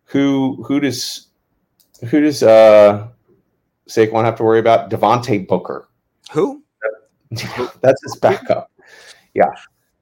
who 0.05 0.63
who 0.67 0.79
does 0.79 1.27
who 2.09 2.21
does 2.21 2.43
uh 2.43 3.07
Saquon 3.89 4.23
have 4.25 4.35
to 4.37 4.43
worry 4.43 4.59
about? 4.59 4.89
Devontae 4.89 5.47
Booker. 5.47 5.87
Who? 6.31 6.63
That's 7.31 8.01
his 8.03 8.15
backup. 8.21 8.71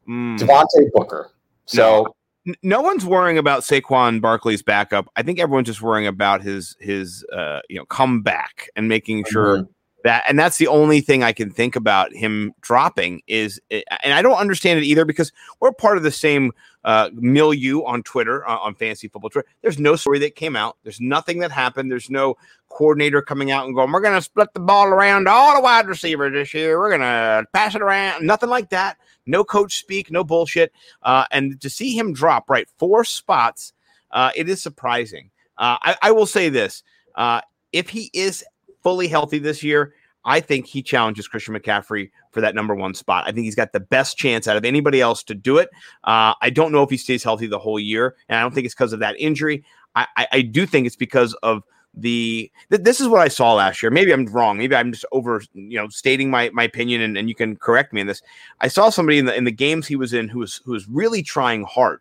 Mm. 0.07 0.37
Devontae 0.39 0.91
Booker. 0.93 1.31
So 1.65 2.13
N- 2.47 2.55
no 2.63 2.81
one's 2.81 3.05
worrying 3.05 3.37
about 3.37 3.61
Saquon 3.61 4.19
Barkley's 4.19 4.63
backup. 4.63 5.07
I 5.15 5.21
think 5.23 5.39
everyone's 5.39 5.67
just 5.67 5.81
worrying 5.81 6.07
about 6.07 6.41
his 6.41 6.75
his 6.79 7.23
uh, 7.31 7.59
you 7.69 7.77
know 7.77 7.85
comeback 7.85 8.69
and 8.75 8.87
making 8.87 9.25
sure 9.29 9.59
Mhm. 9.59 9.69
That 10.03 10.23
and 10.27 10.37
that's 10.37 10.57
the 10.57 10.67
only 10.67 11.01
thing 11.01 11.23
I 11.23 11.33
can 11.33 11.51
think 11.51 11.75
about 11.75 12.13
him 12.13 12.53
dropping 12.61 13.21
is 13.27 13.59
eh, 13.71 13.81
and 14.03 14.13
I 14.13 14.21
don't 14.21 14.37
understand 14.37 14.79
it 14.79 14.85
either 14.85 15.05
because 15.05 15.31
we're 15.59 15.71
part 15.71 15.97
of 15.97 16.03
the 16.03 16.11
same 16.11 16.51
uh, 16.83 17.09
milieu 17.13 17.83
on 17.83 18.03
Twitter 18.03 18.47
uh, 18.47 18.57
on 18.57 18.75
fantasy 18.75 19.07
football 19.07 19.29
Twitter. 19.29 19.47
There's 19.61 19.79
no 19.79 19.95
story 19.95 20.19
that 20.19 20.35
came 20.35 20.55
out. 20.55 20.77
There's 20.83 20.99
nothing 20.99 21.39
that 21.39 21.51
happened. 21.51 21.91
There's 21.91 22.09
no 22.09 22.35
coordinator 22.69 23.21
coming 23.21 23.51
out 23.51 23.65
and 23.65 23.75
going, 23.75 23.91
"We're 23.91 24.01
going 24.01 24.15
to 24.15 24.21
split 24.21 24.53
the 24.53 24.59
ball 24.59 24.87
around 24.87 25.27
all 25.27 25.55
the 25.55 25.61
wide 25.61 25.87
receivers 25.87 26.33
this 26.33 26.53
year. 26.53 26.79
We're 26.79 26.89
going 26.89 27.01
to 27.01 27.45
pass 27.53 27.75
it 27.75 27.81
around." 27.81 28.25
Nothing 28.25 28.49
like 28.49 28.69
that. 28.69 28.97
No 29.25 29.43
coach 29.43 29.77
speak. 29.77 30.11
No 30.11 30.23
bullshit. 30.23 30.71
Uh, 31.03 31.25
and 31.31 31.61
to 31.61 31.69
see 31.69 31.97
him 31.97 32.13
drop 32.13 32.49
right 32.49 32.67
four 32.79 33.03
spots, 33.03 33.73
uh, 34.11 34.31
it 34.35 34.49
is 34.49 34.61
surprising. 34.61 35.29
Uh, 35.57 35.77
I, 35.81 35.95
I 36.01 36.11
will 36.11 36.25
say 36.25 36.49
this: 36.49 36.81
uh, 37.15 37.41
if 37.71 37.89
he 37.89 38.09
is 38.13 38.43
fully 38.83 39.07
healthy 39.07 39.39
this 39.39 39.63
year, 39.63 39.93
I 40.23 40.39
think 40.39 40.67
he 40.67 40.83
challenges 40.83 41.27
Christian 41.27 41.55
McCaffrey 41.55 42.11
for 42.31 42.41
that 42.41 42.53
number 42.55 42.75
one 42.75 42.93
spot. 42.93 43.23
I 43.27 43.31
think 43.31 43.45
he's 43.45 43.55
got 43.55 43.73
the 43.73 43.79
best 43.79 44.17
chance 44.17 44.47
out 44.47 44.57
of 44.57 44.65
anybody 44.65 45.01
else 45.01 45.23
to 45.23 45.35
do 45.35 45.57
it. 45.57 45.69
Uh, 46.03 46.33
I 46.41 46.49
don't 46.51 46.71
know 46.71 46.83
if 46.83 46.89
he 46.89 46.97
stays 46.97 47.23
healthy 47.23 47.47
the 47.47 47.59
whole 47.59 47.79
year, 47.79 48.15
and 48.29 48.37
I 48.37 48.41
don't 48.41 48.53
think 48.53 48.65
it's 48.65 48.75
because 48.75 48.93
of 48.93 48.99
that 48.99 49.19
injury. 49.19 49.63
I, 49.95 50.07
I, 50.17 50.27
I 50.31 50.41
do 50.41 50.65
think 50.65 50.85
it's 50.85 50.95
because 50.95 51.33
of 51.41 51.63
the 51.93 52.51
th- 52.69 52.83
this 52.83 53.01
is 53.01 53.07
what 53.07 53.21
I 53.21 53.27
saw 53.27 53.53
last 53.53 53.81
year. 53.81 53.89
Maybe 53.89 54.13
I'm 54.13 54.25
wrong. 54.27 54.57
Maybe 54.57 54.75
I'm 54.75 54.91
just 54.91 55.05
over 55.11 55.41
you 55.53 55.77
know 55.77 55.87
stating 55.89 56.29
my, 56.29 56.49
my 56.53 56.63
opinion, 56.63 57.01
and, 57.01 57.17
and 57.17 57.27
you 57.27 57.35
can 57.35 57.55
correct 57.55 57.91
me 57.91 58.01
in 58.01 58.07
this. 58.07 58.21
I 58.61 58.67
saw 58.67 58.89
somebody 58.89 59.17
in 59.17 59.25
the 59.25 59.35
in 59.35 59.43
the 59.43 59.51
games 59.51 59.87
he 59.87 59.95
was 59.95 60.13
in 60.13 60.29
who 60.29 60.39
was 60.39 60.61
who 60.63 60.71
was 60.71 60.87
really 60.87 61.23
trying 61.23 61.63
hard, 61.63 61.99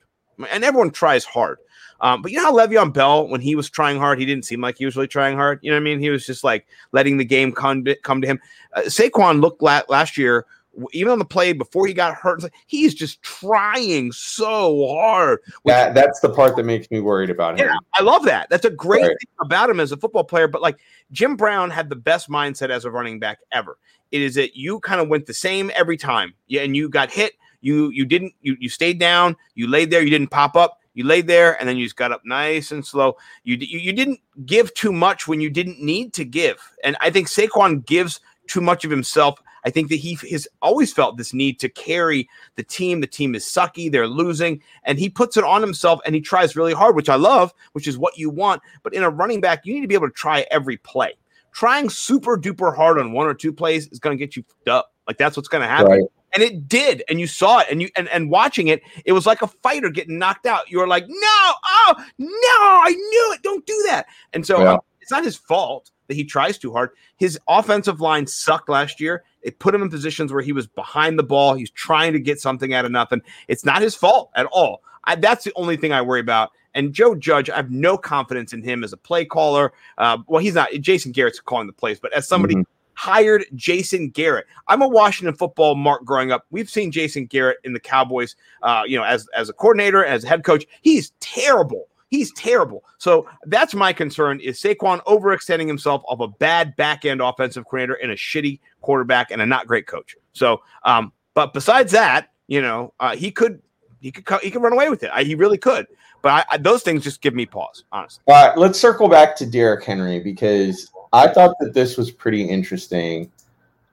and 0.51 0.63
everyone 0.63 0.91
tries 0.91 1.25
hard. 1.25 1.59
Um, 2.01 2.23
but 2.23 2.31
you 2.33 2.39
know 2.39 2.45
how 2.45 2.55
Le'Veon 2.67 2.93
Bell, 2.93 3.29
when 3.29 3.41
he 3.41 3.55
was 3.55 3.69
trying 3.69 3.99
hard, 3.99 4.19
he 4.19 4.27
didn't 4.27 4.45
seem 4.45 4.61
like 4.61 4.79
he 4.79 4.85
was 4.85 4.97
really 4.97 5.09
trying 5.09 5.37
hard. 5.37 5.59
You 5.63 5.71
know 5.71 5.77
what 5.77 5.83
I 5.83 5.85
mean? 5.85 6.01
He 6.01 6.11
was 6.11 6.25
just 6.27 6.43
like 6.45 6.67
letting 6.93 7.17
the 7.19 7.25
game 7.25 7.53
come 7.53 7.85
to, 7.85 7.95
come 7.97 8.21
to 8.23 8.27
him. 8.27 8.41
Uh, 8.75 8.83
Saquon 8.83 9.41
looked 9.41 9.61
la- 9.63 9.83
last 9.89 10.17
year, 10.17 10.47
even 10.93 11.13
on 11.13 11.19
the 11.19 11.25
play 11.25 11.53
before 11.53 11.87
he 11.87 11.93
got 11.93 12.15
hurt. 12.15 12.43
He's 12.67 12.95
just 12.95 13.21
trying 13.23 14.13
so 14.13 14.87
hard. 14.89 15.41
that 15.67 15.95
that's 15.95 16.21
the 16.21 16.31
part 16.31 16.57
that 16.57 16.65
makes 16.65 16.91
me 16.91 17.01
worried 17.01 17.29
about 17.29 17.59
him. 17.59 17.67
yeah, 17.67 17.75
I 17.95 18.03
love 18.03 18.25
that. 18.25 18.49
That's 18.51 18.65
a 18.65 18.71
great 18.71 19.03
Right. 19.03 19.09
thing 19.09 19.29
about 19.41 19.69
him 19.69 19.81
as 19.81 19.93
a 19.93 19.97
football 19.97 20.25
player. 20.25 20.49
But 20.49 20.63
like 20.63 20.79
Jim 21.13 21.37
Brown 21.37 21.71
had 21.71 21.89
the 21.91 21.97
best 21.97 22.29
mindset 22.31 22.71
as 22.71 22.85
a 22.85 22.91
running 22.91 23.19
back 23.19 23.41
ever. 23.53 23.79
It 24.11 24.23
is 24.23 24.35
that 24.37 24.57
you 24.57 24.81
kind 24.81 25.01
of 25.01 25.09
went 25.09 25.27
the 25.27 25.35
same 25.35 25.71
every 25.75 25.97
time. 25.97 26.35
Yeah, 26.47 26.63
and 26.63 26.75
you 26.77 26.89
got 26.89 27.11
hit. 27.11 27.33
You 27.61 27.91
you 27.91 28.07
didn't 28.07 28.33
you 28.41 28.57
you 28.59 28.69
stayed 28.69 28.99
down. 28.99 29.37
You 29.55 29.67
laid 29.67 29.91
there. 29.91 30.01
You 30.03 30.11
didn't 30.11 30.31
pop 30.31 30.57
up. 30.57 30.80
You 30.95 31.05
laid 31.05 31.27
there, 31.27 31.59
and 31.59 31.69
then 31.69 31.77
you 31.77 31.87
just 31.87 31.97
got 31.97 32.13
up 32.13 32.23
nice 32.25 32.73
and 32.73 32.85
slow. 32.85 33.17
You 33.45 33.57
you, 33.57 33.79
you 33.79 33.93
didn't 33.93 34.21
give 34.45 34.75
too 34.75 34.93
much 34.93 35.29
when 35.29 35.41
you 35.41 35.51
didn't 35.51 35.81
need 35.81 36.13
to 36.15 36.25
give. 36.25 36.59
And 36.83 36.97
I 37.01 37.11
think 37.11 37.29
Saquon 37.29 37.85
gives 37.87 38.21
too 38.49 38.61
much 38.61 38.85
of 38.85 38.91
himself. 38.91 39.41
I 39.65 39.71
think 39.71 39.89
that 39.91 39.97
he 39.97 40.15
has 40.31 40.49
always 40.63 40.93
felt 40.93 41.17
this 41.17 41.35
need 41.35 41.61
to 41.61 41.69
carry 41.69 42.29
the 42.57 42.63
team. 42.63 43.01
The 43.01 43.07
team 43.07 43.35
is 43.35 43.45
sucky. 43.45 43.93
They're 43.93 44.07
losing. 44.07 44.63
And 44.85 44.99
he 44.99 45.09
puts 45.09 45.37
it 45.37 45.45
on 45.45 45.61
himself 45.61 46.01
and 46.07 46.15
he 46.15 46.21
tries 46.21 46.57
really 46.57 46.73
hard, 46.73 46.97
which 46.97 47.09
I 47.11 47.17
love, 47.17 47.53
which 47.73 47.87
is 47.87 47.99
what 47.99 48.17
you 48.17 48.31
want. 48.31 48.63
But 48.83 48.95
in 48.95 49.03
a 49.03 49.11
running 49.11 49.41
back, 49.41 49.67
you 49.67 49.75
need 49.75 49.83
to 49.83 49.89
be 49.89 49.95
able 49.95 50.09
to 50.09 50.15
try 50.15 50.47
every 50.51 50.79
play. 50.79 51.15
Trying 51.53 51.91
super 51.91 52.39
duper 52.39 52.75
hard 52.75 52.99
on 52.99 53.13
one 53.13 53.27
or 53.27 53.35
two 53.35 53.53
plays 53.53 53.89
is 53.89 53.99
going 53.99 54.17
to 54.17 54.25
get 54.25 54.37
you 54.37 54.45
up. 54.67 54.95
Like 55.07 55.19
that's 55.19 55.37
what's 55.37 55.49
going 55.49 55.63
to 55.63 55.69
happen. 55.69 55.93
Right. 55.93 56.03
And 56.33 56.43
it 56.43 56.69
did. 56.69 57.03
And 57.09 57.19
you 57.21 57.27
saw 57.27 57.59
it. 57.61 57.67
And 57.71 57.83
you 57.83 57.89
and, 57.97 58.09
and 58.09 58.31
watching 58.31 58.69
it, 58.69 58.83
it 59.05 59.13
was 59.13 59.27
like 59.27 59.43
a 59.43 59.47
fighter 59.49 59.91
getting 59.91 60.19
knocked 60.19 60.47
out. 60.47 60.71
You 60.71 60.79
were 60.79 60.87
like, 60.87 61.07
no, 61.09 61.15
oh, 61.17 61.95
no, 62.19 62.29
I 62.31 62.91
knew 62.91 63.33
it. 63.35 63.43
Don't 63.43 63.67
do 63.67 63.85
that. 63.89 64.07
And 64.33 64.47
so 64.47 64.61
Yeah. 64.63 64.73
um, 64.75 64.81
it's 65.01 65.11
not 65.11 65.25
his 65.25 65.37
fault 65.37 65.91
that 66.07 66.15
he 66.15 66.25
tries 66.25 66.59
too 66.59 66.73
hard. 66.73 66.91
His 67.17 67.39
offensive 67.49 68.01
line 68.01 68.27
sucked 68.27 68.69
last 68.69 69.01
year. 69.01 69.25
It 69.43 69.59
put 69.59 69.75
him 69.75 69.83
in 69.83 69.91
positions 69.91 70.33
where 70.33 70.43
he 70.43 70.53
was 70.53 70.67
behind 70.67 71.19
the 71.19 71.23
ball. 71.23 71.55
He's 71.55 71.71
trying 71.71 72.13
to 72.13 72.21
get 72.21 72.41
something 72.41 72.75
out 72.75 72.85
of 72.85 72.93
nothing. 72.93 73.23
It's 73.49 73.65
not 73.65 73.81
his 73.83 73.95
fault 73.95 74.31
at 74.37 74.47
all. 74.47 74.83
I, 75.05 75.15
that's 75.17 75.45
the 75.45 75.53
only 75.57 75.77
thing 75.77 75.93
I 75.93 76.03
worry 76.03 76.21
about. 76.21 76.51
And 76.75 76.93
Joe 76.93 77.15
Judge, 77.17 77.51
I 77.51 77.57
have 77.57 77.71
no 77.71 77.97
confidence 77.97 78.53
in 78.53 78.63
him 78.63 78.85
as 78.85 78.93
a 78.93 78.97
play 78.97 79.25
caller. 79.25 79.73
Uh, 79.99 80.19
well, 80.29 80.41
he's 80.41 80.55
not. 80.55 80.71
Jason 80.81 81.11
Garrett's 81.11 81.41
calling 81.41 81.67
the 81.67 81.73
plays, 81.73 81.99
but 81.99 82.13
as 82.13 82.29
somebody 82.29 82.55
Mhm. 82.55 82.65
Hired 82.95 83.45
Jason 83.55 84.11
Garrett, 84.11 84.47
I'm 84.69 84.83
a 84.83 84.89
Washington 84.89 85.35
football 85.35 85.75
mark 85.75 86.05
growing 86.05 86.33
up. 86.33 86.47
We've 86.51 86.71
seen 86.71 86.93
Jason 86.93 87.27
Garrett 87.27 87.59
in 87.65 87.73
the 87.73 87.81
Cowboys, 87.81 88.37
uh, 88.63 88.83
you 88.87 88.97
know, 88.97 89.05
as 89.05 89.27
as 89.37 89.49
a 89.49 89.53
coordinator, 89.53 90.05
as 90.05 90.25
a 90.25 90.29
head 90.29 90.45
coach. 90.45 90.67
He's 90.83 91.13
terrible. 91.21 91.89
He's 92.09 92.33
terrible. 92.33 92.85
So 92.99 93.29
that's 93.47 93.75
my 93.75 93.93
concern: 93.93 94.41
is 94.41 94.61
Saquon 94.61 95.03
overextending 95.05 95.69
himself 95.69 96.03
of 96.09 96.21
a 96.21 96.29
bad 96.29 96.75
back 96.77 97.05
end 97.05 97.21
offensive 97.21 97.65
coordinator 97.65 97.95
and 97.95 98.11
a 98.11 98.17
shitty 98.17 98.61
quarterback 98.81 99.31
and 99.31 99.41
a 99.41 99.47
not 99.47 99.67
great 99.67 99.87
coach. 99.87 100.17
So, 100.33 100.63
um, 100.85 101.13
but 101.35 101.53
besides 101.53 101.93
that, 101.93 102.31
you 102.49 102.61
know, 102.61 102.93
uh, 102.99 103.15
he 103.15 103.31
could 103.31 103.63
he 104.01 104.11
could 104.11 104.25
co- 104.25 104.39
he 104.39 104.51
could 104.51 104.63
run 104.63 104.73
away 104.73 104.89
with 104.89 105.03
it. 105.03 105.11
I, 105.13 105.23
he 105.23 105.35
really 105.35 105.59
could. 105.59 105.87
But 106.23 106.29
I, 106.31 106.45
I, 106.55 106.57
those 106.59 106.83
things 106.83 107.03
just 107.03 107.21
give 107.23 107.35
me 107.35 107.47
pause, 107.47 107.85
honestly. 107.93 108.23
All 108.27 108.49
right, 108.49 108.57
let's 108.59 108.79
circle 108.79 109.09
back 109.09 109.37
to 109.37 109.47
Derrick 109.47 109.85
Henry 109.85 110.21
because 110.21 110.91
I 111.13 111.29
thought 111.29 111.57
that 111.61 111.73
this 111.75 111.97
was 111.97 112.11
pretty 112.11 112.43
interesting. 112.43 113.31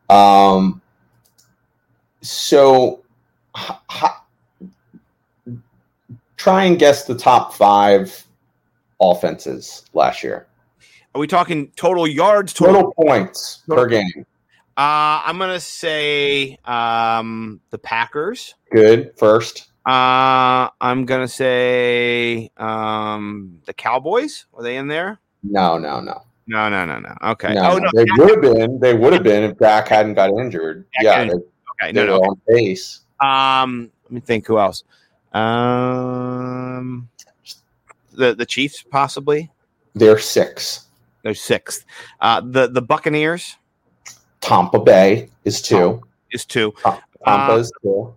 Um, 0.10 0.82
so, 2.22 3.04
try 6.38 6.64
and 6.66 6.78
guess 6.78 7.06
the 7.06 7.16
top 7.16 7.54
five 7.54 8.26
offenses 9.00 9.86
last 9.94 10.24
year. 10.24 10.48
Are 11.16 11.20
we 11.20 11.28
talking 11.28 11.72
total 11.76 12.08
yards? 12.08 12.54
Total. 12.54 12.76
Total 12.76 12.94
points 12.94 13.64
per 13.68 13.88
game. 13.88 14.26
Uh, 14.78 15.26
I'm 15.26 15.40
gonna 15.40 15.60
say 15.60 16.60
um, 16.66 17.60
the 17.72 17.80
Packers. 17.80 18.54
Good 18.72 19.18
first. 19.18 19.67
Uh, 19.88 20.70
I'm 20.82 21.06
gonna 21.06 21.30
say 21.30 22.52
um, 22.58 23.62
the 23.66 23.74
Cowboys. 23.74 24.46
Are 24.54 24.62
they 24.62 24.76
in 24.76 24.88
there? 24.90 25.20
No, 25.44 25.78
no, 25.78 26.02
no. 26.02 26.24
No, 26.46 26.68
no, 26.70 26.86
no, 26.86 27.00
no. 27.00 27.16
Okay. 27.24 27.54
No, 27.54 27.72
oh 27.72 27.78
no. 27.78 27.90
They 27.94 28.06
would 28.18 28.30
have 28.32 28.42
been. 28.42 28.80
They 28.80 28.94
would 28.94 29.14
have 29.14 29.24
been 29.24 29.44
if 29.44 29.58
Dak 29.58 29.88
hadn't 29.88 30.16
got 30.16 30.30
injured. 30.32 30.86
Dak 30.94 31.04
yeah, 31.04 31.24
they, 31.24 31.30
Okay. 31.32 31.92
they 31.94 31.94
No, 31.94 32.06
no. 32.06 32.18
on 32.18 32.42
pace. 32.50 33.02
Um, 33.22 33.90
let 34.04 34.12
me 34.12 34.20
think. 34.20 34.46
Who 34.48 34.60
else? 34.60 34.84
Um, 35.32 37.08
the 38.12 38.36
the 38.36 38.46
Chiefs 38.46 38.84
possibly. 38.84 39.52
They're 39.96 40.20
six. 40.20 40.88
They're 41.24 41.34
sixth. 41.34 41.86
Uh, 42.20 42.42
the 42.42 42.68
the 42.68 42.82
Buccaneers 42.82 43.56
Tampa 44.42 44.80
Bay 44.80 45.30
is 45.46 45.62
two. 45.62 46.02
is 46.32 46.44
two. 46.46 46.74
Tampa 46.84 47.54
Uh, 47.54 47.58
is 47.58 47.72
two. 47.82 48.14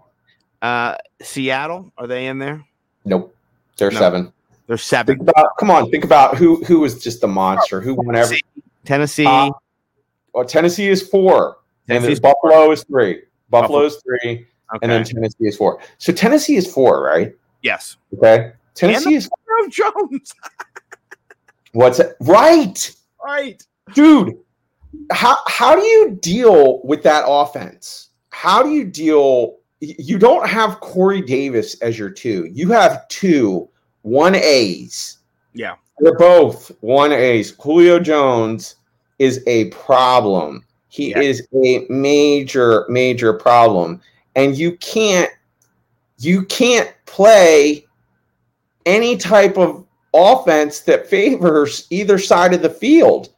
Uh, 0.63 0.97
Seattle 1.23 1.93
are 1.97 2.07
they 2.07 2.27
in 2.27 2.39
there? 2.39 2.65
Nope. 3.05 3.35
They're 3.77 3.91
No. 3.91 3.99
seven. 3.99 4.33
They're 4.67 4.77
seven. 4.77 5.21
about 5.21 5.57
come 5.59 5.71
on, 5.71 5.91
think 5.91 6.05
about 6.05 6.37
who 6.37 6.63
who 6.65 6.81
was 6.81 7.03
just 7.03 7.21
the 7.21 7.29
monster, 7.29 7.81
who 7.81 7.95
won 7.95 8.15
every 8.15 8.41
Tennessee. 8.85 9.27
Uh, 9.27 9.51
well, 10.33 10.45
Tennessee 10.45 10.89
is 10.89 11.03
four. 11.03 11.57
And 11.89 12.05
then 12.05 12.17
Buffalo 12.19 12.71
is 12.71 12.85
three. 12.85 13.23
Buffalo 13.49 13.85
is 13.85 13.97
three, 13.97 14.31
okay. 14.31 14.79
and 14.83 14.93
then 14.93 15.03
Tennessee 15.03 15.49
is 15.49 15.57
four. 15.57 15.81
So 15.99 16.13
Tennessee 16.13 16.55
is 16.55 16.73
four, 16.73 17.03
right? 17.03 17.35
yes. 17.63 17.97
Okay. 18.17 18.53
Tennessee 18.75 19.15
is 19.15 19.29
Irv 19.49 19.71
Jones. 19.73 20.35
what's 21.73 21.99
it? 21.99 22.17
Right. 22.21 22.95
right. 23.25 23.63
dude 23.93 24.37
how 25.13 25.37
how 25.47 25.77
do 25.77 25.83
you 25.83 26.19
deal 26.21 26.81
with 26.85 27.03
that 27.03 27.25
offense 27.27 28.11
how 28.31 28.63
do 28.63 28.71
you 28.71 28.85
deal 28.85 29.57
you 29.81 30.19
don't 30.19 30.47
have 30.49 30.81
corey 30.81 31.23
davis 31.23 31.75
as 31.81 31.99
your 31.99 32.11
two 32.11 32.45
you 32.53 32.71
have 32.71 33.07
two 33.09 33.69
one 34.03 34.35
a's 34.35 35.19
Yeah. 35.55 35.75
they're 35.99 36.19
both 36.19 36.71
one 36.81 37.13
a's 37.13 37.51
julio 37.53 37.99
jones 37.99 38.77
is 39.19 39.43
a 39.47 39.67
problem 39.71 40.65
he 40.89 41.11
Yeah. 41.11 41.21
is 41.21 41.47
a 41.65 41.87
major 41.89 42.85
major 42.89 43.33
problem 43.33 44.01
and 44.37 44.57
you 44.57 44.77
can't 44.79 45.31
you 46.19 46.45
can't 46.45 46.93
play 47.07 47.87
any 48.87 49.17
type 49.17 49.57
of 49.57 49.87
offense 50.13 50.81
that 50.81 51.07
favors 51.07 51.87
either 51.91 52.19
side 52.19 52.53
of 52.53 52.63
the 52.63 52.71
field 52.71 53.31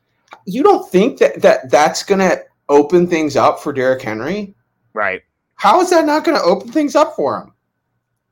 you 0.47 0.63
don't 0.63 0.89
think 0.91 1.19
that, 1.19 1.41
that 1.41 1.71
that's 1.71 2.03
going 2.03 2.19
to 2.19 2.43
open 2.69 3.07
things 3.07 3.37
up 3.37 3.61
for 3.61 3.73
Derrick 3.73 4.03
Henry? 4.03 4.55
Right. 4.95 5.23
How 5.63 5.81
is 5.81 5.91
that 5.91 6.05
not 6.07 6.25
going 6.25 6.37
to 6.37 6.43
open 6.43 6.73
things 6.73 6.97
up 6.97 7.15
for 7.15 7.39
him? 7.41 7.53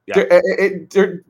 Yeah. 0.07 0.24
It- 0.33 1.24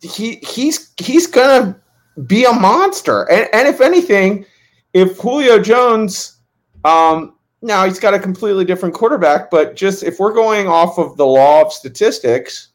he 0.00 0.36
he's 0.36 0.94
he's 0.96 1.26
going 1.26 1.74
to 1.74 2.22
be 2.22 2.44
a 2.46 2.52
monster. 2.52 3.30
And, 3.30 3.46
and 3.52 3.68
if 3.68 3.82
anything, 3.82 4.46
if 4.94 5.18
Julio 5.18 5.60
Jones, 5.62 6.38
um, 6.86 7.34
now 7.60 7.84
he's 7.84 8.00
got 8.00 8.14
a 8.14 8.18
completely 8.18 8.64
different 8.64 8.94
quarterback, 8.94 9.50
but 9.50 9.76
just 9.76 10.02
if 10.02 10.18
we're 10.18 10.32
going 10.32 10.66
off 10.66 10.98
of 10.98 11.18
the 11.18 11.26
law 11.26 11.60
of 11.60 11.72
statistics, 11.74 12.68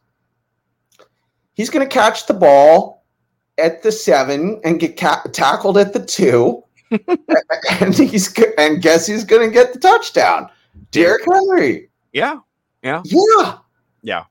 he's 1.55 1.71
going 1.71 1.85
to 1.85 1.91
catch 1.91 2.27
the 2.27 2.35
ball 2.35 3.03
at 3.57 3.81
the 3.81 3.91
seven 3.91 4.61
and 4.63 4.79
get 4.79 4.95
ca- 4.95 5.23
tackled 5.33 5.79
at 5.79 5.91
the 5.91 6.05
two, 6.05 6.63
and 7.81 7.95
he's 7.97 8.31
and 8.59 8.83
guess 8.83 9.07
he's 9.07 9.23
going 9.25 9.45
to 9.49 9.51
get 9.51 9.73
the 9.73 9.79
touchdown. 9.79 10.49
Derrick 10.91 11.23
Henry. 11.29 11.89
Yeah, 12.17 12.39
yeah, 12.81 13.03
yeah, 13.05 13.57
yeah. 14.01 14.23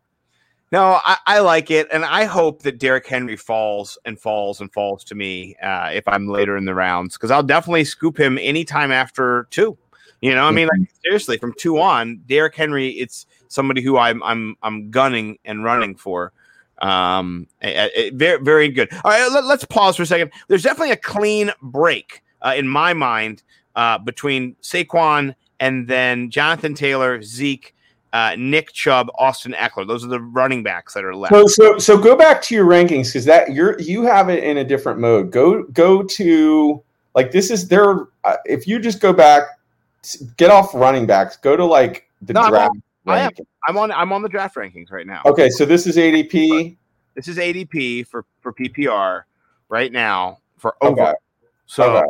No, 0.73 0.99
I, 1.05 1.19
I, 1.25 1.39
like 1.39 1.71
it, 1.71 1.87
and 1.93 2.05
I 2.05 2.25
hope 2.25 2.63
that 2.63 2.81
Derrick 2.81 3.07
Henry 3.07 3.37
falls 3.37 3.97
and 4.05 4.19
falls 4.19 4.61
and 4.61 4.73
falls 4.73 5.05
to 5.05 5.15
me 5.15 5.55
uh, 5.63 5.91
if 5.93 6.09
I'm 6.09 6.27
later 6.27 6.57
in 6.57 6.65
the 6.65 6.75
rounds 6.75 7.15
because 7.17 7.31
I'll 7.31 7.45
definitely 7.45 7.85
scoop 7.85 8.19
him 8.19 8.39
anytime 8.39 8.91
after 8.91 9.47
two. 9.53 9.79
You 10.21 10.35
know, 10.35 10.47
I 10.47 10.51
mean, 10.51 10.67
like 10.67 10.81
mm-hmm. 10.81 11.01
seriously, 11.05 11.39
from 11.39 11.55
two 11.57 11.81
on, 11.81 12.21
Derrick 12.27 12.57
Henry, 12.57 12.89
it's 12.89 13.25
somebody 13.47 13.83
who 13.83 13.99
I'm 13.99 14.21
I'm 14.25 14.57
I'm 14.65 14.91
gunning 14.91 15.39
and 15.45 15.63
running 15.63 15.95
for. 15.95 16.33
Um, 16.79 17.47
very 17.63 18.43
very 18.43 18.69
good. 18.69 18.93
All 19.05 19.13
right, 19.13 19.31
let, 19.31 19.45
us 19.45 19.65
pause 19.67 19.95
for 19.95 20.03
a 20.03 20.07
second. 20.07 20.33
There's 20.49 20.65
definitely 20.65 20.91
a 20.91 20.97
clean 20.97 21.53
break 21.63 22.25
uh, 22.43 22.55
in 22.57 22.67
my 22.67 22.95
mind 22.95 23.45
uh, 23.77 23.99
between 23.99 24.57
Saquon 24.57 25.37
and 25.61 25.87
then 25.89 26.31
Jonathan 26.31 26.75
Taylor, 26.75 27.23
Zeke, 27.23 27.75
uh, 28.17 28.35
Nick 28.39 28.73
Chubb, 28.73 29.11
Austin 29.19 29.53
Ekeler. 29.53 29.87
Those 29.87 30.03
are 30.03 30.09
the 30.09 30.21
running 30.21 30.63
backs 30.63 30.95
that 30.95 31.05
are 31.05 31.15
left. 31.15 31.35
So, 31.35 31.47
so, 31.47 31.79
so 31.79 31.99
go 31.99 32.17
back 32.17 32.41
to 32.43 32.55
your 32.55 32.65
rankings 32.65 33.09
because 33.09 33.27
that 33.27 33.53
you're 33.53 33.79
you 33.79 34.05
have 34.05 34.31
it 34.31 34.43
in 34.43 34.57
a 34.57 34.65
different 34.65 34.99
mode. 34.99 35.31
Go, 35.31 35.65
go 35.65 36.03
to 36.03 36.83
like 37.15 37.31
this 37.31 37.51
is 37.51 37.69
there. 37.69 38.09
Uh, 38.25 38.37
if 38.47 38.67
you 38.67 38.79
just 38.79 39.03
go 39.03 39.13
back, 39.13 39.43
get 40.39 40.51
off 40.51 40.75
running 40.75 41.05
backs. 41.05 41.37
Go 41.37 41.57
to 41.57 41.65
like 41.65 42.09
the 42.23 42.33
no, 42.33 42.49
draft. 42.49 42.75
I 43.07 43.21
am. 43.21 43.31
I'm 43.69 43.77
on. 43.77 43.93
I'm 43.93 44.13
on 44.15 44.23
the 44.23 44.31
draft 44.31 44.57
rankings 44.57 44.91
right 44.91 45.07
now. 45.07 45.21
Okay, 45.27 45.51
so 45.51 45.67
this 45.67 45.87
is 45.87 45.99
ADP. 45.99 46.75
This 47.15 47.29
is 47.29 47.37
ADP 47.37 48.07
for 48.07 48.25
for 48.41 48.55
PPR 48.55 49.25
right 49.69 49.93
now 49.93 50.39
for 50.57 50.75
over. 50.81 51.03
Okay. 51.03 51.15
So. 51.67 51.97
Okay. 51.99 52.07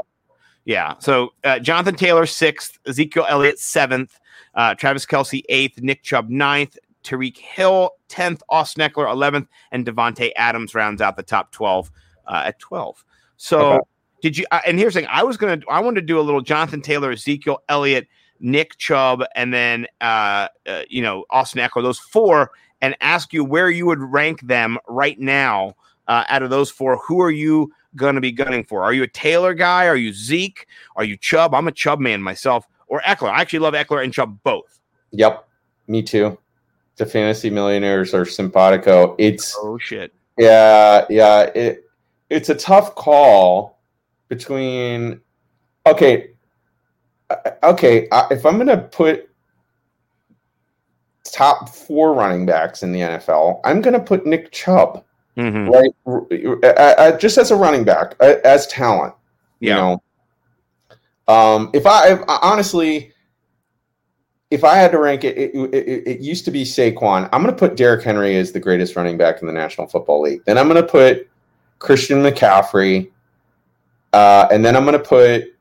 Yeah. 0.67 0.95
So 0.99 1.33
uh, 1.45 1.61
Jonathan 1.61 1.95
Taylor 1.95 2.27
sixth, 2.27 2.79
Ezekiel 2.87 3.25
Elliott 3.29 3.61
seventh, 3.61 4.19
uh, 4.55 4.75
Travis 4.75 5.07
Kelce, 5.07 5.43
eighth, 5.49 5.81
Nick 5.81 6.03
Chubb 6.03 6.29
ninth, 6.29 6.79
Tyreek 7.05 7.37
Hill 7.37 7.91
tenth, 8.09 8.43
Austin 8.49 8.89
Ekeler 8.89 9.11
eleventh, 9.11 9.49
and 9.73 9.87
Davante 9.87 10.33
Adams 10.37 10.75
rounds 10.75 11.01
out 11.01 11.17
the 11.17 11.23
top 11.23 11.53
twelve 11.53 11.91
uh, 12.27 12.43
at 12.47 12.59
twelve. 12.59 13.05
So 13.37 13.73
okay. 13.73 13.85
did 14.23 14.39
you? 14.39 14.47
Uh, 14.51 14.61
and 14.67 14.79
here's 14.79 14.95
the 14.95 15.01
thing: 15.01 15.09
I 15.11 15.23
was 15.23 15.37
gonna, 15.37 15.61
I 15.71 15.81
wanted 15.81 16.01
to 16.01 16.07
do 16.07 16.19
a 16.19 16.23
little 16.23 16.41
Jonathan 16.41 16.83
Taylor, 16.83 17.13
Ezekiel 17.13 17.63
Elliott, 17.69 18.09
Nick 18.41 18.77
Chubb, 18.79 19.23
and 19.35 19.53
then 19.53 19.87
uh, 20.01 20.49
uh, 20.67 20.83
you 20.89 21.03
know 21.03 21.25
Austin 21.31 21.61
Ekeler. 21.61 21.83
Those 21.83 21.99
four, 21.99 22.51
and 22.81 22.97
ask 23.01 23.33
you 23.33 23.45
where 23.45 23.71
you 23.71 23.87
would 23.87 24.01
rank 24.01 24.41
them 24.43 24.79
right 24.89 25.19
now 25.19 25.75
Uh 26.09 26.25
out 26.29 26.43
of 26.43 26.51
those 26.51 26.71
four. 26.71 26.99
Who 27.07 27.21
are 27.21 27.31
you? 27.31 27.73
going 27.97 28.15
to 28.15 28.21
be 28.21 28.31
gunning 28.31 28.63
for? 28.63 28.83
Are 28.83 28.93
you 28.93 29.03
a 29.03 29.09
Taylor 29.09 29.55
guy? 29.55 29.87
Are 29.87 29.97
you 29.97 30.13
Zeke? 30.13 30.67
Are 30.97 31.05
you 31.05 31.17
Chubb? 31.17 31.55
I'm 31.55 31.67
a 31.67 31.73
Chubb 31.73 31.99
man 31.99 32.23
myself. 32.23 32.67
Or 32.89 33.01
Ekeler. 33.01 33.31
I 33.31 33.41
actually 33.41 33.61
love 33.61 33.75
Ekeler 33.75 34.05
and 34.05 34.13
Chubb 34.13 34.39
both. 34.43 34.81
Yep, 35.13 35.47
me 35.89 36.03
too. 36.03 36.39
The 36.97 37.07
fantasy 37.07 37.51
millionaires 37.51 38.15
are 38.15 38.25
simpatico. 38.25 39.15
It's 39.19 39.57
oh 39.59 39.79
shit. 39.79 40.13
Yeah, 40.39 41.05
yeah. 41.11 41.51
It 41.55 41.85
it's 42.31 42.49
a 42.49 42.55
tough 42.55 42.95
call 42.95 43.79
between. 44.29 45.21
Okay, 45.87 46.31
uh, 47.31 47.51
okay. 47.63 48.09
If 48.31 48.47
I'm 48.47 48.59
gonna 48.59 48.79
put 48.79 49.29
top 51.25 51.69
four 51.69 52.15
running 52.15 52.47
backs 52.47 52.83
in 52.83 52.93
the 52.93 53.01
NFL, 53.01 53.61
I'm 53.65 53.81
gonna 53.81 54.01
put 54.01 54.27
Nick 54.27 54.53
Chubb. 54.53 55.05
Mm-hmm. 55.37 55.69
right? 55.69 57.21
Just 57.21 57.37
as 57.37 57.51
a 57.51 57.57
running 57.57 57.85
back, 57.85 58.15
as 58.21 58.67
talent. 58.69 59.15
Yeah. 59.61 59.69
You 59.69 59.75
know, 59.81 60.03
um, 61.29 61.71
if 61.73 61.87
I 61.87 62.13
if, 62.13 62.21
honestly, 62.29 63.13
if 64.51 64.65
I 64.65 64.77
had 64.77 64.93
to 64.93 64.99
rank 64.99 65.25
it, 65.25 65.37
it, 65.37 65.55
it, 65.55 66.07
it 66.07 66.21
used 66.21 66.45
to 66.45 66.51
be 66.51 66.65
Saquon. 66.65 67.29
I'm 67.33 67.43
going 67.43 67.55
to 67.55 67.59
put 67.59 67.77
Derrick 67.77 68.05
Henry 68.05 68.37
as 68.37 68.53
the 68.53 68.61
greatest 68.61 68.95
running 68.95 69.17
back 69.17 69.41
in 69.41 69.47
the 69.47 69.53
National 69.53 69.87
Football 69.87 70.23
League. 70.23 70.43
Then 70.45 70.57
I'm 70.57 70.69
going 70.69 70.81
to 70.81 70.89
put 70.89 71.29
Christian 71.79 72.19
McCaffrey, 72.19 73.11
uh, 74.13 74.49
and 74.51 74.65
then 74.65 74.77
I'm 74.77 74.85
going 74.85 74.99
to 74.99 75.05
put 75.05 75.55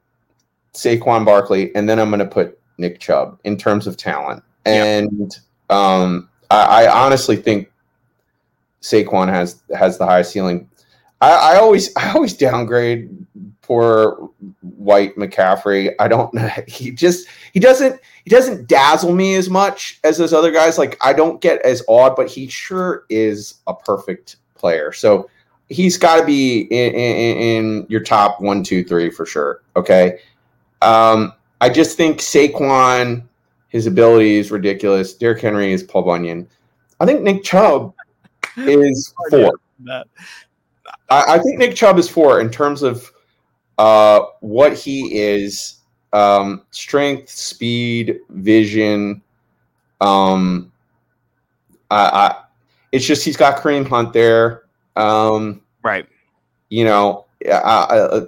Saquon 0.73 1.25
Barkley, 1.25 1.75
and 1.75 1.89
then 1.89 1.99
I'm 1.99 2.09
going 2.09 2.19
to 2.19 2.25
put 2.25 2.59
Nick 2.77 2.99
Chubb 2.99 3.39
in 3.43 3.57
terms 3.57 3.87
of 3.87 3.97
talent. 3.97 4.43
And 4.65 5.35
um, 5.69 6.29
I, 6.51 6.85
I 6.85 7.05
honestly 7.05 7.37
think 7.37 7.71
Saquon 8.81 9.29
has 9.29 9.63
has 9.75 9.97
the 9.97 10.05
highest 10.05 10.31
ceiling. 10.31 10.69
I, 11.21 11.31
I 11.31 11.55
always 11.57 11.95
I 11.95 12.11
always 12.11 12.33
downgrade 12.33 13.24
poor 13.65 14.29
White 14.61 15.15
McCaffrey. 15.15 15.93
I 15.99 16.07
don't 16.07 16.33
know. 16.33 16.49
he 16.67 16.91
just 16.91 17.27
he 17.53 17.59
doesn't 17.59 17.99
he 18.23 18.29
doesn't 18.29 18.67
dazzle 18.67 19.13
me 19.13 19.35
as 19.35 19.49
much 19.49 19.99
as 20.03 20.17
those 20.17 20.33
other 20.33 20.51
guys. 20.51 20.77
Like 20.77 20.97
I 21.01 21.13
don't 21.13 21.41
get 21.41 21.61
as 21.61 21.83
awed, 21.87 22.15
but 22.15 22.29
he 22.29 22.47
sure 22.47 23.05
is 23.09 23.55
a 23.67 23.73
perfect 23.73 24.37
player. 24.55 24.91
So 24.91 25.29
he's 25.69 25.97
got 25.97 26.19
to 26.19 26.25
be 26.25 26.61
in, 26.61 26.93
in, 26.93 27.37
in, 27.37 27.85
your 27.89 28.01
top 28.01 28.39
one, 28.39 28.63
two, 28.63 28.83
three 28.83 29.09
for 29.09 29.25
sure. 29.25 29.63
Okay. 29.75 30.19
Um, 30.81 31.33
I 31.61 31.69
just 31.69 31.97
think 31.97 32.19
Saquon, 32.19 33.23
his 33.69 33.87
ability 33.87 34.35
is 34.35 34.51
ridiculous. 34.51 35.13
Derrick 35.13 35.41
Henry 35.41 35.73
is 35.73 35.81
Paul 35.81 36.03
Bunyan. 36.03 36.47
I 36.99 37.05
think 37.05 37.21
Nick 37.21 37.43
Chubb 37.43 37.93
is 38.57 39.13
four. 39.29 39.53
I, 39.89 40.03
I, 41.09 41.39
think 41.39 41.57
Nick 41.57 41.75
Chubb 41.75 41.97
is 41.97 42.09
four 42.09 42.39
in 42.39 42.49
terms 42.49 42.83
of 42.83 43.11
uh, 43.77 44.21
what 44.41 44.73
he 44.73 45.17
is 45.17 45.79
um, 46.13 46.63
strength, 46.71 47.29
speed, 47.29 48.19
vision. 48.29 49.21
Um, 50.01 50.71
I, 51.91 52.05
I, 52.05 52.43
it's 52.91 53.05
just 53.05 53.25
he's 53.25 53.37
got 53.37 53.61
Kareem 53.61 53.87
Hunt 53.87 54.13
there. 54.13 54.63
Um, 54.95 55.61
right. 55.83 56.07
You 56.69 56.85
know, 56.85 57.25
I, 57.45 57.51
I, 57.59 58.21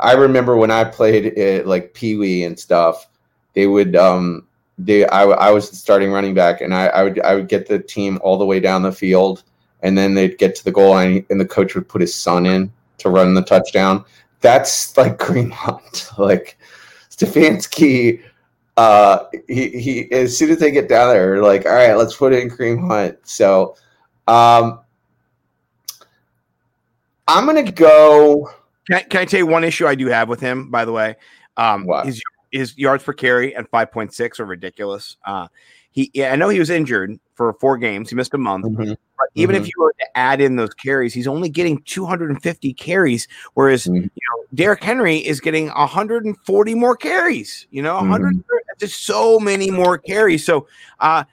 I 0.00 0.12
remember 0.12 0.56
when 0.56 0.70
I 0.70 0.84
played 0.84 1.26
it, 1.26 1.66
like 1.66 1.94
Pee 1.94 2.16
Wee 2.16 2.44
and 2.44 2.58
stuff, 2.58 3.08
they 3.54 3.66
would 3.66 3.96
um, 3.96 4.46
they 4.78 5.06
I, 5.06 5.24
I 5.24 5.50
was 5.50 5.70
the 5.70 5.76
starting 5.76 6.12
running 6.12 6.34
back 6.34 6.60
and 6.60 6.74
I, 6.74 6.86
I 6.86 7.02
would 7.02 7.20
I 7.20 7.34
would 7.34 7.48
get 7.48 7.66
the 7.66 7.78
team 7.78 8.18
all 8.22 8.38
the 8.38 8.46
way 8.46 8.60
down 8.60 8.82
the 8.82 8.92
field 8.92 9.42
and 9.82 9.96
then 9.98 10.14
they'd 10.14 10.38
get 10.38 10.54
to 10.56 10.64
the 10.64 10.72
goal 10.72 10.90
line 10.90 11.26
and 11.30 11.40
the 11.40 11.46
coach 11.46 11.74
would 11.74 11.88
put 11.88 12.00
his 12.00 12.14
son 12.14 12.46
in 12.46 12.72
to 12.98 13.10
run 13.10 13.34
the 13.34 13.42
touchdown. 13.42 14.04
That's 14.44 14.94
like 14.98 15.16
Kareem 15.16 15.50
Hunt. 15.50 16.10
like 16.18 16.58
Stefanski, 17.08 18.22
uh, 18.76 19.24
he, 19.48 19.70
he 19.70 20.12
as 20.12 20.36
soon 20.36 20.50
as 20.50 20.58
they 20.58 20.70
get 20.70 20.86
down 20.86 21.08
there, 21.08 21.42
like, 21.42 21.64
all 21.64 21.72
right, 21.72 21.94
let's 21.94 22.14
put 22.14 22.34
in 22.34 22.50
Kareem 22.50 22.86
Hunt. 22.86 23.18
So 23.22 23.74
um 24.28 24.80
I'm 27.26 27.46
gonna 27.46 27.72
go. 27.72 28.50
Can 28.86 28.96
I, 28.96 29.00
can 29.00 29.20
I 29.22 29.24
tell 29.24 29.38
you 29.38 29.46
one 29.46 29.64
issue 29.64 29.86
I 29.86 29.94
do 29.94 30.08
have 30.08 30.28
with 30.28 30.40
him, 30.40 30.70
by 30.70 30.84
the 30.84 30.92
way? 30.92 31.16
Um, 31.56 31.86
what? 31.86 32.04
his 32.04 32.22
his 32.52 32.76
yards 32.76 33.02
per 33.02 33.14
carry 33.14 33.56
at 33.56 33.70
5.6 33.70 34.40
are 34.40 34.44
ridiculous. 34.44 35.16
Uh, 35.24 35.48
he, 35.90 36.10
I 36.22 36.36
know 36.36 36.50
he 36.50 36.58
was 36.58 36.68
injured 36.68 37.18
for 37.34 37.52
four 37.54 37.76
games. 37.76 38.10
He 38.10 38.16
missed 38.16 38.34
a 38.34 38.38
month. 38.38 38.66
Mm-hmm. 38.66 38.90
But 38.90 39.28
even 39.34 39.56
mm-hmm. 39.56 39.64
if 39.64 39.68
you 39.68 39.82
were 39.82 39.94
to 39.98 40.18
add 40.18 40.40
in 40.40 40.56
those 40.56 40.74
carries, 40.74 41.14
he's 41.14 41.26
only 41.26 41.48
getting 41.48 41.82
250 41.82 42.72
carries, 42.74 43.28
whereas 43.54 43.84
mm-hmm. 43.84 43.96
you 43.96 44.02
know 44.02 44.44
Derrick 44.54 44.82
Henry 44.82 45.18
is 45.18 45.40
getting 45.40 45.68
140 45.68 46.74
more 46.74 46.96
carries. 46.96 47.66
You 47.70 47.82
know, 47.82 47.96
100 47.96 48.34
mm-hmm. 48.34 48.40
just 48.78 49.04
so 49.04 49.38
many 49.38 49.70
more 49.70 49.98
carries. 49.98 50.44
So 50.44 50.66
uh, 51.00 51.24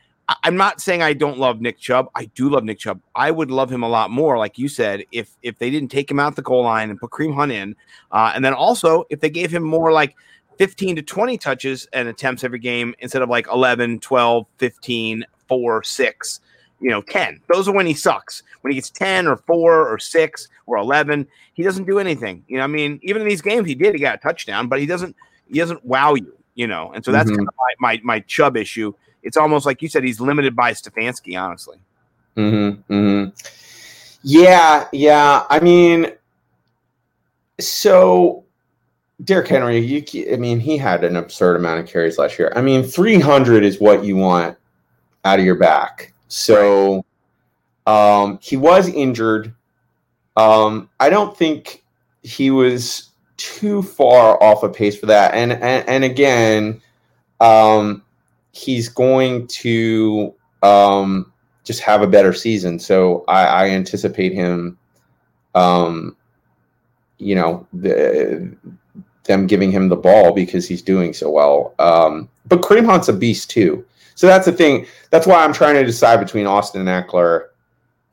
I'm 0.43 0.55
not 0.55 0.81
saying 0.81 1.01
I 1.01 1.13
don't 1.13 1.37
love 1.37 1.61
Nick 1.61 1.79
Chubb. 1.79 2.09
I 2.15 2.25
do 2.25 2.49
love 2.49 2.63
Nick 2.63 2.79
Chubb. 2.79 3.01
I 3.15 3.31
would 3.31 3.51
love 3.51 3.71
him 3.71 3.83
a 3.83 3.89
lot 3.89 4.11
more, 4.11 4.37
like 4.37 4.57
you 4.57 4.67
said, 4.67 5.03
if 5.11 5.35
if 5.43 5.57
they 5.59 5.69
didn't 5.69 5.89
take 5.89 6.09
him 6.09 6.19
out 6.19 6.35
the 6.35 6.41
goal 6.41 6.63
line 6.63 6.89
and 6.89 6.99
put 6.99 7.11
Kareem 7.11 7.35
Hunt 7.35 7.51
in, 7.51 7.75
uh, 8.11 8.31
and 8.33 8.43
then 8.43 8.53
also 8.53 9.05
if 9.09 9.19
they 9.19 9.29
gave 9.29 9.51
him 9.51 9.63
more 9.63 9.91
like 9.91 10.15
15 10.57 10.97
to 10.97 11.01
20 11.01 11.37
touches 11.37 11.87
and 11.93 12.07
attempts 12.07 12.43
every 12.43 12.59
game 12.59 12.93
instead 12.99 13.21
of 13.21 13.29
like 13.29 13.47
11, 13.51 13.99
12, 13.99 14.45
15, 14.57 15.25
4, 15.51 15.83
6, 15.83 16.39
you 16.79 16.89
know, 16.89 17.01
10. 17.01 17.41
Those 17.51 17.67
are 17.67 17.73
when 17.73 17.85
he 17.85 17.93
sucks. 17.93 18.41
When 18.61 18.71
he 18.71 18.75
gets 18.75 18.89
10 18.89 19.27
or 19.27 19.35
4 19.35 19.93
or 19.93 19.99
6 19.99 20.47
or 20.65 20.77
11, 20.77 21.27
he 21.53 21.61
doesn't 21.61 21.83
do 21.83 21.99
anything. 21.99 22.45
You 22.47 22.57
know, 22.57 22.63
I 22.63 22.67
mean, 22.67 23.01
even 23.03 23.21
in 23.21 23.27
these 23.27 23.41
games 23.41 23.67
he 23.67 23.75
did, 23.75 23.93
he 23.93 23.99
got 23.99 24.15
a 24.15 24.17
touchdown, 24.17 24.69
but 24.69 24.79
he 24.79 24.85
doesn't 24.85 25.13
he 25.49 25.59
doesn't 25.59 25.83
wow 25.83 26.13
you, 26.13 26.33
you 26.55 26.67
know. 26.67 26.93
And 26.93 27.03
so 27.03 27.11
that's 27.11 27.29
mm-hmm. 27.29 27.39
kind 27.39 27.49
of 27.49 27.53
my, 27.81 27.97
my 27.97 28.01
my 28.03 28.19
Chubb 28.21 28.55
issue. 28.55 28.93
It's 29.23 29.35
almost 29.35 29.65
like 29.65 29.81
you 29.81 29.89
said 29.89 30.05
he's 30.05 30.21
limited 30.21 30.55
by 30.55 30.71
Stefanski, 30.71 31.37
honestly. 31.39 31.79
Mhm. 32.37 32.81
Mhm. 32.89 33.51
Yeah, 34.23 34.87
yeah. 34.93 35.45
I 35.49 35.59
mean, 35.59 36.13
so 37.59 38.45
Derrick 39.25 39.49
Henry, 39.49 39.79
you, 39.79 40.31
I 40.31 40.37
mean, 40.37 40.61
he 40.61 40.77
had 40.77 41.03
an 41.03 41.17
absurd 41.17 41.57
amount 41.57 41.81
of 41.81 41.87
carries 41.87 42.17
last 42.17 42.39
year. 42.39 42.53
I 42.55 42.61
mean, 42.61 42.83
300 42.83 43.65
is 43.65 43.81
what 43.81 44.05
you 44.05 44.15
want 44.15 44.57
out 45.25 45.39
of 45.39 45.45
your 45.45 45.55
back. 45.55 46.13
So 46.27 47.05
um, 47.85 48.39
he 48.41 48.57
was 48.57 48.89
injured. 48.89 49.53
Um, 50.37 50.89
I 50.99 51.09
don't 51.09 51.35
think 51.35 51.83
he 52.23 52.51
was 52.51 53.09
too 53.37 53.81
far 53.81 54.41
off 54.41 54.63
a 54.63 54.69
pace 54.69 54.97
for 54.97 55.07
that. 55.07 55.33
And 55.33 55.51
and, 55.53 55.87
and 55.89 56.03
again, 56.03 56.81
um, 57.39 58.03
he's 58.51 58.87
going 58.87 59.47
to 59.47 60.33
um, 60.63 61.31
just 61.63 61.81
have 61.81 62.01
a 62.01 62.07
better 62.07 62.33
season. 62.33 62.79
So 62.79 63.23
I, 63.27 63.45
I 63.45 63.69
anticipate 63.69 64.33
him, 64.33 64.77
um, 65.55 66.15
you 67.17 67.35
know, 67.35 67.67
the, 67.73 68.55
them 69.23 69.47
giving 69.47 69.71
him 69.71 69.89
the 69.89 69.95
ball 69.95 70.33
because 70.33 70.67
he's 70.67 70.81
doing 70.81 71.13
so 71.13 71.29
well. 71.29 71.73
Um, 71.79 72.29
but 72.47 72.61
Kareem 72.61 72.85
Hunt's 72.85 73.09
a 73.09 73.13
beast 73.13 73.49
too. 73.49 73.85
So 74.21 74.27
that's 74.27 74.45
the 74.45 74.51
thing. 74.51 74.85
That's 75.09 75.25
why 75.25 75.43
I'm 75.43 75.51
trying 75.51 75.73
to 75.73 75.83
decide 75.83 76.17
between 76.17 76.45
Austin 76.45 76.85
Ekeler 76.85 77.47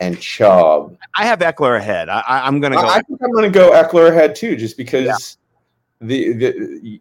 and 0.01 0.19
Chubb. 0.19 0.97
I 1.15 1.27
have 1.27 1.41
Ekeler 1.41 1.77
ahead. 1.77 2.09
I, 2.09 2.49
am 2.49 2.61
going 2.61 2.73
to 2.73 2.79
go. 2.79 2.87
I, 2.87 2.95
I 2.95 3.03
think 3.03 3.21
I'm 3.23 3.31
going 3.31 3.45
to 3.45 3.51
go 3.51 3.73
Ekeler 3.73 4.09
ahead 4.09 4.35
too, 4.35 4.57
just 4.57 4.79
because 4.79 5.05
yeah. 5.05 6.07
the 6.07 6.33
the 6.33 7.01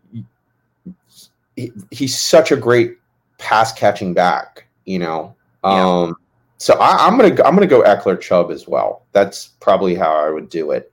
he, 1.56 1.72
he's 1.90 2.20
such 2.20 2.52
a 2.52 2.58
great 2.58 2.98
pass 3.38 3.72
catching 3.72 4.14
back. 4.14 4.68
You 4.84 5.00
know, 5.00 5.34
yeah. 5.64 5.88
um, 5.88 6.18
so 6.58 6.74
I, 6.78 7.08
am 7.08 7.18
gonna 7.18 7.42
I'm 7.46 7.56
gonna 7.56 7.66
go 7.66 7.84
Ekeler 7.84 8.20
Chubb 8.20 8.52
as 8.52 8.68
well. 8.68 9.06
That's 9.14 9.52
probably 9.62 9.96
how 9.96 10.18
I 10.18 10.32
would 10.32 10.50
do 10.50 10.72
it. 10.72 10.92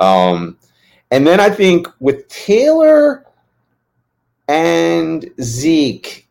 Um, 0.00 0.56
and 1.10 1.26
then 1.26 1.40
I 1.40 1.50
think 1.50 1.88
with 2.00 2.26
Taylor 2.28 3.26
and 4.48 5.30
Zeke, 5.42 6.26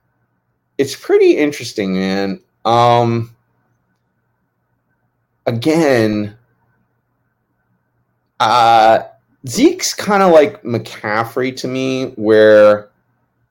it's 0.80 0.96
pretty 0.96 1.36
interesting, 1.36 1.94
man. 1.94 2.40
Um, 2.64 3.36
again, 5.46 6.38
uh, 8.40 9.00
Zeke's 9.46 9.94
kind 9.94 10.24
of 10.24 10.32
like 10.32 10.64
McCaffrey 10.64 11.56
to 11.58 11.68
me, 11.68 12.12
where 12.16 12.90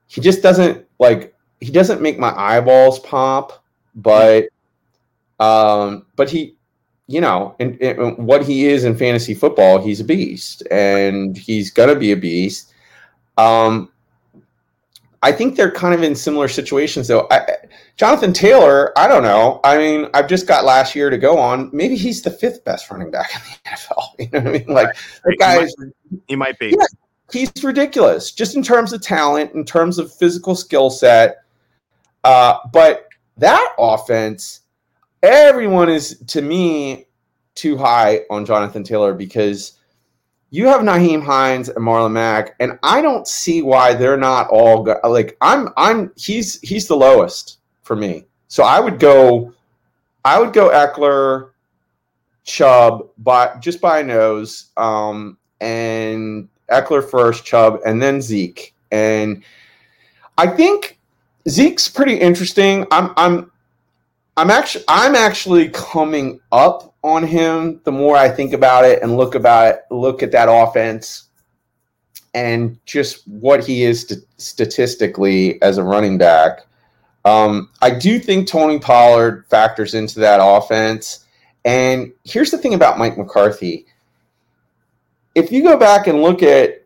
he 0.07 0.21
just 0.21 0.41
doesn't 0.41 0.85
like 0.97 1.35
he 1.61 1.71
doesn't 1.71 2.01
make 2.01 2.17
my 2.17 2.33
eyeballs 2.35 2.99
pop, 2.99 3.63
but 3.93 4.49
um, 5.39 6.07
but 6.15 6.31
he 6.31 6.55
you 7.05 7.21
know, 7.21 7.55
and, 7.59 8.17
what 8.17 8.43
he 8.43 8.67
is 8.67 8.83
in 8.83 8.95
fantasy 8.95 9.33
football, 9.35 9.79
he's 9.79 9.99
a 9.99 10.03
beast, 10.03 10.63
and 10.71 11.37
he's 11.37 11.69
gonna 11.69 11.95
be 11.95 12.11
a 12.11 12.17
beast. 12.17 12.73
Um, 13.37 13.91
I 15.21 15.31
think 15.31 15.55
they're 15.55 15.71
kind 15.71 15.93
of 15.93 16.01
in 16.01 16.15
similar 16.15 16.47
situations, 16.47 17.07
though. 17.07 17.27
I, 17.29 17.55
Jonathan 17.97 18.31
Taylor, 18.31 18.97
I 18.97 19.07
don't 19.07 19.23
know. 19.23 19.59
I 19.63 19.77
mean, 19.77 20.07
I've 20.13 20.27
just 20.27 20.47
got 20.47 20.63
last 20.63 20.95
year 20.95 21.09
to 21.09 21.17
go 21.17 21.37
on. 21.37 21.69
Maybe 21.73 21.95
he's 21.95 22.21
the 22.21 22.31
fifth 22.31 22.63
best 22.63 22.89
running 22.89 23.11
back 23.11 23.31
in 23.35 23.41
the 23.41 23.69
NFL. 23.69 24.03
You 24.17 24.29
know 24.31 24.39
what 24.39 24.47
I 24.47 24.59
mean? 24.59 24.67
Like, 24.67 24.95
the 25.25 25.35
guys, 25.37 25.73
he 26.27 26.35
might 26.35 26.57
be. 26.57 26.67
Yeah, 26.77 26.85
he's 27.31 27.51
ridiculous, 27.63 28.31
just 28.31 28.55
in 28.55 28.63
terms 28.63 28.93
of 28.93 29.01
talent, 29.01 29.53
in 29.53 29.65
terms 29.65 29.99
of 29.99 30.13
physical 30.13 30.55
skill 30.55 30.89
set. 30.89 31.43
Uh, 32.23 32.57
but 32.71 33.07
that 33.37 33.73
offense 33.77 34.61
everyone 35.23 35.89
is 35.89 36.17
to 36.27 36.41
me 36.41 37.07
too 37.55 37.77
high 37.77 38.21
on 38.29 38.45
Jonathan 38.45 38.83
Taylor 38.83 39.13
because 39.13 39.73
you 40.51 40.67
have 40.67 40.81
Nyheim 40.81 41.23
Hines 41.23 41.69
and 41.69 41.85
Marlon 41.85 42.11
Mack, 42.11 42.55
and 42.59 42.79
I 42.81 43.01
don't 43.01 43.27
see 43.27 43.61
why 43.61 43.93
they're 43.93 44.17
not 44.17 44.49
all 44.49 44.83
go- 44.83 44.99
like 45.03 45.37
I'm. 45.41 45.69
I'm 45.77 46.11
he's 46.15 46.59
he's 46.61 46.87
the 46.87 46.95
lowest 46.95 47.59
for 47.83 47.95
me. 47.95 48.25
So 48.47 48.63
I 48.63 48.79
would 48.79 48.99
go, 48.99 49.53
I 50.25 50.39
would 50.39 50.53
go 50.53 50.69
Ekeler, 50.69 51.51
Chubb, 52.43 53.09
but 53.19 53.59
just 53.59 53.79
by 53.79 54.01
nose, 54.01 54.71
um, 54.75 55.37
and 55.61 56.49
Ekeler 56.71 57.07
first, 57.07 57.45
Chubb, 57.45 57.79
and 57.85 58.01
then 58.01 58.21
Zeke. 58.21 58.73
And 58.91 59.43
I 60.37 60.47
think 60.47 60.99
Zeke's 61.47 61.87
pretty 61.87 62.15
interesting. 62.15 62.87
I'm 62.91 63.13
I'm 63.17 63.51
I'm 64.35 64.49
actually 64.49 64.85
I'm 64.87 65.15
actually 65.15 65.69
coming 65.69 66.39
up 66.51 66.88
on 67.03 67.23
him 67.23 67.81
the 67.83 67.91
more 67.91 68.15
I 68.15 68.29
think 68.29 68.53
about 68.53 68.85
it 68.85 69.01
and 69.01 69.17
look 69.17 69.35
about 69.35 69.67
it, 69.67 69.81
look 69.89 70.21
at 70.21 70.31
that 70.31 70.47
offense 70.49 71.29
and 72.33 72.77
just 72.85 73.27
what 73.27 73.65
he 73.65 73.83
is 73.83 74.01
st- 74.01 74.25
statistically 74.37 75.61
as 75.61 75.77
a 75.77 75.83
running 75.83 76.17
back. 76.17 76.65
Um, 77.25 77.69
I 77.81 77.91
do 77.91 78.19
think 78.19 78.47
Tony 78.47 78.79
Pollard 78.79 79.45
factors 79.49 79.93
into 79.93 80.19
that 80.19 80.39
offense. 80.41 81.25
And 81.65 82.13
here's 82.23 82.51
the 82.51 82.57
thing 82.57 82.73
about 82.73 82.97
Mike 82.97 83.17
McCarthy. 83.17 83.85
If 85.35 85.51
you 85.51 85.63
go 85.63 85.77
back 85.77 86.07
and 86.07 86.21
look 86.21 86.41
at 86.41 86.85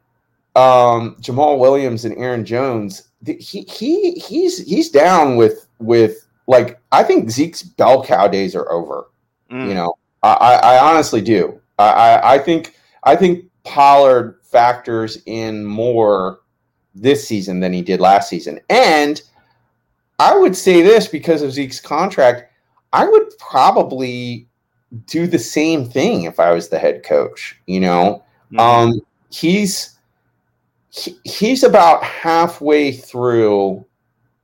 um, 0.55 1.15
Jamaal 1.21 1.59
Williams 1.59 2.05
and 2.05 2.17
Aaron 2.17 2.45
Jones, 2.45 3.07
he 3.25 3.61
he 3.61 4.11
he's 4.11 4.65
he's 4.67 4.89
down 4.89 5.37
with 5.37 5.67
with 5.79 6.27
like 6.47 6.79
I 6.91 7.03
think 7.03 7.29
Zeke's 7.29 7.63
bell 7.63 8.03
cow 8.03 8.27
days 8.27 8.55
are 8.55 8.69
over. 8.71 9.05
Mm. 9.51 9.67
You 9.69 9.73
know, 9.75 9.95
I, 10.23 10.55
I 10.55 10.79
honestly 10.79 11.21
do. 11.21 11.59
I, 11.77 12.35
I 12.35 12.39
think 12.39 12.75
I 13.03 13.15
think 13.15 13.45
Pollard 13.63 14.39
factors 14.43 15.21
in 15.25 15.65
more 15.65 16.39
this 16.95 17.27
season 17.27 17.59
than 17.59 17.73
he 17.73 17.81
did 17.81 17.99
last 17.99 18.29
season. 18.29 18.59
And 18.69 19.21
I 20.19 20.37
would 20.37 20.55
say 20.55 20.81
this 20.81 21.07
because 21.07 21.41
of 21.41 21.51
Zeke's 21.51 21.79
contract, 21.79 22.51
I 22.93 23.07
would 23.07 23.37
probably 23.39 24.47
do 25.07 25.25
the 25.25 25.39
same 25.39 25.89
thing 25.89 26.23
if 26.23 26.39
I 26.39 26.51
was 26.51 26.69
the 26.69 26.79
head 26.79 27.03
coach. 27.03 27.59
You 27.65 27.79
know, 27.81 28.23
mm-hmm. 28.51 28.59
um, 28.59 29.01
he's 29.31 29.97
he, 30.91 31.17
he's 31.23 31.63
about 31.63 32.03
halfway 32.03 32.91
through 32.91 33.85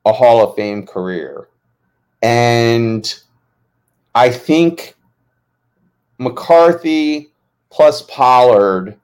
a 0.06 0.12
Hall 0.12 0.44
of 0.44 0.56
Fame 0.56 0.86
career. 0.86 1.48
And 2.22 3.14
I 4.16 4.30
think 4.30 4.96
McCarthy 6.20 7.32
plus 7.70 8.04
Pollard, 8.04 9.00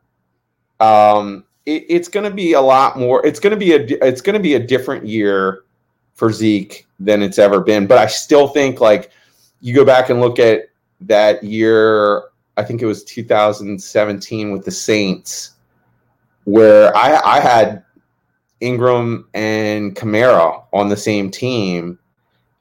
um, 0.80 1.44
it, 1.66 1.86
it's 1.90 2.08
going 2.08 2.30
to 2.30 2.36
be 2.36 2.54
a 2.54 2.62
lot 2.62 3.00
more. 3.00 3.26
It's 3.26 3.40
going 3.40 3.52
to 3.52 3.58
be 3.58 3.74
a 3.74 4.06
it's 4.06 4.22
going 4.22 4.36
to 4.36 4.40
be 4.40 4.54
a 4.56 4.60
different 4.60 5.08
year 5.08 5.64
for 6.14 6.32
Zeke 6.32 6.86
than 7.00 7.22
it's 7.22 7.40
ever 7.40 7.60
been. 7.60 7.88
But 7.88 7.98
I 7.98 8.08
still 8.08 8.48
think 8.48 8.80
like 8.80 9.12
you 9.62 9.74
go 9.74 9.86
back 9.86 10.10
and 10.10 10.20
look 10.22 10.38
at 10.38 10.70
that 11.02 11.44
year. 11.44 12.24
I 12.58 12.64
think 12.64 12.82
it 12.82 12.86
was 12.86 13.04
2017 13.04 14.52
with 14.52 14.64
the 14.64 14.72
Saints, 14.72 15.52
where 16.46 16.96
I, 16.96 17.20
I 17.38 17.40
had 17.42 17.84
Ingram 18.62 19.28
and 19.34 19.96
Kamara 19.96 20.64
on 20.72 20.90
the 20.90 20.98
same 20.98 21.30
team, 21.30 22.00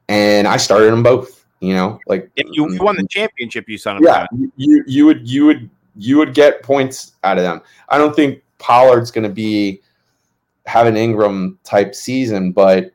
and 0.09 0.47
I 0.47 0.57
started 0.57 0.91
them 0.91 1.03
both. 1.03 1.34
You 1.65 1.73
know, 1.73 1.99
like 2.05 2.29
if 2.35 2.45
you, 2.51 2.77
won 2.79 2.95
the 2.95 3.07
championship, 3.07 3.67
you 3.67 3.79
son 3.79 3.97
of 3.97 4.03
yeah, 4.03 4.27
you 4.55 4.83
you 4.85 5.05
would 5.07 5.27
you 5.27 5.45
would 5.47 5.69
you 5.95 6.17
would 6.17 6.35
get 6.35 6.61
points 6.61 7.13
out 7.23 7.37
of 7.37 7.43
them. 7.43 7.61
I 7.89 7.97
don't 7.97 8.15
think 8.15 8.43
Pollard's 8.59 9.09
going 9.09 9.23
to 9.23 9.33
be 9.33 9.81
have 10.67 10.85
an 10.85 10.95
Ingram 10.95 11.57
type 11.63 11.95
season, 11.95 12.51
but 12.51 12.91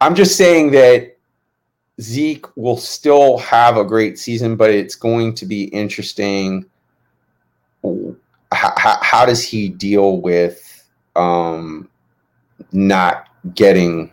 I'm 0.00 0.16
just 0.16 0.36
saying 0.36 0.72
that 0.72 1.16
Zeke 2.00 2.46
will 2.56 2.76
still 2.76 3.38
have 3.38 3.76
a 3.76 3.84
great 3.84 4.18
season, 4.18 4.56
but 4.56 4.70
it's 4.70 4.96
going 4.96 5.34
to 5.34 5.46
be 5.46 5.64
interesting. 5.64 6.64
How, 7.84 8.74
how, 8.76 8.98
how 9.02 9.24
does 9.24 9.44
he 9.44 9.68
deal 9.68 10.20
with 10.20 10.88
um, 11.14 11.88
not 12.72 13.28
getting 13.54 14.10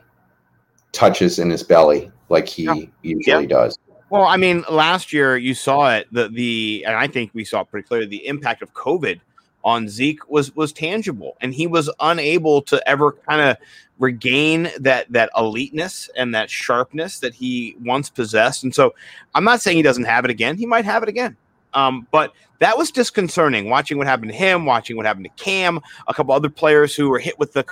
touches 0.91 1.39
in 1.39 1.49
his 1.49 1.63
belly 1.63 2.11
like 2.29 2.47
he 2.47 2.63
yeah. 2.63 2.75
usually 3.01 3.43
yeah. 3.43 3.47
does. 3.47 3.77
Well, 4.09 4.23
I 4.23 4.37
mean, 4.37 4.65
last 4.69 5.13
year 5.13 5.37
you 5.37 5.53
saw 5.53 5.95
it. 5.95 6.07
The 6.11 6.29
the 6.29 6.83
and 6.87 6.95
I 6.95 7.07
think 7.07 7.31
we 7.33 7.45
saw 7.45 7.63
pretty 7.63 7.87
clearly 7.87 8.07
the 8.07 8.25
impact 8.25 8.61
of 8.61 8.73
COVID 8.73 9.19
on 9.63 9.87
Zeke 9.87 10.27
was 10.29 10.55
was 10.55 10.73
tangible, 10.73 11.37
and 11.41 11.53
he 11.53 11.67
was 11.67 11.89
unable 11.99 12.61
to 12.63 12.87
ever 12.87 13.11
kind 13.11 13.41
of 13.41 13.57
regain 13.99 14.69
that 14.79 15.11
that 15.11 15.29
eliteness 15.35 16.09
and 16.15 16.33
that 16.33 16.49
sharpness 16.49 17.19
that 17.19 17.35
he 17.35 17.75
once 17.83 18.09
possessed. 18.09 18.63
And 18.63 18.73
so, 18.73 18.95
I'm 19.35 19.43
not 19.43 19.61
saying 19.61 19.77
he 19.77 19.83
doesn't 19.83 20.05
have 20.05 20.25
it 20.25 20.31
again. 20.31 20.57
He 20.57 20.65
might 20.65 20.85
have 20.85 21.03
it 21.03 21.09
again. 21.09 21.37
Um, 21.75 22.07
but 22.09 22.33
that 22.59 22.77
was 22.77 22.89
disconcerting 22.89 23.69
watching 23.69 23.97
what 23.97 24.07
happened 24.07 24.31
to 24.31 24.37
him, 24.37 24.65
watching 24.65 24.97
what 24.97 25.05
happened 25.05 25.25
to 25.25 25.43
Cam, 25.43 25.79
a 26.07 26.13
couple 26.13 26.33
other 26.33 26.49
players 26.49 26.95
who 26.95 27.09
were 27.09 27.19
hit 27.19 27.37
with 27.37 27.53
the 27.53 27.63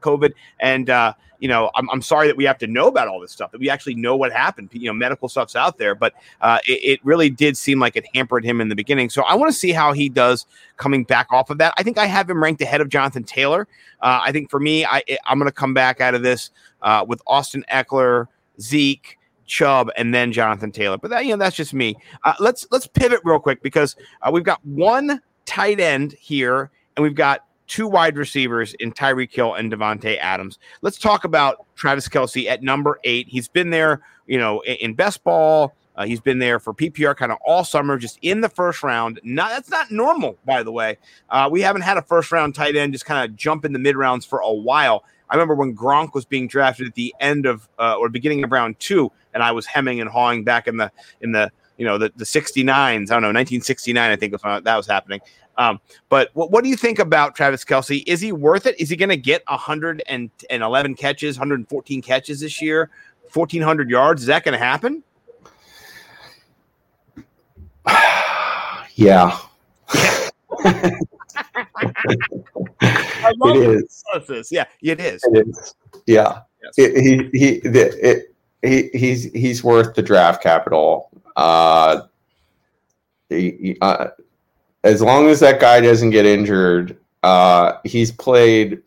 COVID, 0.00 0.32
and 0.60 0.90
uh, 0.90 1.14
you 1.40 1.48
know, 1.48 1.70
I'm, 1.74 1.90
I'm 1.90 2.02
sorry 2.02 2.26
that 2.28 2.36
we 2.36 2.44
have 2.44 2.58
to 2.58 2.66
know 2.66 2.86
about 2.86 3.08
all 3.08 3.18
this 3.18 3.32
stuff, 3.32 3.50
that 3.50 3.60
we 3.60 3.68
actually 3.68 3.94
know 3.94 4.14
what 4.14 4.30
happened. 4.30 4.68
You 4.72 4.88
know, 4.88 4.92
medical 4.92 5.28
stuff's 5.28 5.56
out 5.56 5.78
there, 5.78 5.94
but 5.94 6.14
uh, 6.40 6.58
it, 6.66 6.84
it, 6.84 7.00
really 7.02 7.30
did 7.30 7.56
seem 7.56 7.80
like 7.80 7.96
it 7.96 8.04
hampered 8.14 8.44
him 8.44 8.60
in 8.60 8.68
the 8.68 8.76
beginning. 8.76 9.10
So 9.10 9.22
I 9.22 9.34
want 9.34 9.50
to 9.50 9.58
see 9.58 9.72
how 9.72 9.92
he 9.92 10.08
does 10.08 10.46
coming 10.76 11.02
back 11.04 11.32
off 11.32 11.50
of 11.50 11.58
that. 11.58 11.74
I 11.78 11.82
think 11.82 11.98
I 11.98 12.06
have 12.06 12.28
him 12.28 12.42
ranked 12.42 12.60
ahead 12.60 12.80
of 12.80 12.90
Jonathan 12.90 13.24
Taylor. 13.24 13.66
Uh, 14.00 14.20
I 14.22 14.32
think 14.32 14.50
for 14.50 14.60
me, 14.60 14.84
I, 14.84 15.02
I'm 15.26 15.38
going 15.38 15.48
to 15.48 15.54
come 15.54 15.74
back 15.74 16.00
out 16.00 16.14
of 16.14 16.22
this 16.22 16.50
uh, 16.82 17.04
with 17.08 17.20
Austin 17.26 17.64
Ekeler, 17.72 18.26
Zeke. 18.60 19.16
Chubb 19.46 19.90
and 19.96 20.14
then 20.14 20.30
Jonathan 20.30 20.70
Taylor, 20.70 20.96
but 20.96 21.10
that 21.10 21.24
you 21.24 21.32
know 21.32 21.36
that's 21.36 21.56
just 21.56 21.74
me. 21.74 21.96
Uh, 22.22 22.34
let's 22.38 22.68
let's 22.70 22.86
pivot 22.86 23.18
real 23.24 23.40
quick 23.40 23.64
because 23.64 23.96
uh, 24.22 24.30
we've 24.32 24.44
got 24.44 24.64
one 24.64 25.20
tight 25.44 25.80
end 25.80 26.12
here, 26.12 26.70
and 26.94 27.02
we've 27.02 27.16
got 27.16 27.44
two 27.70 27.86
wide 27.86 28.18
receivers 28.18 28.74
in 28.74 28.92
Tyreek 28.92 29.32
Hill 29.32 29.54
and 29.54 29.72
Davante 29.72 30.18
Adams. 30.18 30.58
Let's 30.82 30.98
talk 30.98 31.24
about 31.24 31.64
Travis 31.76 32.08
Kelce 32.08 32.46
at 32.46 32.62
number 32.62 32.98
eight. 33.04 33.28
He's 33.28 33.48
been 33.48 33.70
there, 33.70 34.02
you 34.26 34.38
know, 34.38 34.60
in, 34.62 34.76
in 34.76 34.94
best 34.94 35.22
ball. 35.22 35.74
Uh, 35.96 36.04
he's 36.04 36.20
been 36.20 36.40
there 36.40 36.58
for 36.58 36.74
PPR 36.74 37.16
kind 37.16 37.30
of 37.30 37.38
all 37.46 37.62
summer, 37.62 37.96
just 37.96 38.18
in 38.22 38.40
the 38.40 38.48
first 38.48 38.82
round. 38.82 39.20
Not 39.22 39.50
that's 39.50 39.70
not 39.70 39.90
normal, 39.90 40.36
by 40.44 40.62
the 40.62 40.72
way. 40.72 40.98
Uh, 41.28 41.48
we 41.50 41.60
haven't 41.60 41.82
had 41.82 41.96
a 41.96 42.02
first 42.02 42.32
round 42.32 42.54
tight 42.54 42.74
end 42.74 42.92
just 42.92 43.06
kind 43.06 43.28
of 43.28 43.36
jump 43.36 43.64
in 43.64 43.72
the 43.72 43.78
mid 43.78 43.96
rounds 43.96 44.26
for 44.26 44.40
a 44.40 44.52
while. 44.52 45.04
I 45.28 45.34
remember 45.34 45.54
when 45.54 45.76
Gronk 45.76 46.12
was 46.12 46.24
being 46.24 46.48
drafted 46.48 46.88
at 46.88 46.94
the 46.94 47.14
end 47.20 47.46
of 47.46 47.68
uh, 47.78 47.96
or 47.96 48.08
beginning 48.08 48.42
of 48.42 48.50
round 48.50 48.80
two, 48.80 49.12
and 49.32 49.42
I 49.42 49.52
was 49.52 49.66
hemming 49.66 50.00
and 50.00 50.10
hawing 50.10 50.42
back 50.42 50.66
in 50.66 50.76
the 50.76 50.90
in 51.20 51.32
the 51.32 51.52
you 51.76 51.84
know 51.84 51.98
the 51.98 52.12
the 52.16 52.24
69s. 52.24 52.66
I 52.66 52.98
don't 52.98 53.22
know, 53.22 53.28
1969, 53.28 54.10
I 54.10 54.16
think 54.16 54.32
was 54.32 54.42
that 54.42 54.76
was 54.76 54.86
happening. 54.86 55.20
Um, 55.60 55.78
but 56.08 56.30
what, 56.32 56.50
what 56.50 56.64
do 56.64 56.70
you 56.70 56.76
think 56.76 56.98
about 56.98 57.36
Travis 57.36 57.66
Kelce? 57.66 58.02
Is 58.06 58.22
he 58.22 58.32
worth 58.32 58.64
it? 58.64 58.80
Is 58.80 58.88
he 58.88 58.96
going 58.96 59.10
to 59.10 59.16
get 59.18 59.42
111 59.46 60.94
catches, 60.94 61.38
114 61.38 62.02
catches 62.02 62.40
this 62.40 62.62
year, 62.62 62.88
1,400 63.34 63.90
yards? 63.90 64.22
Is 64.22 64.28
that 64.28 64.42
going 64.42 64.58
to 64.58 64.58
happen? 64.58 65.02
yeah. 68.94 69.38
it 70.64 70.96
is. 73.56 74.02
This. 74.26 74.50
Yeah, 74.50 74.64
it 74.80 74.98
is. 74.98 75.22
It 75.24 75.46
is. 75.46 75.74
Yeah. 76.06 76.40
Yes. 76.62 76.72
It, 76.78 77.02
he 77.02 77.28
he 77.38 77.60
the, 77.60 78.08
it, 78.08 78.34
he 78.62 78.88
he's 78.98 79.30
he's 79.32 79.62
worth 79.62 79.94
the 79.94 80.02
draft 80.02 80.42
capital. 80.42 81.10
Uh, 81.36 82.00
he, 83.28 83.76
uh, 83.80 84.08
as 84.82 85.02
long 85.02 85.28
as 85.28 85.40
that 85.40 85.60
guy 85.60 85.80
doesn't 85.80 86.10
get 86.10 86.26
injured, 86.26 86.96
uh, 87.22 87.74
he's 87.84 88.10
played 88.10 88.82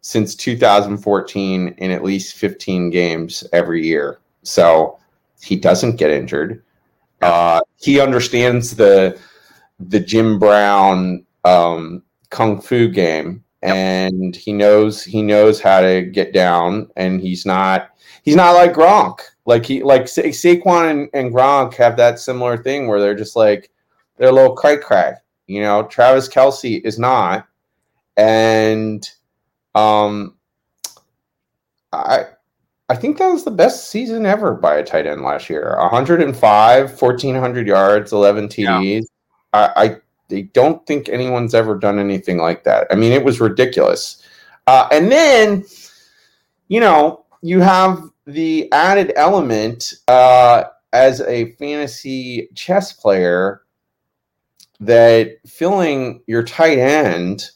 since 0.00 0.34
2014 0.34 1.68
in 1.68 1.90
at 1.90 2.04
least 2.04 2.36
15 2.36 2.90
games 2.90 3.44
every 3.52 3.86
year. 3.86 4.18
So 4.42 4.98
he 5.40 5.56
doesn't 5.56 5.96
get 5.96 6.10
injured. 6.10 6.62
Uh, 7.20 7.60
he 7.80 8.00
understands 8.00 8.76
the 8.76 9.18
the 9.80 10.00
Jim 10.00 10.38
Brown 10.38 11.24
um, 11.44 12.02
kung 12.30 12.60
fu 12.60 12.88
game, 12.88 13.44
and 13.62 14.34
he 14.34 14.52
knows 14.52 15.02
he 15.02 15.22
knows 15.22 15.60
how 15.60 15.80
to 15.80 16.02
get 16.02 16.32
down. 16.32 16.88
And 16.96 17.20
he's 17.20 17.44
not 17.44 17.90
he's 18.22 18.36
not 18.36 18.52
like 18.52 18.72
Gronk. 18.72 19.20
Like 19.46 19.66
he 19.66 19.82
like 19.82 20.08
Sa- 20.08 20.22
Saquon 20.22 20.90
and, 20.90 21.08
and 21.12 21.34
Gronk 21.34 21.74
have 21.74 21.96
that 21.96 22.18
similar 22.18 22.56
thing 22.56 22.86
where 22.86 23.00
they're 23.00 23.14
just 23.16 23.36
like 23.36 23.70
they're 24.16 24.30
a 24.30 24.32
little 24.32 24.54
crack 24.54 24.80
crack 24.80 25.22
you 25.48 25.60
know, 25.60 25.84
Travis 25.84 26.28
Kelce 26.28 26.80
is 26.84 26.98
not. 26.98 27.46
And 28.16 29.08
um 29.74 30.36
I 31.92 32.26
I 32.90 32.96
think 32.96 33.18
that 33.18 33.28
was 33.28 33.44
the 33.44 33.50
best 33.50 33.90
season 33.90 34.24
ever 34.24 34.54
by 34.54 34.76
a 34.76 34.84
tight 34.84 35.06
end 35.06 35.22
last 35.22 35.50
year. 35.50 35.76
105, 35.78 37.02
1400 37.02 37.66
yards, 37.66 38.12
11 38.12 38.48
TDs. 38.48 39.02
Yeah. 39.54 39.72
I, 39.76 39.96
I 40.30 40.40
don't 40.54 40.86
think 40.86 41.08
anyone's 41.08 41.54
ever 41.54 41.74
done 41.76 41.98
anything 41.98 42.38
like 42.38 42.64
that. 42.64 42.86
I 42.90 42.94
mean, 42.94 43.12
it 43.12 43.24
was 43.24 43.40
ridiculous. 43.40 44.22
Uh, 44.66 44.88
and 44.90 45.12
then, 45.12 45.64
you 46.68 46.80
know, 46.80 47.24
you 47.42 47.60
have 47.60 48.02
the 48.26 48.70
added 48.72 49.12
element 49.16 49.94
uh, 50.08 50.64
as 50.92 51.20
a 51.22 51.52
fantasy 51.52 52.48
chess 52.54 52.92
player 52.92 53.62
that 54.80 55.36
filling 55.46 56.22
your 56.26 56.42
tight 56.42 56.78
end 56.78 57.50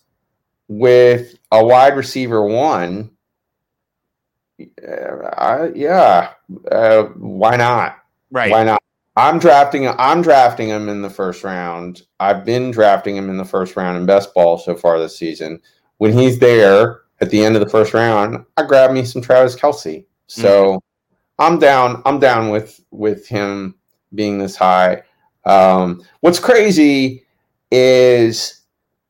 with 0.68 1.34
a 1.50 1.64
wide 1.64 1.96
receiver 1.96 2.44
one, 2.44 3.10
uh, 4.60 5.26
I, 5.36 5.72
yeah, 5.74 6.32
uh, 6.70 7.04
why 7.16 7.56
not? 7.56 7.98
Right? 8.30 8.50
Why 8.50 8.64
not? 8.64 8.82
I'm 9.16 9.38
drafting. 9.38 9.88
I'm 9.88 10.22
drafting 10.22 10.68
him 10.68 10.88
in 10.88 11.02
the 11.02 11.10
first 11.10 11.44
round. 11.44 12.02
I've 12.18 12.44
been 12.44 12.70
drafting 12.70 13.16
him 13.16 13.28
in 13.28 13.36
the 13.36 13.44
first 13.44 13.76
round 13.76 13.98
in 13.98 14.06
best 14.06 14.32
ball 14.32 14.56
so 14.58 14.74
far 14.74 14.98
this 14.98 15.18
season. 15.18 15.60
When 15.98 16.12
he's 16.12 16.38
there 16.38 17.02
at 17.20 17.30
the 17.30 17.44
end 17.44 17.54
of 17.54 17.62
the 17.62 17.68
first 17.68 17.92
round, 17.92 18.44
I 18.56 18.64
grab 18.64 18.90
me 18.90 19.04
some 19.04 19.20
Travis 19.20 19.54
Kelce. 19.54 20.06
So 20.28 20.76
mm-hmm. 20.76 21.42
I'm 21.42 21.58
down. 21.58 22.02
I'm 22.06 22.18
down 22.20 22.48
with 22.48 22.82
with 22.90 23.28
him 23.28 23.74
being 24.14 24.38
this 24.38 24.56
high. 24.56 25.02
Um, 25.44 26.02
what's 26.20 26.38
crazy 26.38 27.24
is 27.70 28.62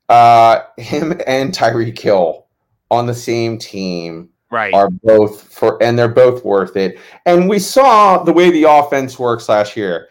uh, 0.08 0.60
him 0.76 1.20
and 1.26 1.52
Tyreek 1.52 1.98
Hill 1.98 2.46
on 2.90 3.06
the 3.06 3.14
same 3.14 3.58
team 3.58 4.28
right. 4.50 4.72
are 4.72 4.90
both 4.90 5.42
for, 5.42 5.82
and 5.82 5.98
they're 5.98 6.08
both 6.08 6.44
worth 6.44 6.76
it. 6.76 6.98
And 7.26 7.48
we 7.48 7.58
saw 7.58 8.22
the 8.22 8.32
way 8.32 8.50
the 8.50 8.64
offense 8.64 9.18
works 9.18 9.48
last 9.48 9.76
year. 9.76 10.08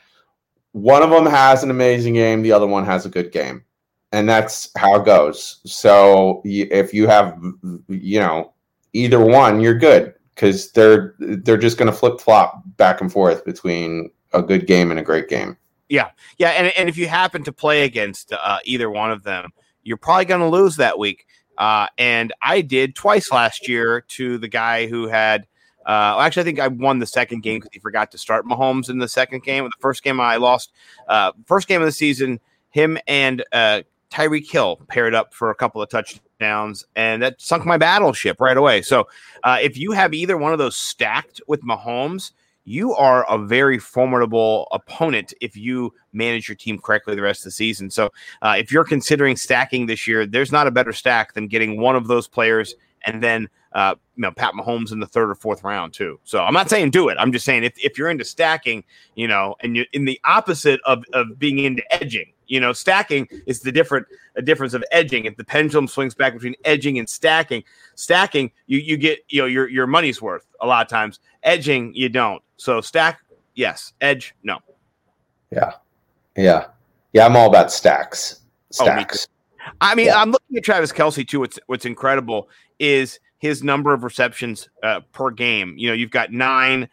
One 0.73 1.03
of 1.03 1.09
them 1.09 1.25
has 1.25 1.63
an 1.63 1.69
amazing 1.69 2.13
game, 2.13 2.41
the 2.41 2.51
other 2.51 2.67
one 2.67 2.85
has 2.85 3.05
a 3.05 3.09
good 3.09 3.31
game. 3.31 3.63
And 4.13 4.27
that's 4.27 4.69
how 4.75 4.95
it 4.95 5.05
goes. 5.05 5.61
So 5.65 6.41
if 6.43 6.93
you 6.93 7.07
have, 7.07 7.39
you 7.87 8.19
know, 8.19 8.51
either 8.93 9.23
one, 9.23 9.61
you're 9.61 9.77
good 9.77 10.13
because 10.35 10.71
they're 10.71 11.15
they're 11.19 11.57
just 11.57 11.77
going 11.77 11.89
to 11.89 11.97
flip 11.97 12.19
flop 12.19 12.61
back 12.77 12.99
and 12.99 13.11
forth 13.11 13.45
between 13.45 14.09
a 14.33 14.41
good 14.41 14.67
game 14.67 14.91
and 14.91 14.99
a 14.99 15.03
great 15.03 15.29
game. 15.29 15.55
Yeah, 15.91 16.11
yeah, 16.37 16.51
and 16.51 16.71
and 16.77 16.87
if 16.87 16.97
you 16.97 17.09
happen 17.09 17.43
to 17.43 17.51
play 17.51 17.83
against 17.83 18.31
uh, 18.31 18.59
either 18.63 18.89
one 18.89 19.11
of 19.11 19.23
them, 19.23 19.51
you're 19.83 19.97
probably 19.97 20.23
going 20.23 20.39
to 20.39 20.47
lose 20.47 20.77
that 20.77 20.97
week. 20.97 21.27
Uh, 21.57 21.87
and 21.97 22.31
I 22.41 22.61
did 22.61 22.95
twice 22.95 23.29
last 23.29 23.67
year 23.67 23.99
to 24.07 24.37
the 24.37 24.47
guy 24.47 24.87
who 24.87 25.07
had. 25.07 25.47
Uh, 25.85 26.15
actually, 26.21 26.41
I 26.41 26.45
think 26.45 26.59
I 26.61 26.69
won 26.69 26.99
the 26.99 27.05
second 27.05 27.43
game 27.43 27.59
because 27.59 27.71
he 27.73 27.79
forgot 27.79 28.09
to 28.11 28.17
start 28.17 28.45
Mahomes 28.45 28.89
in 28.89 28.99
the 28.99 29.07
second 29.09 29.43
game. 29.43 29.65
The 29.65 29.71
first 29.81 30.01
game 30.01 30.21
I 30.21 30.37
lost. 30.37 30.71
Uh, 31.09 31.33
first 31.45 31.67
game 31.67 31.81
of 31.81 31.87
the 31.87 31.91
season, 31.91 32.39
him 32.69 32.97
and 33.05 33.43
uh, 33.51 33.81
Tyreek 34.11 34.49
Hill 34.49 34.79
paired 34.87 35.13
up 35.13 35.33
for 35.33 35.49
a 35.49 35.55
couple 35.55 35.81
of 35.81 35.89
touchdowns, 35.89 36.85
and 36.95 37.21
that 37.21 37.41
sunk 37.41 37.65
my 37.65 37.77
battleship 37.77 38.39
right 38.39 38.55
away. 38.55 38.81
So, 38.81 39.09
uh, 39.43 39.57
if 39.61 39.77
you 39.77 39.91
have 39.91 40.13
either 40.13 40.37
one 40.37 40.53
of 40.53 40.59
those 40.59 40.77
stacked 40.77 41.41
with 41.47 41.63
Mahomes, 41.63 42.31
you 42.63 42.93
are 42.93 43.29
a 43.31 43.37
very 43.37 43.79
formidable 43.79 44.67
opponent 44.71 45.33
if 45.41 45.55
you 45.55 45.93
manage 46.13 46.47
your 46.47 46.55
team 46.55 46.79
correctly 46.79 47.15
the 47.15 47.21
rest 47.21 47.41
of 47.41 47.45
the 47.45 47.51
season. 47.51 47.89
So, 47.89 48.09
uh, 48.41 48.55
if 48.57 48.71
you're 48.71 48.83
considering 48.83 49.35
stacking 49.35 49.85
this 49.85 50.07
year, 50.07 50.25
there's 50.25 50.51
not 50.51 50.67
a 50.67 50.71
better 50.71 50.93
stack 50.93 51.33
than 51.33 51.47
getting 51.47 51.79
one 51.79 51.95
of 51.95 52.07
those 52.07 52.27
players 52.27 52.75
and 53.05 53.23
then 53.23 53.49
uh, 53.73 53.95
you 54.15 54.21
know 54.21 54.31
Pat 54.31 54.53
Mahomes 54.53 54.91
in 54.91 54.99
the 54.99 55.07
third 55.07 55.29
or 55.29 55.35
fourth 55.35 55.63
round 55.63 55.93
too. 55.93 56.19
So 56.23 56.43
I'm 56.43 56.53
not 56.53 56.69
saying 56.69 56.91
do 56.91 57.09
it. 57.09 57.17
I'm 57.19 57.31
just 57.31 57.45
saying 57.45 57.63
if, 57.63 57.73
if 57.77 57.97
you're 57.97 58.09
into 58.09 58.25
stacking, 58.25 58.83
you 59.15 59.27
know, 59.27 59.55
and 59.61 59.75
you're 59.75 59.85
in 59.93 60.05
the 60.05 60.19
opposite 60.23 60.79
of, 60.85 61.03
of 61.13 61.39
being 61.39 61.59
into 61.59 61.83
edging, 61.93 62.33
you 62.47 62.59
know, 62.59 62.73
stacking 62.73 63.27
is 63.45 63.61
the 63.61 63.71
different 63.71 64.05
a 64.35 64.41
difference 64.41 64.73
of 64.73 64.83
edging. 64.91 65.25
If 65.25 65.37
the 65.37 65.43
pendulum 65.43 65.87
swings 65.87 66.13
back 66.13 66.33
between 66.33 66.55
edging 66.65 66.99
and 66.99 67.07
stacking, 67.07 67.63
stacking 67.95 68.51
you 68.67 68.79
you 68.79 68.97
get 68.97 69.19
you 69.29 69.41
know 69.41 69.47
your 69.47 69.69
your 69.69 69.87
money's 69.87 70.21
worth 70.21 70.45
a 70.59 70.67
lot 70.67 70.85
of 70.85 70.89
times. 70.89 71.19
Edging 71.43 71.93
you 71.93 72.09
don't. 72.09 72.41
So 72.57 72.81
stack 72.81 73.19
yes, 73.55 73.93
edge 74.01 74.35
no. 74.43 74.59
Yeah, 75.51 75.73
yeah, 76.35 76.67
yeah. 77.13 77.25
I'm 77.25 77.35
all 77.35 77.47
about 77.47 77.71
stacks. 77.71 78.41
Oh, 78.79 78.85
stacks. 78.85 79.27
I 79.79 79.95
mean, 79.95 80.07
yeah. 80.07 80.21
I'm 80.21 80.31
looking 80.31 80.57
at 80.57 80.63
Travis 80.63 80.91
Kelce 80.91 81.27
too. 81.27 81.39
What's 81.39 81.59
what's 81.67 81.85
incredible 81.85 82.49
is 82.79 83.19
his 83.37 83.63
number 83.63 83.93
of 83.93 84.03
receptions 84.03 84.69
uh, 84.83 85.01
per 85.13 85.31
game. 85.31 85.75
You 85.77 85.89
know, 85.89 85.93
you've 85.93 86.11
got 86.11 86.31
nine, 86.31 86.87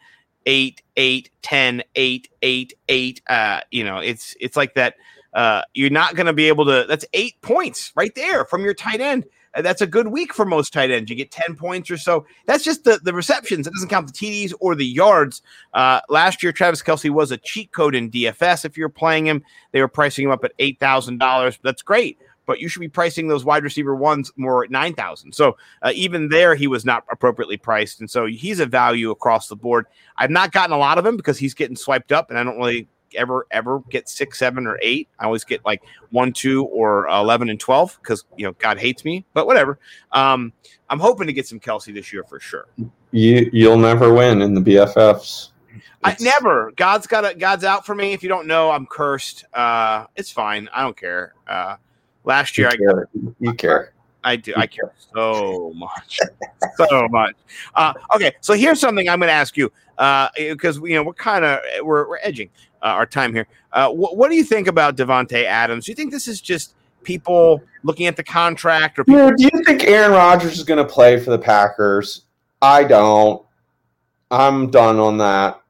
eight, 0.45 0.81
eight, 0.97 1.29
ten, 1.41 1.83
eight, 1.95 2.29
eight, 2.41 2.73
eight. 2.89 3.21
Uh, 3.29 3.61
you 3.71 3.83
know, 3.83 3.99
it's 3.99 4.35
it's 4.39 4.57
like 4.57 4.73
that. 4.75 4.95
Uh, 5.33 5.61
you're 5.75 5.91
not 5.91 6.15
going 6.15 6.25
to 6.25 6.33
be 6.33 6.47
able 6.47 6.65
to. 6.65 6.85
That's 6.87 7.05
eight 7.13 7.39
points 7.41 7.91
right 7.95 8.13
there 8.15 8.45
from 8.45 8.63
your 8.63 8.73
tight 8.73 8.99
end. 8.99 9.25
that's 9.61 9.81
a 9.81 9.87
good 9.87 10.07
week 10.07 10.33
for 10.33 10.43
most 10.43 10.73
tight 10.73 10.89
ends. 10.89 11.09
You 11.09 11.15
get 11.15 11.29
ten 11.31 11.55
points 11.55 11.91
or 11.91 11.97
so. 11.97 12.25
That's 12.47 12.63
just 12.63 12.83
the 12.83 12.99
the 13.03 13.13
receptions. 13.13 13.67
It 13.67 13.73
doesn't 13.73 13.89
count 13.89 14.07
the 14.07 14.13
TDs 14.13 14.53
or 14.59 14.73
the 14.73 14.85
yards. 14.87 15.43
Uh, 15.75 16.01
last 16.09 16.41
year, 16.41 16.51
Travis 16.51 16.81
Kelce 16.81 17.11
was 17.11 17.31
a 17.31 17.37
cheat 17.37 17.71
code 17.71 17.93
in 17.93 18.09
DFS. 18.09 18.65
If 18.65 18.75
you're 18.75 18.89
playing 18.89 19.27
him, 19.27 19.43
they 19.71 19.81
were 19.81 19.87
pricing 19.87 20.25
him 20.25 20.31
up 20.31 20.43
at 20.43 20.53
eight 20.57 20.79
thousand 20.79 21.19
dollars. 21.19 21.59
That's 21.63 21.83
great. 21.83 22.17
But 22.49 22.59
you 22.59 22.67
should 22.67 22.79
be 22.79 22.89
pricing 22.89 23.27
those 23.27 23.45
wide 23.45 23.61
receiver 23.61 23.93
ones 23.93 24.31
more 24.35 24.63
at 24.63 24.71
9,000. 24.71 25.33
So 25.33 25.55
uh, 25.83 25.91
even 25.93 26.29
there, 26.29 26.55
he 26.55 26.65
was 26.65 26.83
not 26.83 27.05
appropriately 27.11 27.57
priced. 27.57 27.99
And 27.99 28.09
so 28.09 28.25
he's 28.25 28.59
a 28.59 28.65
value 28.65 29.11
across 29.11 29.49
the 29.49 29.55
board. 29.55 29.85
I've 30.17 30.31
not 30.31 30.51
gotten 30.51 30.73
a 30.73 30.79
lot 30.79 30.97
of 30.97 31.05
him 31.05 31.15
because 31.15 31.37
he's 31.37 31.53
getting 31.53 31.75
swiped 31.75 32.11
up, 32.11 32.31
and 32.31 32.39
I 32.39 32.43
don't 32.43 32.57
really 32.57 32.87
ever 33.15 33.45
ever 33.51 33.81
get 33.91 34.09
six, 34.09 34.39
seven, 34.39 34.65
or 34.65 34.79
eight. 34.81 35.09
I 35.19 35.25
always 35.25 35.43
get 35.43 35.63
like 35.63 35.83
one, 36.09 36.33
two, 36.33 36.65
or 36.65 37.07
eleven 37.07 37.49
and 37.51 37.59
twelve 37.59 37.99
because 38.01 38.25
you 38.35 38.47
know 38.47 38.53
God 38.53 38.79
hates 38.79 39.05
me. 39.05 39.27
But 39.35 39.45
whatever. 39.45 39.77
Um, 40.11 40.51
I'm 40.89 40.99
hoping 40.99 41.27
to 41.27 41.33
get 41.33 41.47
some 41.47 41.59
Kelce 41.59 41.93
this 41.93 42.11
year 42.11 42.23
for 42.23 42.39
sure. 42.39 42.65
You 43.11 43.47
you'll 43.53 43.77
never 43.77 44.11
win 44.11 44.41
in 44.41 44.55
the 44.55 44.61
BFFs. 44.61 45.51
I 46.03 46.15
never. 46.19 46.71
God's 46.75 47.05
got 47.05 47.29
a 47.29 47.35
God's 47.35 47.63
out 47.63 47.85
for 47.85 47.93
me. 47.93 48.13
If 48.13 48.23
you 48.23 48.29
don't 48.29 48.47
know, 48.47 48.71
I'm 48.71 48.87
cursed. 48.87 49.45
Uh, 49.53 50.05
it's 50.15 50.31
fine. 50.31 50.67
I 50.73 50.81
don't 50.81 50.97
care. 50.97 51.35
Uh, 51.47 51.75
last 52.23 52.57
year, 52.57 52.69
you 52.71 52.77
care. 52.87 53.07
I 53.15 53.33
you 53.39 53.53
care. 53.53 53.93
I 54.23 54.35
do. 54.35 54.53
I 54.57 54.67
care 54.67 54.91
so 55.15 55.71
much, 55.75 56.19
so 56.89 57.07
much. 57.09 57.35
Uh, 57.73 57.93
okay, 58.15 58.33
so 58.41 58.53
here's 58.53 58.79
something 58.79 59.07
I'm 59.09 59.19
going 59.19 59.29
to 59.29 59.33
ask 59.33 59.55
you 59.55 59.71
because 59.95 60.77
uh, 60.77 60.83
you 60.85 60.95
know 60.95 61.03
we're 61.03 61.13
kind 61.13 61.45
of 61.45 61.59
we're, 61.83 62.07
we're 62.09 62.19
edging 62.21 62.49
uh, 62.81 62.87
our 62.87 63.05
time 63.05 63.33
here. 63.33 63.47
Uh, 63.71 63.89
wh- 63.89 64.15
what 64.15 64.29
do 64.29 64.35
you 64.35 64.43
think 64.43 64.67
about 64.67 64.95
Davante 64.97 65.43
Adams? 65.45 65.85
Do 65.85 65.91
you 65.91 65.95
think 65.95 66.11
this 66.11 66.27
is 66.27 66.41
just 66.41 66.73
people 67.03 67.61
looking 67.83 68.07
at 68.07 68.15
the 68.17 68.23
contract, 68.23 68.99
or 68.99 69.05
people- 69.05 69.21
yeah, 69.21 69.31
do 69.37 69.43
you 69.53 69.63
think 69.63 69.85
Aaron 69.85 70.11
Rodgers 70.11 70.57
is 70.57 70.63
going 70.63 70.85
to 70.85 70.91
play 70.91 71.17
for 71.19 71.29
the 71.31 71.39
Packers? 71.39 72.23
I 72.61 72.83
don't. 72.83 73.45
I'm 74.31 74.69
done 74.69 74.99
on 74.99 75.17
that. 75.19 75.61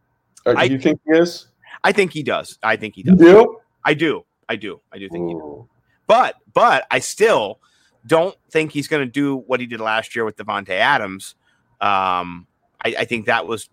Or, 0.46 0.54
do 0.54 0.60
I- 0.60 0.64
you 0.64 0.80
think 0.80 1.00
he 1.06 1.18
is? 1.18 1.48
I 1.84 1.92
think 1.92 2.12
he 2.12 2.24
does. 2.24 2.58
I 2.64 2.76
think 2.76 2.96
he 2.96 3.04
You 3.06 3.12
does. 3.16 3.20
do? 3.20 3.58
I 3.86 3.94
do. 3.94 4.26
I 4.50 4.56
do. 4.58 4.82
I 4.92 4.98
do 4.98 5.08
think 5.08 5.30
he 5.30 5.34
does. 5.36 5.66
But 6.10 6.38
but 6.52 6.88
I 6.90 7.00
still 7.00 7.60
don't 8.04 8.36
think 8.50 8.72
he's 8.72 8.88
going 8.88 9.06
to 9.06 9.12
do 9.12 9.38
what 9.38 9.60
he 9.60 9.68
did 9.68 9.80
last 9.80 10.16
year 10.16 10.26
with 10.26 10.38
Davante 10.38 10.72
Adams. 10.72 11.36
Um, 11.80 12.48
I, 12.84 12.96
I 12.98 13.06
think 13.06 13.28
that 13.28 13.46
was 13.46 13.70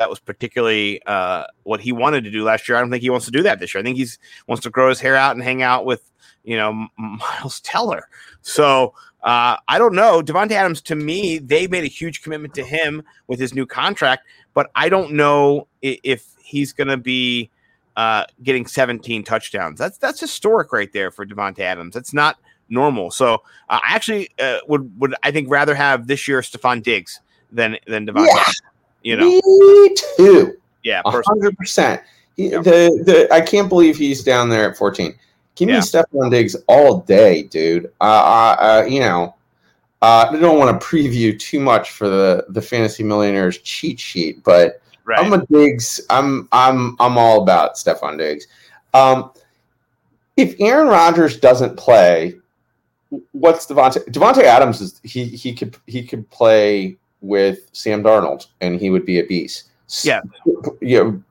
that 0.00 0.10
was 0.10 0.18
particularly 0.18 1.00
uh, 1.06 1.44
what 1.62 1.80
he 1.80 1.92
wanted 1.92 2.24
to 2.24 2.30
do 2.32 2.42
last 2.42 2.68
year. 2.68 2.76
I 2.76 2.80
don't 2.80 2.90
think 2.90 3.02
he 3.02 3.10
wants 3.10 3.26
to 3.26 3.32
do 3.32 3.44
that 3.44 3.60
this 3.60 3.72
year. 3.72 3.80
I 3.80 3.84
think 3.84 3.96
he's 3.96 4.18
wants 4.48 4.64
to 4.64 4.70
grow 4.70 4.88
his 4.88 4.98
hair 4.98 5.14
out 5.14 5.36
and 5.36 5.44
hang 5.44 5.62
out 5.62 5.84
with 5.84 6.10
you 6.42 6.56
know 6.56 6.88
Miles 6.98 7.60
Teller. 7.60 8.08
So 8.42 8.92
uh, 9.22 9.56
I 9.68 9.78
don't 9.78 9.94
know. 9.94 10.22
Davante 10.22 10.52
Adams 10.52 10.82
to 10.82 10.96
me, 10.96 11.38
they 11.38 11.68
made 11.68 11.84
a 11.84 11.88
huge 11.88 12.20
commitment 12.20 12.52
to 12.54 12.64
him 12.64 13.04
with 13.28 13.38
his 13.38 13.54
new 13.54 13.64
contract, 13.64 14.26
but 14.54 14.72
I 14.74 14.88
don't 14.88 15.12
know 15.12 15.68
if 15.82 16.26
he's 16.42 16.72
going 16.72 16.88
to 16.88 16.96
be 16.96 17.48
uh, 17.96 18.24
getting 18.42 18.66
17 18.66 19.24
touchdowns. 19.24 19.78
That's 19.78 19.98
that's 19.98 20.20
historic 20.20 20.72
right 20.72 20.92
there 20.92 21.10
for 21.10 21.24
Davante 21.26 21.60
Adams. 21.60 21.94
That's 21.94 22.12
not 22.12 22.38
normal. 22.68 23.10
So 23.10 23.34
uh, 23.68 23.80
I 23.82 23.94
actually 23.94 24.28
uh, 24.38 24.58
would 24.68 24.98
would 25.00 25.14
I 25.22 25.30
think 25.30 25.50
rather 25.50 25.74
have 25.74 26.06
this 26.06 26.28
year 26.28 26.40
Stefon 26.40 26.82
Diggs 26.82 27.20
than 27.52 27.76
than 27.86 28.06
Davante. 28.06 28.26
Yeah. 28.26 28.44
You 29.02 29.16
know, 29.16 29.24
Me 29.28 29.94
too. 30.16 30.54
yeah, 30.82 31.00
hundred 31.04 31.56
percent. 31.56 32.02
The 32.36 32.60
the 32.60 33.28
I 33.32 33.40
can't 33.40 33.68
believe 33.68 33.96
he's 33.96 34.22
down 34.24 34.48
there 34.50 34.68
at 34.70 34.76
14. 34.76 35.14
Give 35.54 35.68
Yeah. 35.68 35.76
me 35.76 35.80
Stefon 35.80 36.30
Diggs 36.30 36.56
all 36.66 37.00
day, 37.00 37.44
dude. 37.44 37.90
Uh, 38.00 38.84
you 38.88 39.00
know, 39.00 39.34
uh, 40.02 40.26
I 40.30 40.36
don't 40.36 40.58
want 40.58 40.78
to 40.78 40.86
preview 40.86 41.38
too 41.38 41.60
much 41.60 41.92
for 41.92 42.08
the 42.08 42.44
the 42.48 42.60
Fantasy 42.60 43.02
Millionaires 43.04 43.58
cheat 43.58 43.98
sheet, 44.00 44.42
but 44.44 44.82
right. 45.06 45.18
I'm 45.18 45.32
a 45.32 45.46
Diggs. 45.46 46.00
I'm 46.10 46.48
I'm 46.52 46.96
I'm 47.00 47.16
all 47.16 47.42
about 47.42 47.76
Stefon 47.76 48.18
Diggs. 48.18 48.46
Um, 48.92 49.30
if 50.36 50.54
Aaron 50.60 50.88
Rodgers 50.88 51.38
doesn't 51.38 51.76
play, 51.76 52.34
what's 53.32 53.66
Davante? 53.66 54.04
Davante 54.10 54.42
Adams 54.42 54.80
is 54.80 55.00
he 55.02 55.24
he 55.24 55.54
could 55.54 55.76
he 55.86 56.06
could 56.06 56.28
play 56.30 56.96
with 57.22 57.68
Sam 57.72 58.02
Darnold 58.02 58.46
and 58.60 58.78
he 58.78 58.90
would 58.90 59.06
be 59.06 59.18
a 59.18 59.24
beast. 59.24 59.70
Yeah. 60.02 60.20
you 60.80 60.98
know, 60.98 61.22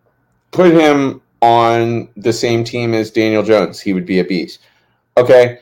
put 0.52 0.72
him 0.72 1.22
on 1.42 2.10
the 2.16 2.34
same 2.34 2.64
team 2.64 2.94
as 2.94 3.12
Daniel 3.12 3.44
Jones, 3.44 3.80
he 3.80 3.94
would 3.94 4.06
be 4.06 4.20
a 4.20 4.24
beast. 4.24 4.60
Okay, 5.18 5.60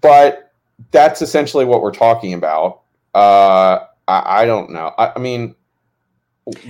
but 0.00 0.52
that's 0.90 1.22
essentially 1.22 1.64
what 1.64 1.82
we're 1.82 1.92
talking 1.92 2.34
about. 2.34 2.80
Uh, 3.14 3.80
I, 4.08 4.42
I 4.42 4.46
don't 4.46 4.70
know. 4.70 4.92
I, 4.98 5.12
I 5.14 5.18
mean, 5.18 5.54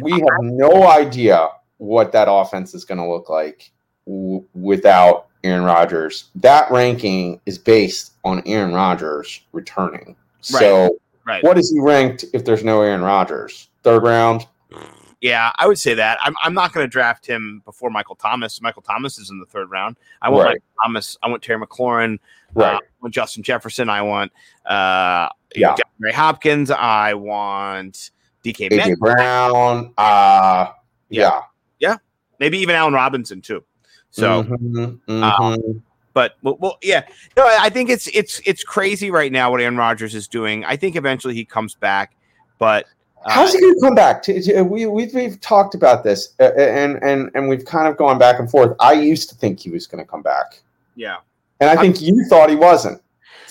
we 0.00 0.12
have 0.12 0.40
no 0.42 0.88
idea 0.88 1.48
what 1.78 2.12
that 2.12 2.28
offense 2.30 2.74
is 2.74 2.84
going 2.84 2.98
to 2.98 3.08
look 3.08 3.28
like 3.28 3.70
w- 4.06 4.44
without 4.54 5.26
Aaron 5.42 5.64
Rodgers. 5.64 6.30
That 6.36 6.70
ranking 6.70 7.40
is 7.46 7.58
based 7.58 8.12
on 8.24 8.42
Aaron 8.46 8.72
Rodgers 8.72 9.40
returning. 9.52 10.16
So, 10.40 10.98
right. 11.26 11.42
what 11.42 11.58
is 11.58 11.70
he 11.70 11.80
ranked 11.80 12.24
if 12.32 12.44
there's 12.44 12.64
no 12.64 12.82
Aaron 12.82 13.02
Rodgers? 13.02 13.68
Third 13.82 14.02
round? 14.02 14.46
Yeah, 15.20 15.52
I 15.56 15.66
would 15.66 15.78
say 15.78 15.94
that. 15.94 16.18
I'm, 16.20 16.34
I'm 16.42 16.52
not 16.52 16.74
going 16.74 16.84
to 16.84 16.88
draft 16.90 17.26
him 17.26 17.62
before 17.64 17.88
Michael 17.88 18.14
Thomas. 18.14 18.60
Michael 18.60 18.82
Thomas 18.82 19.18
is 19.18 19.30
in 19.30 19.38
the 19.40 19.46
third 19.46 19.70
round. 19.70 19.96
I 20.20 20.28
want 20.28 20.44
Right. 20.44 20.48
Michael 20.50 20.64
Thomas. 20.84 21.16
I 21.22 21.28
want 21.28 21.42
Terry 21.42 21.58
McLaurin. 21.64 22.18
Right. 22.52 22.74
Uh, 22.74 22.76
I 22.76 22.80
want 23.00 23.14
Justin 23.14 23.42
Jefferson. 23.42 23.88
I 23.88 24.02
want 24.02 24.32
uh, 24.66 25.30
Yeah. 25.54 25.76
Ray 25.98 26.12
Hopkins. 26.12 26.70
I 26.70 27.14
want 27.14 28.10
DK 28.44 28.70
AJ. 28.70 28.98
Brown. 28.98 29.92
Uh, 29.96 30.72
yeah. 31.08 31.40
Yeah. 31.78 31.96
Maybe 32.38 32.58
even 32.58 32.74
Allen 32.76 32.94
Robinson 32.94 33.40
too. 33.40 33.64
So, 34.10 34.44
Mhm, 34.44 35.00
uh, 35.08 35.38
mhm. 35.38 35.82
but 36.12 36.34
well, 36.42 36.56
well, 36.60 36.78
yeah. 36.82 37.04
No, 37.36 37.44
I 37.44 37.68
think 37.68 37.90
it's 37.90 38.06
it's 38.08 38.40
it's 38.44 38.62
crazy 38.62 39.10
right 39.10 39.32
now 39.32 39.50
what 39.50 39.60
Aaron 39.60 39.76
Rodgers 39.76 40.14
is 40.14 40.28
doing. 40.28 40.64
I 40.64 40.76
think 40.76 40.94
eventually 40.94 41.34
he 41.34 41.44
comes 41.44 41.74
back, 41.74 42.14
but 42.58 42.86
uh, 43.24 43.30
How's 43.32 43.52
he 43.52 43.60
going 43.60 43.74
to 43.74 43.80
come 43.80 43.94
back? 43.96 44.24
We 44.28 44.86
we've, 44.86 45.12
we've 45.14 45.40
talked 45.40 45.74
about 45.74 46.04
this, 46.04 46.34
uh, 46.38 46.52
and 46.56 47.02
and 47.02 47.30
and 47.34 47.48
we've 47.48 47.64
kind 47.64 47.88
of 47.88 47.96
gone 47.96 48.18
back 48.18 48.38
and 48.38 48.48
forth. 48.48 48.76
I 48.78 48.92
used 48.92 49.30
to 49.30 49.34
think 49.34 49.58
he 49.58 49.70
was 49.70 49.88
going 49.88 50.04
to 50.04 50.08
come 50.08 50.22
back, 50.22 50.62
yeah. 50.94 51.16
and 51.58 51.70
I 51.70 51.80
think 51.80 52.00
you 52.00 52.24
thought 52.28 52.50
he 52.50 52.56
wasn't. 52.56 53.02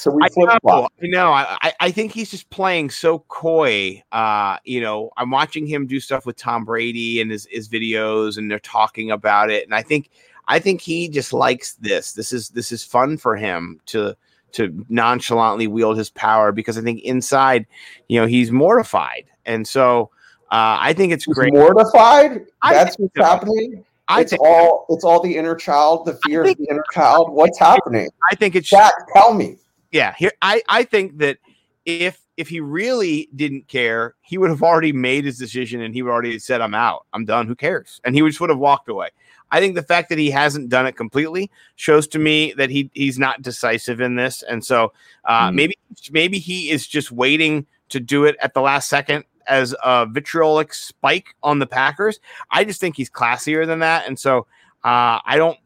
So 0.03 0.11
we 0.11 0.21
I 0.23 0.29
flip 0.29 0.49
know. 0.49 0.59
flop. 0.61 0.93
I 1.01 1.07
know. 1.07 1.31
I, 1.31 1.57
I- 1.61 1.73
I 1.79 1.91
think 1.91 2.11
he's 2.11 2.29
just 2.29 2.49
playing 2.49 2.89
so 2.89 3.19
coy. 3.29 4.03
Uh, 4.11 4.57
you 4.65 4.81
know, 4.81 5.11
I'm 5.17 5.31
watching 5.31 5.65
him 5.65 5.87
do 5.87 5.99
stuff 5.99 6.25
with 6.25 6.35
Tom 6.35 6.65
Brady 6.65 7.21
and 7.21 7.31
his, 7.31 7.47
his 7.49 7.69
videos, 7.69 8.37
and 8.37 8.51
they're 8.51 8.59
talking 8.59 9.11
about 9.11 9.49
it. 9.49 9.63
And 9.63 9.73
I 9.73 9.81
think 9.81 10.09
I 10.47 10.59
think 10.59 10.81
he 10.81 11.07
just 11.07 11.31
likes 11.31 11.75
this. 11.75 12.11
This 12.11 12.33
is 12.33 12.49
this 12.49 12.71
is 12.73 12.83
fun 12.83 13.17
for 13.17 13.35
him 13.37 13.79
to 13.87 14.15
to 14.53 14.85
nonchalantly 14.89 15.67
wield 15.67 15.97
his 15.97 16.09
power 16.09 16.51
because 16.51 16.77
I 16.77 16.81
think 16.81 17.01
inside, 17.01 17.65
you 18.09 18.19
know, 18.19 18.27
he's 18.27 18.51
mortified. 18.51 19.23
And 19.45 19.65
so 19.67 20.11
uh, 20.51 20.77
I 20.79 20.93
think 20.93 21.11
it's 21.13 21.23
He's 21.25 21.33
great. 21.33 21.53
mortified. 21.53 22.45
I 22.61 22.73
That's 22.73 22.95
what's 22.99 23.15
so. 23.17 23.23
happening. 23.23 23.83
I 24.09 24.21
it's 24.21 24.33
all 24.33 24.85
it's 24.89 25.03
all 25.05 25.21
the 25.21 25.35
inner 25.37 25.55
child, 25.55 26.05
the 26.05 26.19
fear 26.25 26.43
of 26.43 26.55
the 26.57 26.67
inner 26.69 26.83
child. 26.91 27.31
What's 27.31 27.57
happening? 27.57 28.09
I 28.31 28.35
think 28.35 28.55
it's 28.55 28.69
Jack, 28.69 28.93
tell 29.13 29.33
me. 29.33 29.55
Yeah 29.93 30.13
here 30.17 30.31
i 30.41 30.61
i 30.67 30.83
think 30.83 31.17
that 31.19 31.37
if 31.85 32.19
if 32.35 32.49
he 32.49 32.59
really 32.59 33.29
didn't 33.35 33.67
care 33.67 34.15
he 34.21 34.37
would 34.37 34.49
have 34.49 34.63
already 34.63 34.91
made 34.91 35.23
his 35.23 35.37
decision 35.37 35.79
and 35.81 35.93
he 35.93 36.01
would 36.01 36.11
already 36.11 36.37
said 36.39 36.59
i'm 36.59 36.73
out. 36.73 37.05
I'm 37.13 37.23
done. 37.25 37.47
Who 37.47 37.55
cares? 37.55 38.01
And 38.03 38.13
he 38.15 38.21
would 38.21 38.29
just 38.29 38.41
would 38.41 38.49
have 38.49 38.59
walked 38.59 38.89
away. 38.89 39.09
I 39.51 39.59
think 39.59 39.75
the 39.75 39.83
fact 39.83 40.09
that 40.09 40.17
he 40.17 40.31
hasn't 40.31 40.69
done 40.69 40.87
it 40.87 40.93
completely 40.97 41.51
shows 41.75 42.07
to 42.07 42.19
me 42.19 42.53
that 42.57 42.71
he 42.71 42.89
he's 42.93 43.19
not 43.19 43.41
decisive 43.43 44.01
in 44.01 44.15
this. 44.15 44.43
And 44.43 44.65
so 44.65 44.91
uh 45.25 45.49
Mhm. 45.49 45.53
maybe 45.55 45.77
maybe 46.11 46.39
he 46.39 46.69
is 46.71 46.87
just 46.87 47.11
waiting 47.11 47.65
to 47.89 47.99
do 47.99 48.25
it 48.25 48.35
at 48.41 48.55
the 48.55 48.61
last 48.61 48.89
second 48.89 49.25
as 49.45 49.75
a 49.83 50.07
vitriolic 50.07 50.73
spike 50.73 51.35
on 51.43 51.59
the 51.59 51.67
packers. 51.67 52.19
I 52.49 52.63
just 52.63 52.81
think 52.81 52.95
he's 52.97 53.11
classier 53.11 53.67
than 53.67 53.79
that. 53.79 54.07
And 54.07 54.17
so 54.19 54.47
uh 54.83 55.19
i 55.25 55.35
don't 55.37 55.57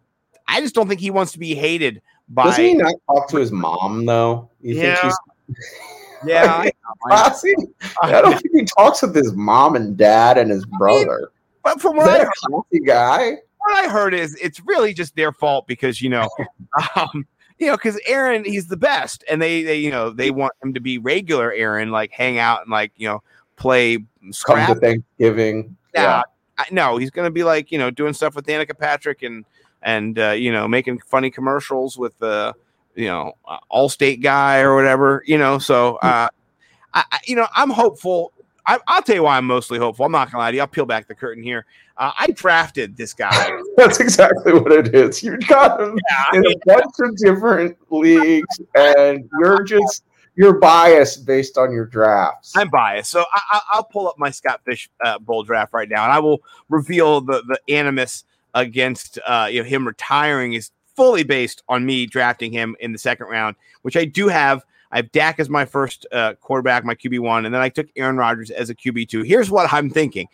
i 0.50 0.60
just 0.62 0.76
don't 0.76 0.88
think 0.90 1.00
he 1.00 1.10
wants 1.12 1.32
to 1.32 1.40
be 1.40 1.56
hated 1.56 2.02
by 2.30 2.46
Doesn't 2.46 2.64
he 2.66 2.74
not 2.74 2.94
talk 3.08 3.30
to 3.30 3.38
his 3.38 3.52
mom 3.52 4.06
though? 4.06 4.50
You 4.62 4.76
Yeah. 4.76 5.02
think 5.02 5.14
yeah 6.26 6.54
I 6.56 6.64
he's 6.64 6.74
know, 6.84 7.70
I 8.04 8.12
I 8.18 8.22
don't 8.22 8.40
think 8.42 8.56
he 8.56 8.66
talks 8.78 9.02
with 9.02 9.16
his 9.16 9.34
mom 9.34 9.76
and 9.76 9.96
dad 9.98 10.38
and 10.38 10.50
his 10.50 10.66
brother. 10.66 11.32
But 11.64 11.82
from 11.82 11.98
Is 11.98 12.06
what 12.06 12.22
I, 12.22 12.24
heard, 12.24 12.64
a 12.74 12.80
guy? 12.80 13.32
what 13.58 13.86
I 13.86 13.90
heard 13.90 14.14
is 14.14 14.36
it's 14.36 14.62
really 14.66 14.94
just 14.94 15.16
their 15.16 15.32
fault 15.32 15.68
because 15.68 16.02
you 16.02 16.10
know, 16.10 16.28
um, 16.96 17.26
you 17.60 17.68
know, 17.68 17.76
because 17.76 18.00
Aaron 18.08 18.46
he's 18.46 18.68
the 18.68 18.78
best, 18.78 19.24
and 19.30 19.42
they 19.42 19.64
they 19.64 19.76
you 19.78 19.92
know 19.92 20.10
they 20.10 20.32
want 20.32 20.54
him 20.64 20.74
to 20.74 20.80
be 20.80 20.98
regular 20.98 21.52
Aaron, 21.54 21.92
like 21.92 22.12
hang 22.12 22.40
out 22.40 22.62
and 22.62 22.72
like 22.72 22.92
you 22.96 23.08
know 23.08 23.22
play 23.58 23.98
Come 23.98 24.32
scrap. 24.32 24.70
to 24.70 24.76
Thanksgiving. 24.80 25.76
Yeah. 25.94 26.22
I, 26.60 26.66
no, 26.72 26.98
he's 26.98 27.12
gonna 27.12 27.30
be 27.32 27.44
like 27.44 27.72
you 27.72 27.78
know 27.78 27.92
doing 27.92 28.14
stuff 28.14 28.36
with 28.36 28.46
Danica 28.46 28.78
Patrick 28.78 29.22
and 29.24 29.46
and 29.88 30.20
uh, 30.20 30.32
you 30.32 30.52
know 30.52 30.68
making 30.68 31.00
funny 31.00 31.32
commercials 31.32 31.98
with 31.98 32.16
the 32.20 32.54
you 32.96 33.08
know 33.08 33.34
uh, 33.48 33.58
Allstate 33.72 34.22
guy 34.22 34.60
or 34.60 34.76
whatever. 34.76 35.24
You 35.26 35.38
know, 35.38 35.58
so 35.58 35.96
uh, 35.96 36.28
I, 36.94 37.04
I 37.12 37.20
you 37.26 37.36
know 37.36 37.48
I'm 37.56 37.72
hopeful. 37.72 38.34
I, 38.66 38.80
will 38.90 39.02
tell 39.02 39.16
you 39.16 39.24
why 39.24 39.38
I'm 39.38 39.48
mostly 39.48 39.80
hopeful. 39.80 40.06
I'm 40.06 40.12
not 40.12 40.30
gonna 40.30 40.44
lie 40.44 40.52
to 40.52 40.56
you. 40.56 40.62
I'll 40.62 40.68
peel 40.68 40.86
back 40.86 41.08
the 41.08 41.16
curtain 41.16 41.42
here. 41.42 41.66
Uh, 41.96 42.12
I 42.20 42.28
drafted 42.28 42.98
this 42.98 43.14
guy. 43.14 43.50
That's 43.78 44.02
exactly 44.02 44.54
what 44.54 44.74
it 44.74 44.94
is. 44.94 45.24
You 45.24 45.38
got 45.38 45.82
him 45.82 45.98
yeah, 46.10 46.38
in 46.38 46.46
a 46.46 46.56
bunch 46.66 46.94
of 47.00 47.16
different 47.16 47.78
leagues, 47.90 48.60
and 48.76 49.28
you're 49.40 49.64
just 49.64 50.04
you're 50.36 50.60
biased 50.60 51.26
based 51.26 51.58
on 51.58 51.72
your 51.72 51.86
drafts. 51.86 52.52
I'm 52.58 52.70
biased, 52.70 53.10
so 53.10 53.24
I, 53.34 53.62
will 53.78 53.84
pull 53.84 54.10
up 54.10 54.20
my 54.20 54.32
Scott 54.32 54.60
Fish 54.66 54.90
uh, 55.02 55.18
Bowl 55.18 55.44
draft 55.44 55.72
right 55.72 55.88
now, 55.88 56.04
and 56.04 56.12
I 56.12 56.20
will 56.20 56.42
reveal 56.68 57.22
the 57.22 57.42
the 57.48 57.74
animus 57.74 58.26
against 58.58 59.20
uh, 59.26 59.48
you 59.50 59.62
know 59.62 59.68
him 59.68 59.88
retiring 59.88 60.54
is 60.54 60.72
fully 60.96 61.24
based 61.24 61.64
on 61.70 61.86
me 61.86 62.06
drafting 62.06 62.52
him 62.52 62.76
in 62.80 62.92
the 62.92 62.98
second 62.98 63.28
round, 63.28 63.56
which 63.84 63.96
I 63.96 64.06
do 64.06 64.28
have 64.28 64.64
I 64.92 64.98
have 64.98 65.12
Dak 65.12 65.40
as 65.40 65.50
my 65.50 65.66
first 65.66 66.08
uh, 66.12 66.34
quarterback, 66.36 66.86
my 66.86 66.96
QB 66.96 67.20
one, 67.20 67.46
and 67.46 67.54
then 67.54 67.62
I 67.62 67.70
took 67.70 67.88
Aaron 67.96 68.18
Rodgers 68.18 68.50
as 68.52 68.70
a 68.70 68.76
QB 68.76 69.10
two. 69.10 69.22
Here's 69.22 69.52
what 69.52 69.72
I'm 69.72 69.90
thinking: 69.90 70.28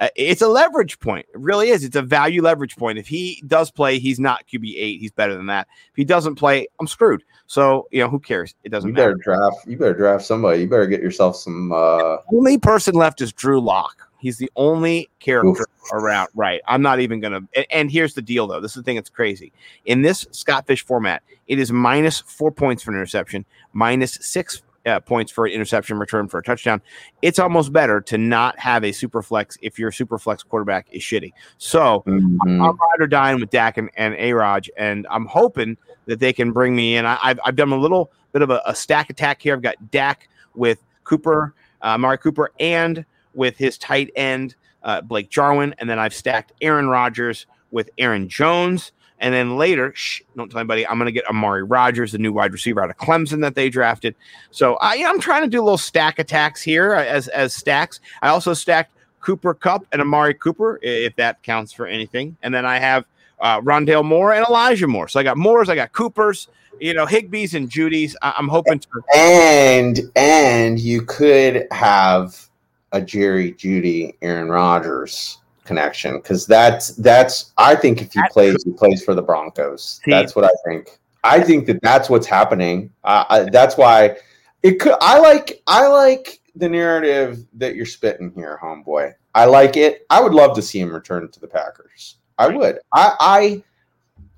uh, 0.00 0.08
it's 0.16 0.42
a 0.42 0.48
leverage 0.48 0.98
point. 0.98 1.26
It 1.32 1.38
really 1.38 1.68
is. 1.68 1.84
It's 1.84 1.96
a 1.96 2.02
value 2.02 2.42
leverage 2.42 2.76
point. 2.76 2.98
If 2.98 3.06
he 3.06 3.42
does 3.46 3.70
play, 3.70 3.98
he's 3.98 4.18
not 4.18 4.46
QB 4.48 4.74
eight. 4.76 5.00
He's 5.00 5.12
better 5.12 5.36
than 5.36 5.46
that. 5.46 5.68
If 5.90 5.96
he 5.96 6.04
doesn't 6.04 6.36
play, 6.36 6.66
I'm 6.80 6.86
screwed. 6.86 7.22
So 7.46 7.86
you 7.90 8.00
know, 8.00 8.08
who 8.08 8.18
cares? 8.18 8.54
It 8.64 8.70
doesn't. 8.70 8.88
You 8.88 8.96
better 8.96 9.16
matter. 9.16 9.22
draft. 9.22 9.66
You 9.66 9.76
better 9.76 9.94
draft 9.94 10.24
somebody. 10.24 10.62
You 10.62 10.68
better 10.68 10.86
get 10.86 11.02
yourself 11.02 11.36
some. 11.36 11.72
Uh... 11.72 12.16
The 12.30 12.36
only 12.36 12.58
person 12.58 12.94
left 12.94 13.20
is 13.20 13.32
Drew 13.32 13.60
Lock. 13.60 14.07
He's 14.18 14.38
the 14.38 14.50
only 14.56 15.08
character 15.20 15.62
Oof. 15.62 15.92
around. 15.92 16.28
Right. 16.34 16.60
I'm 16.66 16.82
not 16.82 17.00
even 17.00 17.20
gonna. 17.20 17.40
And, 17.54 17.66
and, 17.70 17.90
here's 17.90 18.14
the 18.14 18.22
deal, 18.22 18.46
though. 18.46 18.60
This 18.60 18.72
is 18.72 18.76
the 18.76 18.82
thing 18.82 18.96
that's 18.96 19.10
crazy. 19.10 19.52
In 19.86 20.02
this 20.02 20.26
Scott 20.32 20.66
Fish 20.66 20.84
format, 20.84 21.22
it 21.46 21.58
is 21.58 21.72
minus 21.72 22.20
four 22.20 22.50
points 22.50 22.82
for 22.82 22.90
an 22.90 22.96
interception, 22.96 23.44
minus 23.72 24.18
six 24.20 24.62
uh, 24.86 25.00
points 25.00 25.30
for 25.30 25.46
an 25.46 25.52
interception 25.52 25.98
return 25.98 26.28
for 26.28 26.38
a 26.38 26.42
touchdown. 26.42 26.80
It's 27.22 27.38
almost 27.38 27.72
better 27.72 28.00
to 28.02 28.18
not 28.18 28.58
have 28.58 28.84
a 28.84 28.92
super 28.92 29.22
flex 29.22 29.56
if 29.62 29.78
your 29.78 29.92
super 29.92 30.18
flex 30.18 30.42
quarterback 30.42 30.86
is 30.90 31.02
shitty. 31.02 31.32
So 31.58 32.02
mm-hmm. 32.06 32.36
I'm, 32.42 32.62
I'm 32.62 32.76
ride 32.76 33.00
or 33.00 33.06
dying 33.06 33.40
with 33.40 33.50
Dak 33.50 33.78
and, 33.78 33.90
and 33.96 34.14
A 34.14 34.32
Raj, 34.32 34.70
and 34.76 35.06
I'm 35.10 35.26
hoping 35.26 35.76
that 36.06 36.20
they 36.20 36.32
can 36.32 36.52
bring 36.52 36.74
me 36.74 36.96
in. 36.96 37.06
I, 37.06 37.16
have 37.22 37.40
I've 37.44 37.56
done 37.56 37.72
a 37.72 37.78
little 37.78 38.10
bit 38.32 38.42
of 38.42 38.50
a, 38.50 38.62
a, 38.66 38.74
stack 38.74 39.10
attack 39.10 39.42
here. 39.42 39.54
I've 39.54 39.62
got 39.62 39.90
Dak 39.90 40.28
with 40.54 40.82
Cooper, 41.04 41.54
uh, 41.82 41.88
Amari 41.88 42.18
Cooper, 42.18 42.50
and 42.58 43.04
with 43.34 43.56
his 43.56 43.78
tight 43.78 44.10
end, 44.16 44.54
uh, 44.82 45.00
Blake 45.00 45.30
Jarwin. 45.30 45.74
And 45.78 45.88
then 45.88 45.98
I've 45.98 46.14
stacked 46.14 46.52
Aaron 46.60 46.88
Rodgers 46.88 47.46
with 47.70 47.90
Aaron 47.98 48.28
Jones. 48.28 48.92
And 49.20 49.34
then 49.34 49.56
later, 49.56 49.92
shh, 49.96 50.22
don't 50.36 50.48
tell 50.50 50.60
anybody, 50.60 50.86
I'm 50.86 50.96
going 50.96 51.06
to 51.06 51.12
get 51.12 51.28
Amari 51.28 51.64
Rodgers, 51.64 52.12
the 52.12 52.18
new 52.18 52.32
wide 52.32 52.52
receiver 52.52 52.82
out 52.82 52.90
of 52.90 52.96
Clemson 52.98 53.40
that 53.40 53.54
they 53.54 53.68
drafted. 53.68 54.14
So 54.50 54.76
I, 54.76 54.96
am 54.96 55.20
trying 55.20 55.42
to 55.42 55.48
do 55.48 55.60
a 55.60 55.64
little 55.64 55.78
stack 55.78 56.18
attacks 56.18 56.62
here 56.62 56.92
as, 56.92 57.26
as 57.28 57.52
stacks. 57.54 58.00
I 58.22 58.28
also 58.28 58.54
stacked 58.54 58.92
Cooper 59.20 59.54
Kupp 59.54 59.86
and 59.92 60.00
Amari 60.00 60.34
Cooper, 60.34 60.78
if 60.82 61.16
that 61.16 61.42
counts 61.42 61.72
for 61.72 61.86
anything. 61.86 62.36
And 62.42 62.54
then 62.54 62.64
I 62.64 62.78
have 62.78 63.04
uh, 63.40 63.60
Rondale 63.60 64.04
Moore 64.04 64.32
and 64.32 64.46
Elijah 64.46 64.86
Moore. 64.86 65.08
So 65.08 65.18
I 65.18 65.22
got 65.22 65.36
Moore's, 65.36 65.68
I 65.68 65.74
got 65.74 65.92
Cooper's, 65.92 66.48
you 66.80 66.94
know, 66.94 67.06
Higbee's 67.06 67.54
and 67.54 67.68
Jeudy's. 67.68 68.16
I- 68.22 68.34
am 68.38 68.48
hoping 68.48 68.78
to. 68.78 68.88
And 69.16 70.00
and 70.16 70.78
you 70.78 71.02
could 71.02 71.66
have 71.72 72.47
a 72.92 73.00
Jerry 73.00 73.52
Jeudy 73.52 74.14
Aaron 74.22 74.48
Rodgers 74.48 75.38
connection 75.64 76.16
because 76.16 76.46
that's 76.46 76.88
that's 76.96 77.52
I 77.58 77.76
think 77.76 78.00
if 78.00 78.12
he 78.12 78.20
plays 78.30 78.56
he 78.64 78.72
plays 78.72 79.04
for 79.04 79.14
the 79.14 79.22
Broncos. 79.22 80.00
That's 80.06 80.34
what 80.34 80.44
I 80.44 80.50
think. 80.66 80.98
I 81.24 81.40
think 81.40 81.66
that 81.66 81.82
that's 81.82 82.08
what's 82.08 82.26
happening. 82.26 82.90
Uh, 83.04 83.24
I, 83.28 83.40
that's 83.50 83.76
why 83.76 84.16
it 84.62 84.80
could. 84.80 84.94
I 85.00 85.18
like 85.18 85.62
I 85.66 85.86
like 85.86 86.40
the 86.56 86.68
narrative 86.68 87.44
that 87.54 87.76
you're 87.76 87.86
spitting 87.86 88.32
here, 88.34 88.58
homeboy. 88.62 89.12
I 89.34 89.44
like 89.44 89.76
it. 89.76 90.06
I 90.10 90.20
would 90.20 90.34
love 90.34 90.56
to 90.56 90.62
see 90.62 90.80
him 90.80 90.92
return 90.92 91.28
to 91.30 91.40
the 91.40 91.46
Packers. 91.46 92.16
I 92.38 92.48
would. 92.48 92.78
I 92.92 93.14
I 93.20 93.64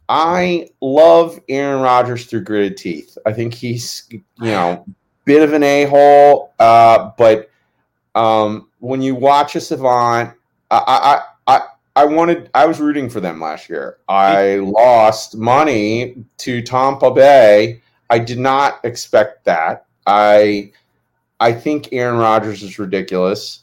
I 0.09 0.69
love 0.81 1.39
Aaron 1.49 1.83
Rodgers 1.83 2.27
through 2.27 2.43
gritted 2.43 2.77
teeth. 2.77 3.17
I 3.25 3.33
think 3.33 3.55
he's 3.55 4.09
you 4.11 4.23
know 4.41 4.85
bit 5.25 5.43
of 5.43 5.53
an 5.53 5.63
a 5.63 5.85
hole, 5.85 6.53
uh, 6.59 7.13
but 7.17 7.50
um, 8.15 8.69
when 8.79 9.03
you 9.03 9.15
watch 9.15 9.57
a 9.57 9.61
savant, 9.61 10.35
I, 10.71 11.23
I, 11.47 11.57
I, 11.57 11.61
I 11.97 12.05
wanted, 12.05 12.51
I 12.55 12.67
was 12.67 12.81
rooting 12.81 13.11
for 13.11 13.21
them 13.21 13.41
last 13.41 13.69
year. 13.69 13.99
I 14.09 14.57
lost 14.57 15.37
money 15.37 16.25
to 16.39 16.63
Tampa 16.63 17.11
Bay. 17.11 17.83
I 18.09 18.19
did 18.19 18.39
not 18.39 18.81
expect 18.85 19.45
that. 19.45 19.87
I, 20.07 20.73
I 21.39 21.53
think 21.53 21.89
Aaron 21.93 22.19
Rodgers 22.19 22.63
is 22.63 22.79
ridiculous. 22.79 23.61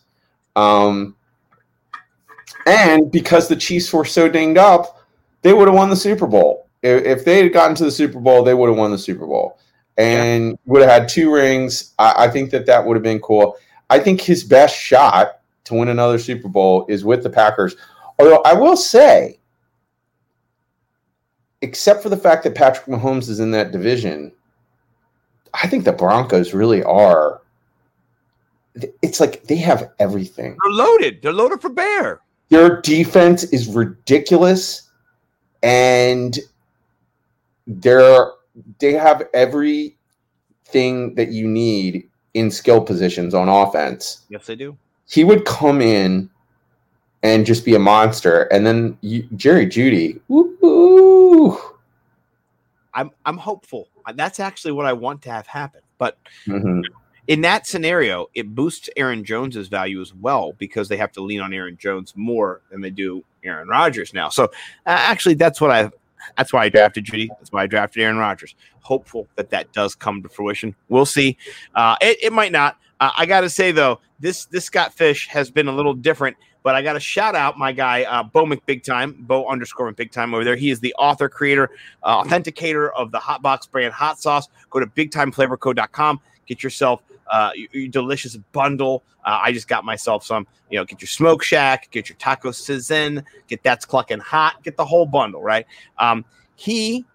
Um, 0.55 1.15
and 2.65 3.11
because 3.11 3.47
the 3.47 3.55
Chiefs 3.55 3.91
were 3.93 4.05
so 4.05 4.27
dinged 4.27 4.57
up, 4.57 5.05
they 5.41 5.53
would 5.53 5.67
have 5.67 5.75
won 5.75 5.89
the 5.89 5.95
Super 5.95 6.27
Bowl. 6.27 6.67
If, 6.81 7.03
if 7.05 7.25
they 7.25 7.43
had 7.43 7.53
gotten 7.53 7.75
to 7.75 7.85
the 7.85 7.91
Super 7.91 8.19
Bowl, 8.19 8.43
they 8.43 8.53
would 8.53 8.69
have 8.69 8.77
won 8.77 8.91
the 8.91 8.97
Super 8.97 9.25
Bowl 9.25 9.59
and 9.97 10.51
yeah. 10.51 10.57
would 10.65 10.81
have 10.81 10.91
had 10.91 11.09
two 11.09 11.33
rings. 11.33 11.93
I, 11.97 12.25
I 12.25 12.27
think 12.29 12.51
that 12.51 12.65
that 12.65 12.85
would 12.85 12.95
have 12.95 13.03
been 13.03 13.19
cool. 13.19 13.57
I 13.89 13.99
think 13.99 14.21
his 14.21 14.43
best 14.43 14.77
shot 14.77 15.39
to 15.65 15.73
win 15.73 15.87
another 15.87 16.19
Super 16.19 16.47
Bowl 16.47 16.85
is 16.89 17.05
with 17.05 17.23
the 17.23 17.29
Packers. 17.29 17.75
Although 18.19 18.41
I 18.45 18.53
will 18.53 18.77
say, 18.77 19.39
except 21.61 22.03
for 22.03 22.09
the 22.09 22.17
fact 22.17 22.43
that 22.43 22.55
Patrick 22.55 22.85
Mahomes 22.85 23.29
is 23.29 23.39
in 23.39 23.51
that 23.51 23.71
division, 23.71 24.31
I 25.53 25.67
think 25.67 25.85
the 25.85 25.93
Broncos 25.93 26.53
really 26.53 26.83
are. 26.83 27.41
It's 29.01 29.19
like 29.19 29.43
they 29.43 29.55
have 29.57 29.91
everything. 29.99 30.57
They're 30.61 30.71
loaded. 30.71 31.21
They're 31.21 31.33
loaded 31.33 31.61
for 31.61 31.69
bear. 31.69 32.21
Their 32.49 32.81
defense 32.81 33.43
is 33.45 33.67
ridiculous, 33.67 34.89
and 35.63 36.37
they're 37.65 38.31
they 38.79 38.93
have 38.93 39.27
everything 39.33 39.95
that 41.15 41.29
you 41.31 41.47
need 41.47 42.09
in 42.37 42.51
skill 42.51 42.81
positions 42.81 43.33
on 43.33 43.49
offense. 43.49 44.21
Yes, 44.29 44.45
they 44.45 44.55
do. 44.55 44.77
He 45.09 45.23
would 45.23 45.45
come 45.45 45.81
in 45.81 46.29
and 47.23 47.45
just 47.45 47.65
be 47.65 47.75
a 47.75 47.79
monster, 47.79 48.43
and 48.43 48.65
then 48.65 48.97
you, 49.01 49.27
Jerry 49.35 49.65
Jeudy. 49.65 50.19
Woo-hoo. 50.27 51.59
I'm 52.93 53.11
I'm 53.25 53.37
hopeful. 53.37 53.87
That's 54.15 54.39
actually 54.39 54.71
what 54.71 54.85
I 54.85 54.93
want 54.93 55.21
to 55.23 55.31
have 55.31 55.47
happen. 55.47 55.81
But 55.97 56.17
mm-hmm. 56.45 56.81
in 57.27 57.41
that 57.41 57.67
scenario, 57.67 58.27
it 58.35 58.53
boosts 58.53 58.89
Aaron 58.95 59.23
Jones's 59.23 59.67
value 59.67 59.99
as 60.01 60.13
well 60.13 60.53
because 60.57 60.87
they 60.89 60.97
have 60.97 61.11
to 61.13 61.21
lean 61.21 61.41
on 61.41 61.53
Aaron 61.53 61.77
Jones 61.77 62.13
more 62.15 62.61
than 62.69 62.81
they 62.81 62.89
do 62.91 63.23
Aaron 63.43 63.67
Rodgers 63.67 64.13
now. 64.13 64.29
So 64.29 64.45
uh, 64.45 64.49
actually, 64.85 65.35
that's 65.35 65.59
what 65.59 65.71
I 65.71 65.91
that's 66.35 66.53
why 66.53 66.65
I 66.65 66.69
drafted 66.69 67.05
Jeudy. 67.05 67.29
That's 67.29 67.51
why 67.51 67.63
I 67.63 67.67
drafted 67.67 68.03
Aaron 68.03 68.17
Rodgers. 68.17 68.55
Hopeful 68.81 69.27
that 69.35 69.49
that 69.51 69.71
does 69.73 69.95
come 69.95 70.21
to 70.23 70.29
fruition. 70.29 70.75
We'll 70.89 71.05
see. 71.05 71.37
Uh, 71.75 71.95
it, 72.01 72.17
it 72.23 72.33
might 72.33 72.51
not. 72.51 72.77
Uh, 72.99 73.11
I 73.15 73.25
got 73.25 73.41
to 73.41 73.49
say 73.49 73.71
though, 73.71 73.99
this 74.19 74.45
this 74.45 74.65
Scott 74.65 74.93
Fish 74.93 75.27
has 75.27 75.51
been 75.51 75.67
a 75.67 75.73
little 75.73 75.93
different. 75.93 76.37
But 76.63 76.75
I 76.75 76.81
got 76.81 76.93
to 76.93 76.99
shout 76.99 77.33
out 77.33 77.57
my 77.57 77.71
guy 77.71 78.03
uh, 78.03 78.23
Bo 78.23 78.45
McBigtime, 78.45 79.19
Bo 79.19 79.47
underscore 79.47 79.93
McBigtime 79.93 80.33
over 80.33 80.43
there. 80.43 80.57
He 80.57 80.69
is 80.69 80.81
the 80.81 80.93
author, 80.95 81.29
creator, 81.29 81.69
uh, 82.03 82.21
authenticator 82.21 82.89
of 82.93 83.11
the 83.11 83.19
Hotbox 83.19 83.71
brand 83.71 83.93
hot 83.93 84.19
sauce. 84.19 84.49
Go 84.69 84.81
to 84.81 84.85
bigtimeflavorco.com. 84.85 86.19
Get 86.45 86.63
yourself 86.63 87.03
uh, 87.31 87.51
your, 87.71 87.87
delicious 87.87 88.35
bundle. 88.51 89.03
Uh, 89.25 89.39
I 89.43 89.51
just 89.51 89.67
got 89.67 89.85
myself 89.85 90.25
some. 90.25 90.47
You 90.69 90.79
know, 90.79 90.85
get 90.85 91.01
your 91.01 91.07
Smoke 91.07 91.43
Shack, 91.43 91.89
get 91.91 92.09
your 92.09 92.17
Taco 92.17 92.51
Citizen, 92.51 93.23
get 93.47 93.63
that's 93.63 93.85
clucking 93.85 94.19
hot, 94.19 94.63
get 94.63 94.77
the 94.77 94.85
whole 94.85 95.05
bundle, 95.05 95.41
right? 95.41 95.65
Um, 95.97 96.25
he 96.55 97.05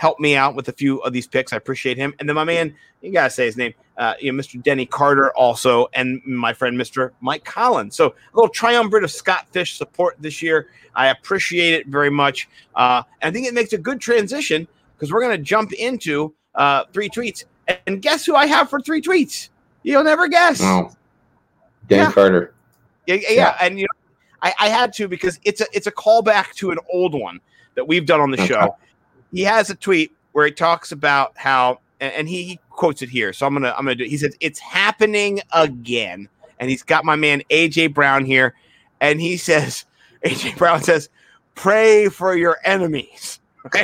helped 0.00 0.18
me 0.18 0.34
out 0.34 0.54
with 0.54 0.66
a 0.68 0.72
few 0.72 0.96
of 1.00 1.12
these 1.12 1.26
picks. 1.26 1.52
I 1.52 1.56
appreciate 1.56 1.98
him. 1.98 2.14
And 2.18 2.26
then 2.26 2.34
my 2.34 2.44
man, 2.44 2.74
you 3.02 3.12
gotta 3.12 3.28
say 3.28 3.44
his 3.44 3.58
name, 3.58 3.74
uh, 3.98 4.14
you 4.18 4.32
know, 4.32 4.42
Mr. 4.42 4.60
Denny 4.62 4.86
Carter 4.86 5.30
also, 5.36 5.88
and 5.92 6.22
my 6.24 6.54
friend 6.54 6.74
Mr. 6.78 7.10
Mike 7.20 7.44
Collins. 7.44 7.96
So 7.96 8.06
a 8.06 8.12
little 8.32 8.48
triumvirate 8.48 9.04
of 9.04 9.10
Scott 9.10 9.46
Fish 9.52 9.76
support 9.76 10.16
this 10.18 10.40
year. 10.40 10.68
I 10.94 11.08
appreciate 11.08 11.74
it 11.74 11.86
very 11.86 12.08
much. 12.08 12.48
Uh, 12.74 13.02
I 13.22 13.30
think 13.30 13.46
it 13.46 13.52
makes 13.52 13.74
a 13.74 13.78
good 13.78 14.00
transition 14.00 14.66
because 14.96 15.12
we're 15.12 15.20
gonna 15.20 15.36
jump 15.36 15.74
into 15.74 16.34
uh, 16.54 16.84
three 16.94 17.10
tweets. 17.10 17.44
And 17.86 18.02
guess 18.02 18.24
who 18.24 18.34
I 18.34 18.46
have 18.46 18.70
for 18.70 18.80
three 18.80 19.02
tweets? 19.02 19.50
You'll 19.82 20.04
never 20.04 20.28
guess. 20.28 20.60
Oh, 20.62 20.92
Dan 21.88 21.98
yeah. 21.98 22.12
Carter. 22.12 22.54
Yeah, 23.06 23.16
yeah, 23.16 23.30
yeah, 23.30 23.56
and 23.60 23.78
you 23.78 23.84
know, 23.84 23.98
I, 24.42 24.54
I, 24.60 24.68
had 24.68 24.92
to 24.94 25.08
because 25.08 25.40
it's 25.42 25.60
a 25.60 25.66
it's 25.72 25.86
a 25.86 25.92
callback 25.92 26.54
to 26.56 26.70
an 26.70 26.78
old 26.92 27.18
one 27.18 27.40
that 27.74 27.88
we've 27.88 28.06
done 28.06 28.20
on 28.20 28.30
the 28.30 28.38
okay. 28.38 28.46
show. 28.46 28.76
He 29.32 29.42
has 29.42 29.70
a 29.70 29.74
tweet 29.74 30.12
where 30.32 30.46
he 30.46 30.52
talks 30.52 30.92
about 30.92 31.32
how, 31.36 31.80
and, 32.00 32.12
and 32.12 32.28
he, 32.28 32.44
he 32.44 32.60
quotes 32.68 33.02
it 33.02 33.08
here. 33.08 33.32
So 33.32 33.46
I'm 33.46 33.54
gonna 33.54 33.74
I'm 33.76 33.84
gonna 33.84 33.96
do. 33.96 34.04
It. 34.04 34.10
He 34.10 34.18
says 34.18 34.36
it's 34.40 34.60
happening 34.60 35.40
again, 35.52 36.28
and 36.58 36.70
he's 36.70 36.82
got 36.82 37.04
my 37.04 37.16
man 37.16 37.42
AJ 37.50 37.94
Brown 37.94 38.24
here, 38.24 38.54
and 39.00 39.20
he 39.20 39.36
says 39.36 39.84
AJ 40.24 40.56
Brown 40.56 40.82
says, 40.82 41.08
"Pray 41.54 42.08
for 42.08 42.36
your 42.36 42.58
enemies." 42.64 43.40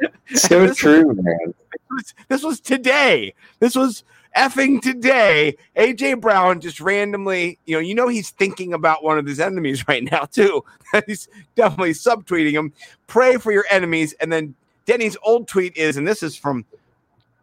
so 0.34 0.72
true, 0.72 1.14
man. 1.14 1.54
This 1.72 1.80
was, 1.90 2.14
this 2.28 2.42
was 2.42 2.60
today. 2.60 3.34
This 3.58 3.74
was 3.74 4.04
effing 4.36 4.80
today, 4.80 5.56
AJ 5.76 6.20
Brown 6.20 6.60
just 6.60 6.80
randomly, 6.80 7.58
you 7.66 7.74
know, 7.74 7.80
you 7.80 7.94
know 7.94 8.08
he's 8.08 8.30
thinking 8.30 8.72
about 8.72 9.02
one 9.02 9.18
of 9.18 9.26
his 9.26 9.40
enemies 9.40 9.84
right 9.88 10.04
now 10.04 10.24
too. 10.24 10.64
he's 11.06 11.28
definitely 11.56 11.92
subtweeting 11.92 12.52
him. 12.52 12.72
Pray 13.06 13.36
for 13.36 13.52
your 13.52 13.64
enemies, 13.70 14.14
and 14.20 14.32
then 14.32 14.54
Denny's 14.86 15.16
old 15.22 15.48
tweet 15.48 15.76
is, 15.76 15.96
and 15.96 16.06
this 16.06 16.22
is 16.22 16.36
from 16.36 16.64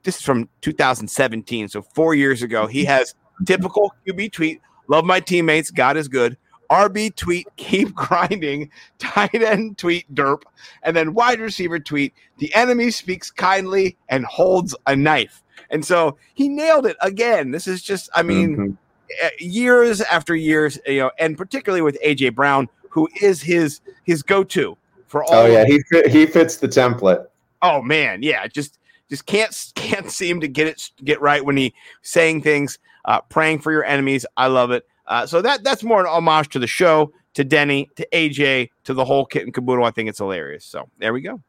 this 0.04 0.18
is 0.18 0.22
from 0.22 0.48
2017, 0.62 1.68
so 1.68 1.82
four 1.82 2.16
years 2.16 2.42
ago. 2.42 2.68
He 2.68 2.84
mm-hmm. 2.84 2.92
has 2.92 3.16
typical 3.46 3.94
QB 4.08 4.32
tweet: 4.32 4.62
"Love 4.88 5.06
my 5.06 5.20
teammates, 5.20 5.72
God 5.72 5.98
is 5.98 6.08
good." 6.08 6.38
RB 6.70 7.16
tweet, 7.16 7.48
keep 7.58 7.94
grinding. 7.96 8.70
Tight 9.00 9.36
end 9.36 9.78
tweet, 9.78 10.14
derp. 10.14 10.44
And 10.84 10.96
then 10.96 11.14
wide 11.14 11.40
receiver 11.40 11.80
tweet, 11.80 12.14
the 12.38 12.54
enemy 12.56 12.92
speaks 12.92 13.32
kindly 13.32 13.98
and 14.10 14.26
holds 14.26 14.76
a 14.86 14.96
knife. 14.96 15.44
And 15.70 15.84
so 15.84 16.18
he 16.34 16.48
nailed 16.50 16.86
it 16.86 16.98
again. 17.02 17.52
This 17.52 17.68
is 17.68 17.82
just, 17.82 18.10
I 18.16 18.24
mean, 18.24 18.58
mm-hmm. 18.58 19.28
years 19.40 20.02
after 20.02 20.36
years, 20.36 20.80
you 20.86 21.00
know, 21.00 21.12
and 21.20 21.38
particularly 21.38 21.82
with 21.82 21.98
AJ 22.04 22.36
Brown, 22.36 22.70
who 22.90 23.10
is 23.22 23.42
his 23.42 23.82
his 24.06 24.24
go 24.24 24.44
to 24.44 24.78
for 25.08 25.24
all. 25.24 25.34
Oh 25.34 25.46
yeah, 25.46 25.66
he 25.66 25.82
fit, 25.92 26.08
he 26.08 26.26
fits 26.26 26.58
the 26.58 26.68
template. 26.68 27.28
Oh 27.62 27.82
man, 27.82 28.24
yeah, 28.24 28.48
just 28.48 28.80
just 29.10 29.26
can't 29.26 29.72
can't 29.76 30.10
seem 30.10 30.40
to 30.42 30.48
get 30.48 30.68
it 30.68 30.92
get 31.04 31.22
right 31.22 31.44
when 31.44 31.58
he 31.58 31.74
saying 32.02 32.42
things, 32.42 32.80
uh, 33.06 33.22
praying 33.22 33.60
for 33.60 33.72
your 33.72 33.84
enemies. 33.84 34.26
I 34.36 34.48
love 34.48 34.72
it. 34.72 34.86
Uh, 35.08 35.26
so 35.26 35.42
that 35.42 35.64
that's 35.64 35.84
more 35.84 36.02
an 36.02 36.08
homage 36.08 36.50
to 36.50 36.60
the 36.60 36.68
show, 36.68 37.14
to 37.34 37.44
Denny, 37.44 37.90
to 37.96 38.08
AJ, 38.12 38.70
to 38.84 38.94
the 38.94 39.06
whole 39.06 39.26
kit 39.26 39.44
and 39.44 39.54
caboodle. 39.54 39.86
I 39.86 39.92
think 39.92 40.10
it's 40.10 40.20
hilarious. 40.20 40.66
So 40.66 40.90
there 40.98 41.14
we 41.14 41.22
go. 41.22 41.42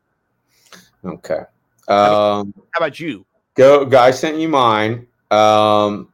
Okay. 1.04 1.42
Um, 1.88 2.54
how 2.72 2.78
about 2.78 3.00
you? 3.00 3.26
Go, 3.54 3.84
guy 3.84 4.10
sent 4.10 4.38
you 4.38 4.48
mine. 4.48 5.06
Um, 5.30 6.12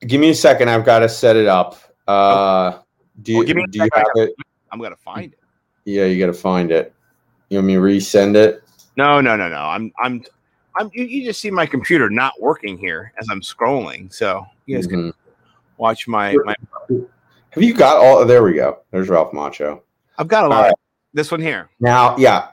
give 0.00 0.20
me 0.20 0.30
a 0.30 0.34
second. 0.34 0.68
I've 0.68 0.84
got 0.84 1.00
to 1.00 1.08
set 1.08 1.36
it 1.36 1.46
up. 1.46 1.76
Uh, 2.06 2.78
do 3.22 3.32
you, 3.32 3.38
well, 3.38 3.66
do 3.70 3.78
you 3.78 3.88
have 3.92 4.04
it? 4.16 4.34
I'm 4.72 4.80
gonna 4.80 4.96
find 4.96 5.32
it. 5.32 5.38
Yeah, 5.84 6.04
you 6.04 6.18
got 6.20 6.26
to 6.26 6.38
find 6.38 6.70
it. 6.70 6.92
You 7.48 7.58
want 7.58 7.66
me 7.68 7.74
to 7.74 7.80
resend 7.80 8.36
it? 8.36 8.62
No, 8.96 9.20
no, 9.20 9.36
no, 9.36 9.48
no. 9.48 9.56
I'm, 9.56 9.92
I'm, 10.02 10.22
I'm. 10.78 10.90
You, 10.92 11.04
you 11.04 11.24
just 11.24 11.40
see 11.40 11.50
my 11.50 11.66
computer 11.66 12.10
not 12.10 12.34
working 12.40 12.76
here 12.78 13.12
as 13.18 13.26
I'm 13.30 13.40
scrolling. 13.40 14.12
So 14.12 14.46
you 14.66 14.76
guys 14.76 14.86
mm-hmm. 14.86 15.10
can 15.10 15.14
watch 15.80 16.06
my 16.06 16.36
my. 16.44 16.54
Have 17.50 17.62
you 17.62 17.74
got 17.74 17.96
all? 17.96 18.24
There 18.24 18.44
we 18.44 18.54
go. 18.54 18.80
There's 18.92 19.08
Ralph 19.08 19.32
Macho. 19.32 19.82
I've 20.18 20.28
got 20.28 20.44
a 20.44 20.48
lot. 20.48 20.62
Right. 20.66 20.74
This 21.12 21.30
one 21.30 21.40
here. 21.40 21.70
Now, 21.80 22.16
yeah. 22.16 22.48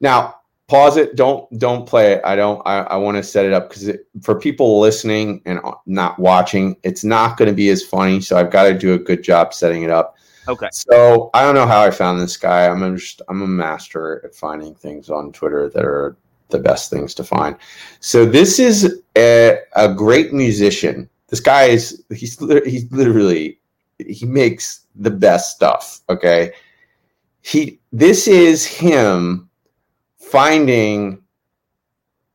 Now, 0.00 0.36
pause 0.68 0.96
it. 0.96 1.16
Don't 1.16 1.50
don't 1.58 1.88
play 1.88 2.12
it. 2.12 2.20
I 2.24 2.36
don't. 2.36 2.62
I, 2.66 2.80
I 2.80 2.96
want 2.96 3.16
to 3.16 3.22
set 3.22 3.46
it 3.46 3.52
up 3.52 3.70
because 3.70 3.90
for 4.22 4.38
people 4.38 4.78
listening 4.78 5.42
and 5.46 5.58
not 5.86 6.18
watching, 6.18 6.76
it's 6.84 7.02
not 7.02 7.36
going 7.36 7.48
to 7.48 7.54
be 7.54 7.70
as 7.70 7.82
funny. 7.82 8.20
So 8.20 8.36
I've 8.36 8.52
got 8.52 8.64
to 8.64 8.78
do 8.78 8.94
a 8.94 8.98
good 8.98 9.24
job 9.24 9.54
setting 9.54 9.82
it 9.82 9.90
up. 9.90 10.16
Okay. 10.46 10.68
So 10.70 11.30
I 11.34 11.42
don't 11.42 11.56
know 11.56 11.66
how 11.66 11.82
I 11.82 11.90
found 11.90 12.20
this 12.20 12.36
guy. 12.36 12.68
I'm 12.68 12.96
just 12.96 13.22
I'm 13.28 13.42
a 13.42 13.48
master 13.48 14.24
at 14.24 14.34
finding 14.34 14.74
things 14.74 15.10
on 15.10 15.32
Twitter 15.32 15.68
that 15.70 15.84
are 15.84 16.16
the 16.50 16.58
best 16.60 16.90
things 16.90 17.14
to 17.14 17.24
find. 17.24 17.56
So 17.98 18.24
this 18.24 18.60
is 18.60 19.02
a, 19.16 19.58
a 19.74 19.92
great 19.92 20.32
musician 20.32 21.08
this 21.28 21.40
guy 21.40 21.64
is 21.64 22.04
he's 22.10 22.38
he's 22.64 22.90
literally 22.92 23.58
he 23.98 24.26
makes 24.26 24.86
the 24.94 25.10
best 25.10 25.54
stuff. 25.54 26.00
Okay, 26.08 26.52
he 27.42 27.80
this 27.92 28.28
is 28.28 28.64
him 28.64 29.48
finding 30.18 31.22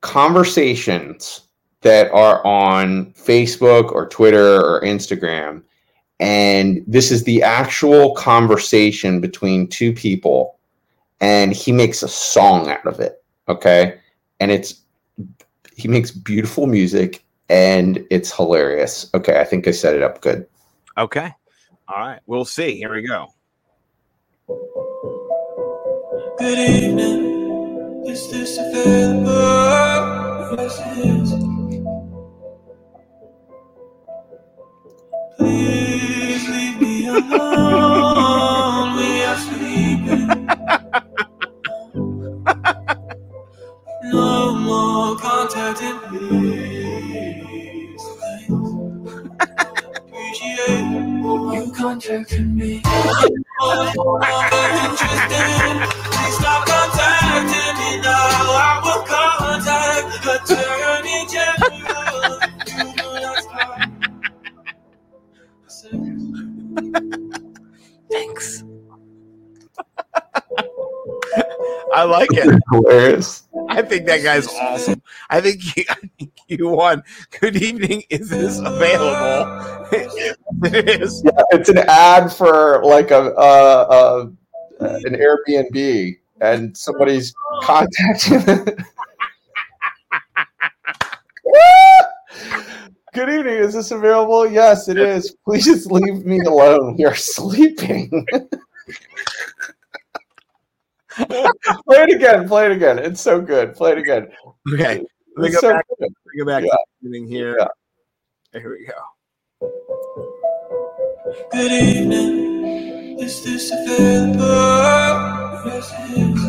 conversations 0.02 1.42
that 1.82 2.12
are 2.12 2.46
on 2.46 3.08
Facebook 3.14 3.92
or 3.92 4.08
Twitter 4.08 4.62
or 4.62 4.82
Instagram. 4.82 5.64
And 6.20 6.84
this 6.86 7.12
is 7.12 7.24
the 7.24 7.42
actual 7.42 8.14
conversation 8.14 9.20
between 9.20 9.68
two 9.68 9.92
people, 9.92 10.60
and 11.20 11.52
he 11.52 11.72
makes 11.72 12.04
a 12.04 12.08
song 12.08 12.70
out 12.70 12.86
of 12.86 13.00
it. 13.00 13.24
Okay. 13.48 13.98
And 14.40 14.52
it's, 14.52 14.82
he 15.76 15.88
makes 15.88 16.12
beautiful 16.12 16.68
music 16.68 17.24
and 17.52 18.04
it's 18.10 18.34
hilarious. 18.34 19.10
Okay, 19.14 19.40
I 19.42 19.44
think 19.44 19.68
I 19.68 19.72
set 19.72 19.94
it 19.94 20.02
up 20.02 20.22
good. 20.22 20.48
Okay. 20.98 21.34
All 21.90 22.00
right. 22.00 22.22
We'll 22.26 22.46
see. 22.46 22.78
Here 22.78 22.94
we 22.94 23.06
go. 23.06 23.28
Good 26.40 26.58
evening. 26.58 28.06
Is 28.08 28.32
this 28.32 28.58
available? 28.58 29.32
Yes, 30.58 30.80
it 30.80 30.98
is. 31.06 31.34
Please 35.38 36.48
leave 36.50 36.80
me 36.82 37.08
alone. 37.08 38.96
we 38.96 39.24
are 39.24 39.38
sleeping. 39.38 40.46
no 44.14 44.56
more 44.56 45.18
contacting 45.18 46.00
me. 46.14 46.61
You 51.82 51.88
contacted 51.88 52.48
me. 52.56 52.80
Stop 52.84 53.02
contacting 56.68 57.76
me 57.80 57.92
now. 58.02 58.54
I 58.54 58.82
will 58.86 59.02
contact 59.10 60.22
Attorney 60.30 61.26
General. 61.34 62.38
Thanks. 66.92 67.21
I 71.94 72.04
like 72.04 72.30
it. 72.32 72.62
Hilarious. 72.72 73.48
I 73.70 73.82
think 73.82 74.06
that 74.06 74.24
guy's 74.24 74.48
awesome. 74.48 75.02
I 75.30 75.42
think 75.42 75.76
you, 75.76 75.84
I 75.90 75.96
think 76.18 76.32
you 76.48 76.70
won. 76.70 77.04
Good 77.40 77.58
evening. 77.58 78.04
Is 78.10 78.30
this 78.30 78.60
available? 78.60 79.88
it 79.92 81.02
is. 81.02 81.22
Yeah, 81.24 81.44
it's 81.52 81.70
an 81.70 81.80
ad 81.80 82.32
for 82.32 82.84
like 82.86 83.12
a, 83.12 83.36
uh, 83.36 84.28
uh, 84.80 84.90
an 85.06 85.16
Airbnb, 85.16 86.18
and 86.42 86.76
somebody's 86.78 87.34
contacting. 87.64 88.40
Good 93.14 93.30
evening. 93.30 93.56
Is 93.56 93.74
this 93.74 93.92
available? 93.92 94.48
Yes, 94.48 94.88
it 94.88 94.98
is. 94.98 95.36
Please 95.44 95.86
leave 95.88 96.26
me 96.26 96.40
alone. 96.40 96.96
You're 96.98 97.14
sleeping. 97.14 98.26
play 101.18 102.04
it 102.04 102.16
again. 102.16 102.48
Play 102.48 102.68
it 102.68 102.72
again. 102.72 102.98
It's 103.00 103.20
so 103.22 103.42
good. 103.42 103.76
Play 103.76 103.92
it 103.94 103.98
again. 103.98 104.32
Okay. 104.74 105.04
Let 105.38 105.44
me 105.44 105.52
go 105.52 105.60
so 105.60 105.72
back. 105.72 105.86
Let 106.00 106.10
me 106.10 106.16
go 106.40 106.46
back 106.46 106.64
yeah. 106.64 107.26
here. 107.28 107.58
Yeah. 107.60 107.68
Here 108.60 108.78
we 108.78 108.86
go. 108.86 108.94
Good 111.52 111.72
evening. 111.72 113.20
Is 113.20 113.44
this 113.44 113.72
available? 113.72 114.42
Yes, 115.66 115.92
it 116.00 116.18
is. 116.18 116.40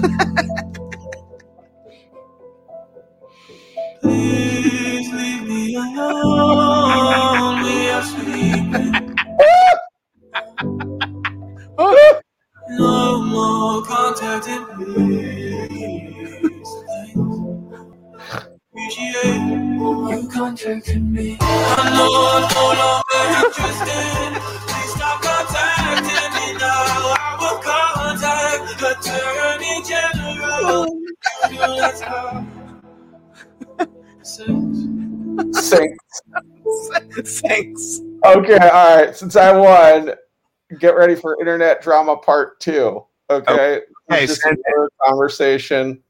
Please 4.00 5.12
leave 5.12 5.42
me 5.48 5.74
alone. 5.76 7.62
We 7.62 7.90
are 7.90 8.02
sleeping. 8.02 9.16
Oh. 11.78 12.20
No 12.68 13.11
more 13.33 13.83
contacting 13.83 14.64
me. 14.78 14.87
Appreciate 18.72 19.41
you 19.41 20.28
contacting 20.33 21.12
me. 21.12 21.37
I 21.41 21.43
know 21.97 22.12
I'm 22.33 22.45
no 22.55 22.64
longer 22.83 23.22
interested. 23.47 24.33
Please 24.68 24.93
stop 24.95 25.18
contacting 25.22 26.33
me 26.35 26.47
now. 26.59 27.14
I 27.16 27.20
will 27.41 27.59
contact 27.62 28.62
Attorney 28.83 29.76
General. 29.89 30.87
Thanks. 35.55 37.41
Thanks. 37.41 38.01
Okay, 38.24 38.59
all 38.59 38.97
right. 38.97 39.16
Since 39.16 39.37
I 39.37 39.53
won, 39.57 40.14
get 40.78 40.97
ready 40.97 41.14
for 41.14 41.39
internet 41.41 41.83
drama 41.83 42.16
part 42.16 42.61
two. 42.61 43.05
Okay. 43.33 43.80
Okay. 44.11 44.26
Send 44.26 44.59
conversation. 45.05 46.03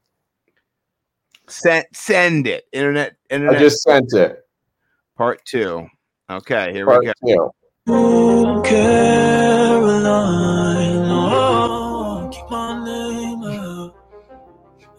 Send 1.47 1.85
send 1.93 2.47
it. 2.47 2.65
Internet 2.71 3.15
internet. 3.29 3.55
I 3.55 3.59
just 3.59 3.83
sent 3.83 4.13
it. 4.13 4.45
Part 5.17 5.45
two. 5.45 5.87
Okay, 6.29 6.71
here 6.73 6.85
part 6.85 7.01
we 7.01 7.07
go. 7.07 7.13
Two. 7.27 7.51
Oh, 7.85 8.61
Caroline, 8.65 10.05
oh, 11.09 12.29
keep 12.31 12.49
my 12.49 12.83
name 12.85 13.43
out 13.43 13.93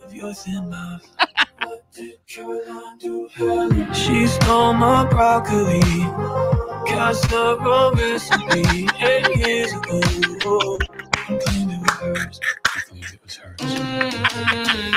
of 0.04 0.14
yours 0.14 0.46
in 0.46 0.68
my 0.68 0.98
She 3.94 4.26
stole 4.26 4.74
my 4.74 5.06
broccoli, 5.08 5.80
cast 6.86 7.30
the 7.30 7.56
wrong 7.60 7.94
recipe 7.96 8.86
eight 9.02 9.36
years 9.36 9.72
ago. 9.72 10.78
And 12.16 12.40
claimed 12.62 13.04
it 13.12 13.20
was 13.24 13.36
hers. 13.36 13.60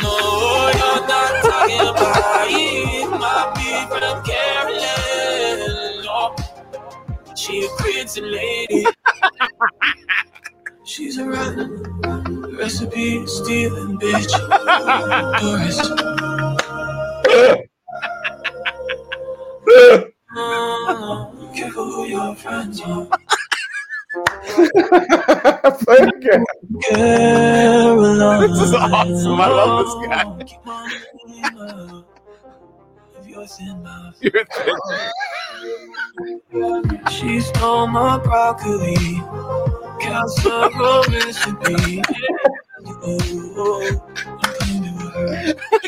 No, 0.03 0.71
you're 0.73 1.07
not 1.07 1.43
talking 1.43 1.81
about 1.81 2.47
it. 2.49 3.09
Might 3.09 3.53
be 3.55 3.69
from 3.89 4.23
Carolyn. 4.25 6.03
No, 6.05 6.35
she 7.35 7.65
a 7.65 7.69
crazy 7.69 8.21
lady. 8.21 8.85
She's 10.85 11.17
a 11.17 11.25
rotten 11.25 12.55
recipe 12.57 13.25
stealing 13.27 13.97
bitch. 13.99 14.31
Doris. 15.41 15.79
Oh, 20.35 21.51
careful 21.55 21.85
who 21.85 22.05
your 22.05 22.35
friends 22.35 22.81
are. 22.81 23.07
Okay. 25.87 26.39
Caroline. 26.89 28.41
This 28.51 28.59
is 28.61 28.73
awesome. 28.73 29.39
I 29.41 29.47
love 29.47 29.85
this 29.85 29.95
guy. 30.07 30.23
Keep 30.43 30.67
on 30.67 30.89
dreaming 31.25 32.03
of 33.17 33.27
yours 33.27 33.57
in 33.59 33.83
my 33.83 34.11
You're- 34.21 34.45
She 37.11 37.39
stole 37.39 37.87
my 37.87 38.17
broccoli, 38.19 38.95
casserole 39.99 41.03
recipe. 41.09 42.01
Oh, 42.89 43.17
oh, 43.57 43.57
oh 43.57 43.99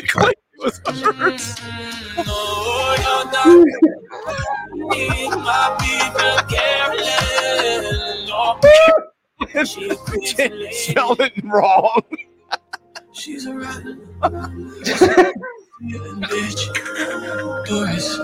claimed 0.08 0.34
it 0.34 0.39
was 0.62 0.80
hers. 0.84 0.86
It 0.86 0.94
was 0.94 1.02
hers. 1.16 1.60
No, 2.16 2.94
you're 2.98 3.24
not. 3.32 3.66
It's 4.92 5.36
my 5.36 5.76
people, 5.80 6.36
Carolyn. 6.48 8.26
No, 8.26 9.64
she 9.64 9.88
a 9.88 9.96
crazy 9.96 10.48
lady. 10.48 10.72
Spelled 10.72 11.20
it 11.20 11.32
wrong. 11.44 12.02
She's 13.12 13.46
a 13.46 13.54
rotten 13.54 14.00
bitch. 16.28 16.62
Doris. 17.66 18.18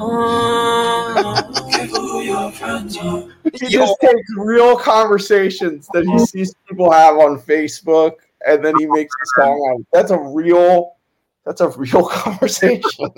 Oh, 0.00 1.68
careful 1.72 2.00
who 2.00 2.20
your 2.22 2.52
friends 2.52 2.96
are. 2.98 3.28
He 3.52 3.68
just 3.68 3.94
takes 4.00 4.30
real 4.36 4.76
conversations 4.76 5.88
that 5.92 6.04
he 6.04 6.12
oh. 6.12 6.24
sees 6.24 6.54
people 6.68 6.90
have 6.90 7.16
on 7.16 7.40
Facebook, 7.40 8.14
and 8.48 8.64
then 8.64 8.74
he 8.78 8.86
makes 8.86 9.14
a 9.14 9.40
song 9.42 9.58
on. 9.58 9.86
That's 9.92 10.10
a 10.10 10.18
real. 10.18 10.96
That's 11.44 11.60
a 11.60 11.68
real 11.70 12.06
conversation. 12.08 13.08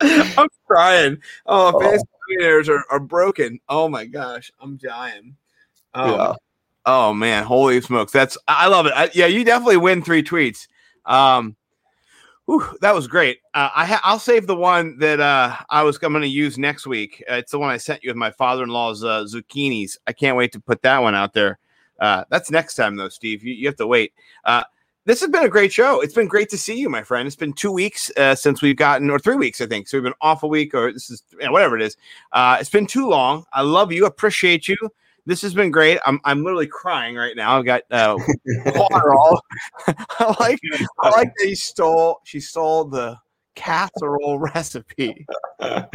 I'm 0.00 0.48
crying. 0.66 1.18
Oh, 1.46 1.72
Oh. 1.74 1.80
fantasy 1.80 2.04
millionaires 2.28 2.68
are, 2.68 2.84
are 2.90 3.00
broken. 3.00 3.60
Oh 3.68 3.88
my 3.88 4.04
gosh, 4.04 4.50
I'm 4.60 4.76
dying. 4.76 5.36
Oh, 5.94 6.14
Yeah. 6.16 6.32
oh 6.84 7.14
man, 7.14 7.44
holy 7.44 7.80
smokes! 7.80 8.12
That's 8.12 8.36
I 8.48 8.64
I 8.64 8.68
love 8.68 8.86
it. 8.86 8.92
I, 8.94 9.10
yeah, 9.14 9.26
you 9.26 9.44
definitely 9.44 9.78
win 9.78 10.02
three 10.02 10.22
tweets. 10.22 10.66
Um, 11.04 11.56
whew, 12.46 12.64
that 12.80 12.94
was 12.94 13.06
great. 13.06 13.38
Uh, 13.54 13.70
I 13.74 13.86
ha- 13.86 14.00
I'll 14.04 14.18
save 14.18 14.46
the 14.46 14.56
one 14.56 14.98
that 14.98 15.20
uh, 15.20 15.56
I 15.70 15.82
was 15.82 15.98
going 15.98 16.20
to 16.20 16.26
use 16.28 16.58
next 16.58 16.86
week. 16.86 17.22
Uh, 17.30 17.34
it's 17.34 17.52
the 17.52 17.58
one 17.58 17.70
I 17.70 17.76
sent 17.76 18.02
you 18.02 18.10
with 18.10 18.16
my 18.16 18.30
father-in-law's 18.32 19.04
uh, 19.04 19.24
zucchinis. 19.24 19.96
I 20.06 20.12
can't 20.12 20.36
wait 20.36 20.52
to 20.52 20.60
put 20.60 20.82
that 20.82 20.98
one 21.02 21.14
out 21.14 21.32
there. 21.32 21.58
Uh, 21.98 22.24
that's 22.30 22.50
next 22.50 22.74
time 22.74 22.96
though, 22.96 23.08
Steve. 23.08 23.42
You, 23.42 23.54
you 23.54 23.66
have 23.66 23.76
to 23.76 23.86
wait. 23.86 24.12
Uh, 24.44 24.64
this 25.06 25.20
has 25.20 25.30
been 25.30 25.44
a 25.44 25.48
great 25.48 25.72
show. 25.72 26.00
It's 26.00 26.14
been 26.14 26.26
great 26.26 26.48
to 26.50 26.58
see 26.58 26.78
you, 26.78 26.88
my 26.88 27.02
friend. 27.02 27.26
It's 27.28 27.36
been 27.36 27.52
two 27.52 27.70
weeks 27.70 28.10
uh, 28.16 28.34
since 28.34 28.60
we've 28.60 28.76
gotten, 28.76 29.08
or 29.08 29.20
three 29.20 29.36
weeks, 29.36 29.60
I 29.60 29.66
think. 29.66 29.86
So 29.86 29.96
we've 29.96 30.04
been 30.04 30.14
off 30.20 30.42
a 30.42 30.48
week, 30.48 30.74
or 30.74 30.92
this 30.92 31.10
is 31.10 31.22
you 31.38 31.46
know, 31.46 31.52
whatever 31.52 31.76
it 31.76 31.82
is. 31.82 31.96
Uh, 32.32 32.56
it's 32.60 32.70
been 32.70 32.88
too 32.88 33.08
long. 33.08 33.44
I 33.52 33.62
love 33.62 33.92
you. 33.92 34.04
Appreciate 34.04 34.66
you. 34.66 34.76
This 35.24 35.42
has 35.42 35.54
been 35.54 35.70
great. 35.70 35.98
I'm 36.06 36.20
I'm 36.24 36.42
literally 36.42 36.66
crying 36.66 37.16
right 37.16 37.36
now. 37.36 37.56
I've 37.56 37.64
got 37.64 37.82
uh, 37.90 38.16
water 38.66 39.14
all. 39.14 39.40
I 39.86 40.36
like 40.40 40.58
I 41.02 41.08
like 41.10 41.32
that 41.38 41.46
he 41.46 41.54
stole. 41.54 42.20
She 42.24 42.40
stole 42.40 42.84
the 42.84 43.16
casserole 43.56 44.38
recipe. 44.54 45.26
What 45.58 45.94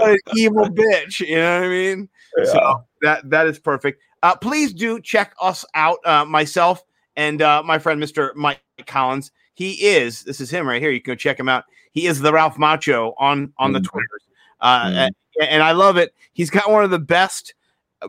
an 0.00 0.18
evil 0.36 0.66
bitch. 0.66 1.20
You 1.20 1.36
know 1.36 1.60
what 1.60 1.66
I 1.66 1.68
mean? 1.68 2.08
So 2.44 2.84
that 3.02 3.28
that 3.30 3.46
is 3.46 3.58
perfect. 3.58 4.00
Uh, 4.24 4.34
please 4.34 4.72
do 4.72 4.98
check 5.00 5.34
us 5.38 5.66
out, 5.74 5.98
uh, 6.06 6.24
myself 6.24 6.82
and 7.14 7.42
uh, 7.42 7.62
my 7.62 7.78
friend 7.78 8.02
Mr. 8.02 8.34
Mike 8.34 8.58
Collins. 8.86 9.30
He 9.52 9.72
is 9.84 10.24
this 10.24 10.40
is 10.40 10.50
him 10.50 10.66
right 10.66 10.80
here. 10.80 10.90
You 10.90 11.00
can 11.00 11.12
go 11.12 11.14
check 11.16 11.38
him 11.38 11.48
out. 11.48 11.64
He 11.92 12.06
is 12.06 12.20
the 12.20 12.32
Ralph 12.32 12.56
Macho 12.58 13.14
on 13.18 13.52
on 13.58 13.72
the 13.72 13.80
Mhm. 13.80 13.84
Twitters, 13.84 14.22
uh, 14.62 14.84
Mhm. 14.86 14.94
and, 15.40 15.48
and 15.50 15.62
I 15.62 15.72
love 15.72 15.98
it. 15.98 16.14
He's 16.32 16.48
got 16.48 16.70
one 16.70 16.82
of 16.84 16.90
the 16.90 16.98
best 16.98 17.52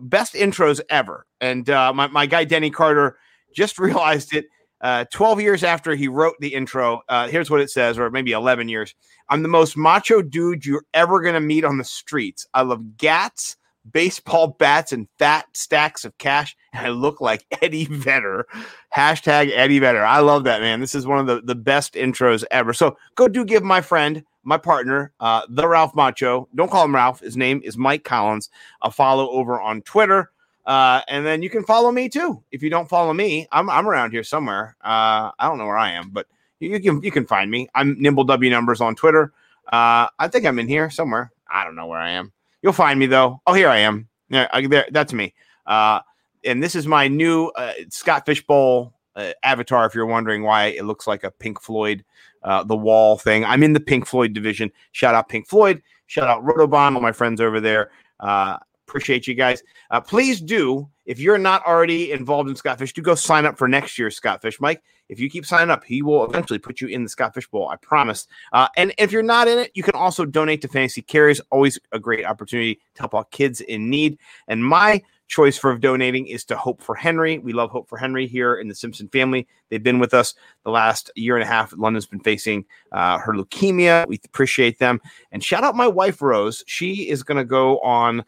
best 0.01 0.35
intros 0.35 0.79
ever. 0.89 1.25
And 1.41 1.69
uh, 1.69 1.91
my 1.93 2.07
my 2.07 2.25
guy 2.25 2.45
Denny 2.45 2.71
Carter 2.71 3.17
just 3.53 3.77
realized 3.79 4.33
it. 4.33 4.45
Uh, 4.81 5.03
12 5.11 5.41
years 5.41 5.63
after 5.63 5.95
he 5.95 6.07
wrote 6.07 6.35
the 6.39 6.53
intro, 6.53 7.01
uh, 7.09 7.27
here's 7.27 7.49
what 7.51 7.59
it 7.59 7.69
says, 7.69 7.97
or 7.99 8.09
maybe 8.09 8.31
11 8.31 8.69
years. 8.69 8.95
I'm 9.29 9.41
the 9.43 9.49
most 9.49 9.75
macho 9.75 10.21
dude 10.21 10.65
you're 10.65 10.85
ever 10.93 11.21
going 11.21 11.33
to 11.33 11.39
meet 11.41 11.65
on 11.65 11.77
the 11.77 11.83
streets. 11.83 12.45
I 12.53 12.61
love 12.61 12.97
gats, 12.97 13.57
baseball 13.91 14.47
bats, 14.47 14.91
and 14.91 15.07
fat 15.17 15.45
stacks 15.53 16.05
of 16.05 16.17
cash. 16.17 16.55
And 16.73 16.85
I 16.85 16.89
look 16.89 17.21
like 17.21 17.45
Eddie 17.61 17.85
Vedder. 17.85 18.47
Hashtag 18.95 19.51
Eddie 19.51 19.79
Vedder. 19.79 20.03
I 20.03 20.19
love 20.19 20.43
that, 20.45 20.61
man. 20.61 20.79
This 20.79 20.95
is 20.95 21.05
one 21.07 21.19
of 21.19 21.27
the, 21.27 21.41
the 21.41 21.55
best 21.55 21.93
intros 21.93 22.43
ever. 22.51 22.73
So 22.73 22.97
go 23.15 23.27
do 23.27 23.45
give 23.45 23.63
my 23.63 23.81
friend, 23.81 24.23
my 24.43 24.57
partner, 24.57 25.11
uh, 25.19 25.41
the 25.49 25.67
Ralph 25.67 25.95
Macho. 25.95 26.47
Don't 26.55 26.71
call 26.71 26.85
him 26.85 26.95
Ralph. 26.95 27.19
His 27.19 27.37
name 27.37 27.61
is 27.63 27.77
Mike 27.77 28.03
Collins. 28.03 28.49
A 28.81 28.91
follow 28.91 29.29
over 29.29 29.59
on 29.59 29.81
Twitter. 29.81 30.31
Uh, 30.65 31.01
and 31.07 31.25
then 31.25 31.43
you 31.43 31.49
can 31.49 31.63
follow 31.63 31.91
me 31.91 32.09
too. 32.09 32.43
If 32.51 32.63
you 32.63 32.69
don't 32.69 32.89
follow 32.89 33.13
me, 33.13 33.47
I'm, 33.51 33.69
I'm 33.69 33.87
around 33.87 34.11
here 34.11 34.23
somewhere. 34.23 34.75
Uh, 34.83 35.29
I 35.37 35.47
don't 35.47 35.59
know 35.59 35.67
where 35.67 35.77
I 35.77 35.91
am, 35.91 36.09
but 36.09 36.25
you, 36.59 36.71
you 36.71 36.79
can 36.79 37.03
you 37.03 37.11
can 37.11 37.27
find 37.27 37.51
me. 37.51 37.67
I'm 37.75 38.01
Nimble 38.01 38.23
W 38.23 38.49
Numbers 38.49 38.81
on 38.81 38.95
Twitter. 38.95 39.31
Uh, 39.67 40.07
I 40.17 40.27
think 40.27 40.45
I'm 40.45 40.59
in 40.59 40.67
here 40.67 40.89
somewhere. 40.89 41.31
I 41.51 41.63
don't 41.63 41.75
know 41.75 41.87
where 41.87 41.99
I 41.99 42.11
am. 42.11 42.31
You'll 42.65 42.73
find 42.73 42.99
me 42.99 43.05
though. 43.05 43.43
Oh, 43.45 43.53
here 43.53 43.69
I 43.69 43.77
am. 43.77 44.09
Yeah, 44.27 44.47
I, 44.51 44.65
there. 44.65 44.87
That's 44.89 45.13
me. 45.13 45.35
Uh, 45.67 45.99
and 46.43 46.63
this 46.63 46.73
is 46.73 46.87
my 46.87 47.07
new 47.07 47.49
uh, 47.49 47.73
Scott 47.89 48.25
Fishbowl 48.25 48.91
uh, 49.15 49.33
avatar. 49.43 49.85
If 49.85 49.93
you're 49.93 50.07
wondering 50.07 50.41
why 50.41 50.69
it 50.69 50.83
looks 50.83 51.05
like 51.05 51.23
a 51.23 51.29
Pink 51.29 51.61
Floyd, 51.61 52.03
uh, 52.41 52.63
the 52.63 52.75
wall 52.75 53.19
thing. 53.19 53.45
I'm 53.45 53.61
in 53.61 53.73
the 53.73 53.79
Pink 53.79 54.07
Floyd 54.07 54.33
division. 54.33 54.71
Shout 54.93 55.13
out 55.13 55.29
Pink 55.29 55.47
Floyd. 55.47 55.79
Shout 56.07 56.27
out 56.27 56.43
Rotobahn, 56.43 56.95
all 56.95 57.01
my 57.01 57.11
friends 57.11 57.39
over 57.39 57.59
there. 57.59 57.91
Uh, 58.19 58.57
appreciate 58.87 59.27
you 59.27 59.35
guys. 59.35 59.61
Uh, 59.91 60.01
please 60.01 60.41
do, 60.41 60.89
if 61.05 61.19
you're 61.19 61.37
not 61.37 61.63
already 61.67 62.13
involved 62.13 62.49
in 62.49 62.55
Scott 62.55 62.79
Fish, 62.79 62.93
do 62.93 63.03
go 63.03 63.13
sign 63.13 63.45
up 63.45 63.59
for 63.59 63.67
next 63.67 63.99
year's 63.99 64.15
Scott 64.15 64.41
Fish. 64.41 64.59
Mike, 64.59 64.81
if 65.09 65.19
you 65.19 65.29
keep 65.29 65.45
signing 65.45 65.69
up, 65.69 65.83
he 65.83 66.01
will 66.01 66.25
eventually 66.25 66.59
put 66.59 66.81
you 66.81 66.87
in 66.87 67.03
the 67.03 67.09
Scott 67.09 67.33
Fish 67.33 67.47
Bowl. 67.47 67.69
I 67.69 67.75
promise. 67.77 68.27
Uh, 68.53 68.67
and 68.75 68.93
if 68.97 69.11
you're 69.11 69.23
not 69.23 69.47
in 69.47 69.59
it, 69.59 69.71
you 69.73 69.83
can 69.83 69.95
also 69.95 70.25
donate 70.25 70.61
to 70.61 70.67
Fantasy 70.67 71.01
Cares. 71.01 71.39
Always 71.51 71.79
a 71.91 71.99
great 71.99 72.25
opportunity 72.25 72.75
to 72.95 73.01
help 73.01 73.15
out 73.15 73.31
kids 73.31 73.61
in 73.61 73.89
need. 73.89 74.17
And 74.47 74.65
my 74.65 75.01
choice 75.27 75.57
for 75.57 75.75
donating 75.77 76.27
is 76.27 76.43
to 76.45 76.55
Hope 76.55 76.81
for 76.81 76.95
Henry. 76.95 77.39
We 77.39 77.53
love 77.53 77.71
Hope 77.71 77.89
for 77.89 77.97
Henry 77.97 78.27
here 78.27 78.55
in 78.55 78.67
the 78.67 78.75
Simpson 78.75 79.07
family. 79.09 79.47
They've 79.69 79.81
been 79.81 79.99
with 79.99 80.13
us 80.13 80.35
the 80.63 80.71
last 80.71 81.09
year 81.15 81.35
and 81.35 81.43
a 81.43 81.47
half. 81.47 81.73
London's 81.75 82.05
been 82.05 82.19
facing 82.19 82.65
uh, 82.91 83.17
her 83.17 83.33
leukemia. 83.33 84.07
We 84.07 84.19
appreciate 84.25 84.79
them. 84.79 85.01
And 85.31 85.43
shout 85.43 85.63
out 85.63 85.75
my 85.75 85.87
wife, 85.87 86.21
Rose. 86.21 86.63
She 86.67 87.09
is 87.09 87.23
going 87.23 87.37
to 87.37 87.45
go 87.45 87.79
on, 87.79 88.23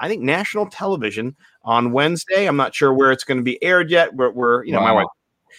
I 0.00 0.08
think, 0.08 0.22
national 0.22 0.66
television 0.66 1.36
on 1.64 1.92
Wednesday. 1.92 2.46
I'm 2.46 2.56
not 2.56 2.74
sure 2.74 2.92
where 2.92 3.12
it's 3.12 3.24
going 3.24 3.38
to 3.38 3.44
be 3.44 3.62
aired 3.62 3.90
yet. 3.90 4.14
We're, 4.14 4.30
we're 4.30 4.64
you 4.64 4.72
know, 4.72 4.80
my 4.80 4.92
wife 4.92 5.06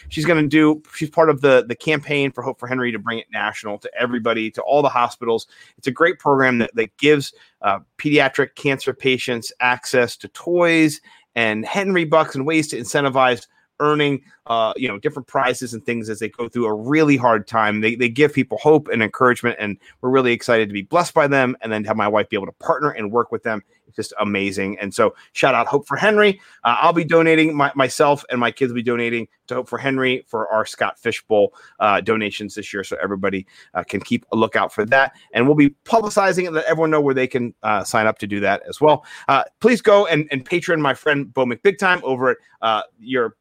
she's 0.09 0.25
going 0.25 0.41
to 0.41 0.47
do 0.47 0.81
she's 0.93 1.09
part 1.09 1.29
of 1.29 1.41
the 1.41 1.65
the 1.67 1.75
campaign 1.75 2.31
for 2.31 2.41
hope 2.41 2.59
for 2.59 2.67
henry 2.67 2.91
to 2.91 2.99
bring 2.99 3.19
it 3.19 3.27
national 3.31 3.77
to 3.77 3.91
everybody 3.99 4.49
to 4.51 4.61
all 4.61 4.81
the 4.81 4.89
hospitals. 4.89 5.47
It's 5.77 5.87
a 5.87 5.91
great 5.91 6.19
program 6.19 6.57
that, 6.59 6.73
that 6.75 6.95
gives 6.97 7.33
uh, 7.61 7.79
pediatric 7.97 8.55
cancer 8.55 8.93
patients 8.93 9.51
access 9.59 10.17
to 10.17 10.27
toys 10.29 11.01
and 11.35 11.65
henry 11.65 12.05
bucks 12.05 12.35
and 12.35 12.45
ways 12.45 12.67
to 12.69 12.77
incentivize 12.77 13.47
earning 13.79 14.21
uh, 14.49 14.73
you 14.75 14.87
know, 14.87 14.97
different 14.97 15.27
prizes 15.27 15.73
and 15.73 15.85
things 15.85 16.09
as 16.09 16.19
they 16.19 16.29
go 16.29 16.47
through 16.47 16.65
a 16.65 16.73
really 16.73 17.17
hard 17.17 17.47
time. 17.47 17.81
They, 17.81 17.95
they 17.95 18.09
give 18.09 18.33
people 18.33 18.57
hope 18.57 18.87
and 18.87 19.03
encouragement, 19.03 19.57
and 19.59 19.77
we're 20.01 20.09
really 20.09 20.33
excited 20.33 20.69
to 20.69 20.73
be 20.73 20.83
blessed 20.83 21.13
by 21.13 21.27
them 21.27 21.55
and 21.61 21.71
then 21.71 21.83
have 21.85 21.97
my 21.97 22.07
wife 22.07 22.29
be 22.29 22.37
able 22.37 22.47
to 22.47 22.51
partner 22.53 22.89
and 22.89 23.11
work 23.11 23.31
with 23.31 23.43
them. 23.43 23.61
It's 23.87 23.95
just 23.95 24.13
amazing. 24.19 24.77
And 24.79 24.93
so, 24.93 25.15
shout 25.33 25.55
out 25.55 25.67
Hope 25.67 25.87
for 25.87 25.95
Henry. 25.95 26.41
Uh, 26.63 26.77
I'll 26.81 26.93
be 26.93 27.03
donating 27.03 27.55
my, 27.55 27.71
myself, 27.75 28.23
and 28.29 28.39
my 28.39 28.51
kids 28.51 28.71
will 28.71 28.75
be 28.75 28.83
donating 28.83 29.27
to 29.47 29.55
Hope 29.55 29.69
for 29.69 29.77
Henry 29.77 30.25
for 30.27 30.47
our 30.49 30.65
Scott 30.65 30.99
Fishbowl 30.99 31.53
uh, 31.79 32.01
donations 32.01 32.55
this 32.55 32.73
year. 32.73 32.83
So, 32.83 32.97
everybody 33.01 33.47
uh, 33.73 33.83
can 33.83 34.01
keep 34.01 34.25
a 34.31 34.35
lookout 34.35 34.73
for 34.73 34.85
that. 34.85 35.13
And 35.33 35.45
we'll 35.45 35.55
be 35.55 35.69
publicizing 35.85 36.45
it, 36.45 36.51
let 36.51 36.65
everyone 36.65 36.91
know 36.91 37.01
where 37.01 37.13
they 37.13 37.27
can 37.27 37.53
uh, 37.63 37.83
sign 37.83 38.07
up 38.07 38.19
to 38.19 38.27
do 38.27 38.39
that 38.41 38.61
as 38.67 38.81
well. 38.81 39.05
Uh, 39.27 39.43
please 39.61 39.81
go 39.81 40.05
and, 40.05 40.27
and 40.31 40.43
patron 40.43 40.81
my 40.81 40.93
friend 40.93 41.33
Bo 41.33 41.45
McBigtime 41.45 42.01
over 42.03 42.31
at 42.31 42.85
your 42.99 43.35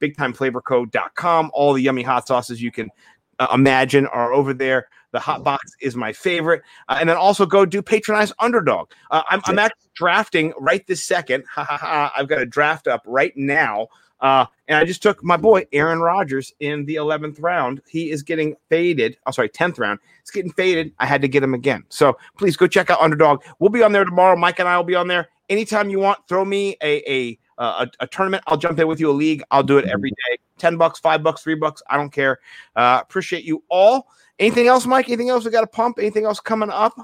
bigtimeflavorco.com. 0.97 1.51
All 1.53 1.73
the 1.73 1.83
yummy 1.83 2.03
hot 2.03 2.27
sauces 2.27 2.61
you 2.63 2.71
can 2.71 2.91
uh, 3.39 3.49
imagine 3.53 4.07
are 4.07 4.33
over 4.33 4.55
there. 4.55 4.89
The 5.13 5.21
hot 5.21 5.45
box 5.45 5.73
is 5.81 5.97
my 5.97 6.13
favorite. 6.13 6.63
Uh, 6.89 6.99
and 7.01 7.09
then 7.09 7.17
also 7.17 7.47
go 7.47 7.65
do 7.65 7.81
patronize 7.81 8.33
underdog. 8.39 8.91
Uh, 9.11 9.23
I'm, 9.29 9.41
I'm 9.47 9.59
actually 9.59 9.91
drafting 9.95 10.53
right 10.59 10.87
this 10.87 11.05
second. 11.05 11.45
Ha 11.55 11.65
ha 11.65 11.77
ha. 11.79 12.13
I've 12.17 12.29
got 12.29 12.41
a 12.41 12.47
draft 12.47 12.87
up 12.87 13.03
right 13.07 13.33
now. 13.37 13.89
Uh, 14.21 14.47
and 14.69 14.79
I 14.79 14.85
just 14.85 15.03
took 15.03 15.23
my 15.23 15.37
boy 15.37 15.67
Aaron 15.73 16.01
Rodgers 16.01 16.53
in 16.61 16.85
the 16.87 16.97
11th 16.97 17.37
round. 17.41 17.83
He 17.89 18.11
is 18.11 18.23
getting 18.23 18.57
faded. 18.69 19.13
I'm 19.13 19.29
oh, 19.29 19.31
sorry, 19.31 19.49
10th 19.49 19.79
round. 19.79 20.01
It's 20.21 20.31
getting 20.31 20.53
faded. 20.53 20.93
I 20.99 21.07
had 21.07 21.23
to 21.23 21.29
get 21.29 21.43
him 21.43 21.55
again. 21.55 21.85
So 21.89 22.17
please 22.39 22.57
go 22.57 22.67
check 22.67 22.91
out 22.91 23.01
Underdog. 23.01 23.43
We'll 23.59 23.71
be 23.71 23.83
on 23.83 23.93
there 23.93 24.05
tomorrow. 24.05 24.37
Mike 24.37 24.59
and 24.59 24.69
I 24.69 24.77
will 24.77 24.85
be 24.85 24.95
on 24.95 25.09
there 25.09 25.29
anytime 25.49 25.91
you 25.91 25.99
want. 25.99 26.19
Throw 26.29 26.45
me 26.45 26.77
a 26.83 27.11
a 27.11 27.39
uh, 27.59 27.87
a, 28.01 28.05
a, 28.05 28.07
tournament. 28.07 28.43
I'll 28.47 28.57
jump 28.57 28.79
in 28.79 28.87
with 28.87 29.01
you. 29.01 29.11
A 29.11 29.13
league. 29.13 29.43
I'll 29.51 29.63
do 29.63 29.79
it 29.79 29.87
every 29.87 30.11
day. 30.11 30.39
Ten 30.59 30.77
bucks, 30.77 30.99
five 30.99 31.23
bucks, 31.23 31.43
three 31.43 31.55
bucks. 31.55 31.83
I 31.89 31.97
don't 31.97 32.11
care. 32.11 32.39
Uh, 32.75 32.99
appreciate 33.03 33.45
you 33.45 33.63
all. 33.69 34.09
Anything 34.39 34.67
else, 34.67 34.87
Mike? 34.87 35.09
Anything 35.09 35.31
else 35.31 35.45
we 35.45 35.51
got 35.51 35.63
to 35.63 35.67
pump? 35.67 35.99
Anything 35.99 36.25
else 36.25 36.41
coming 36.41 36.71
up? 36.71 36.95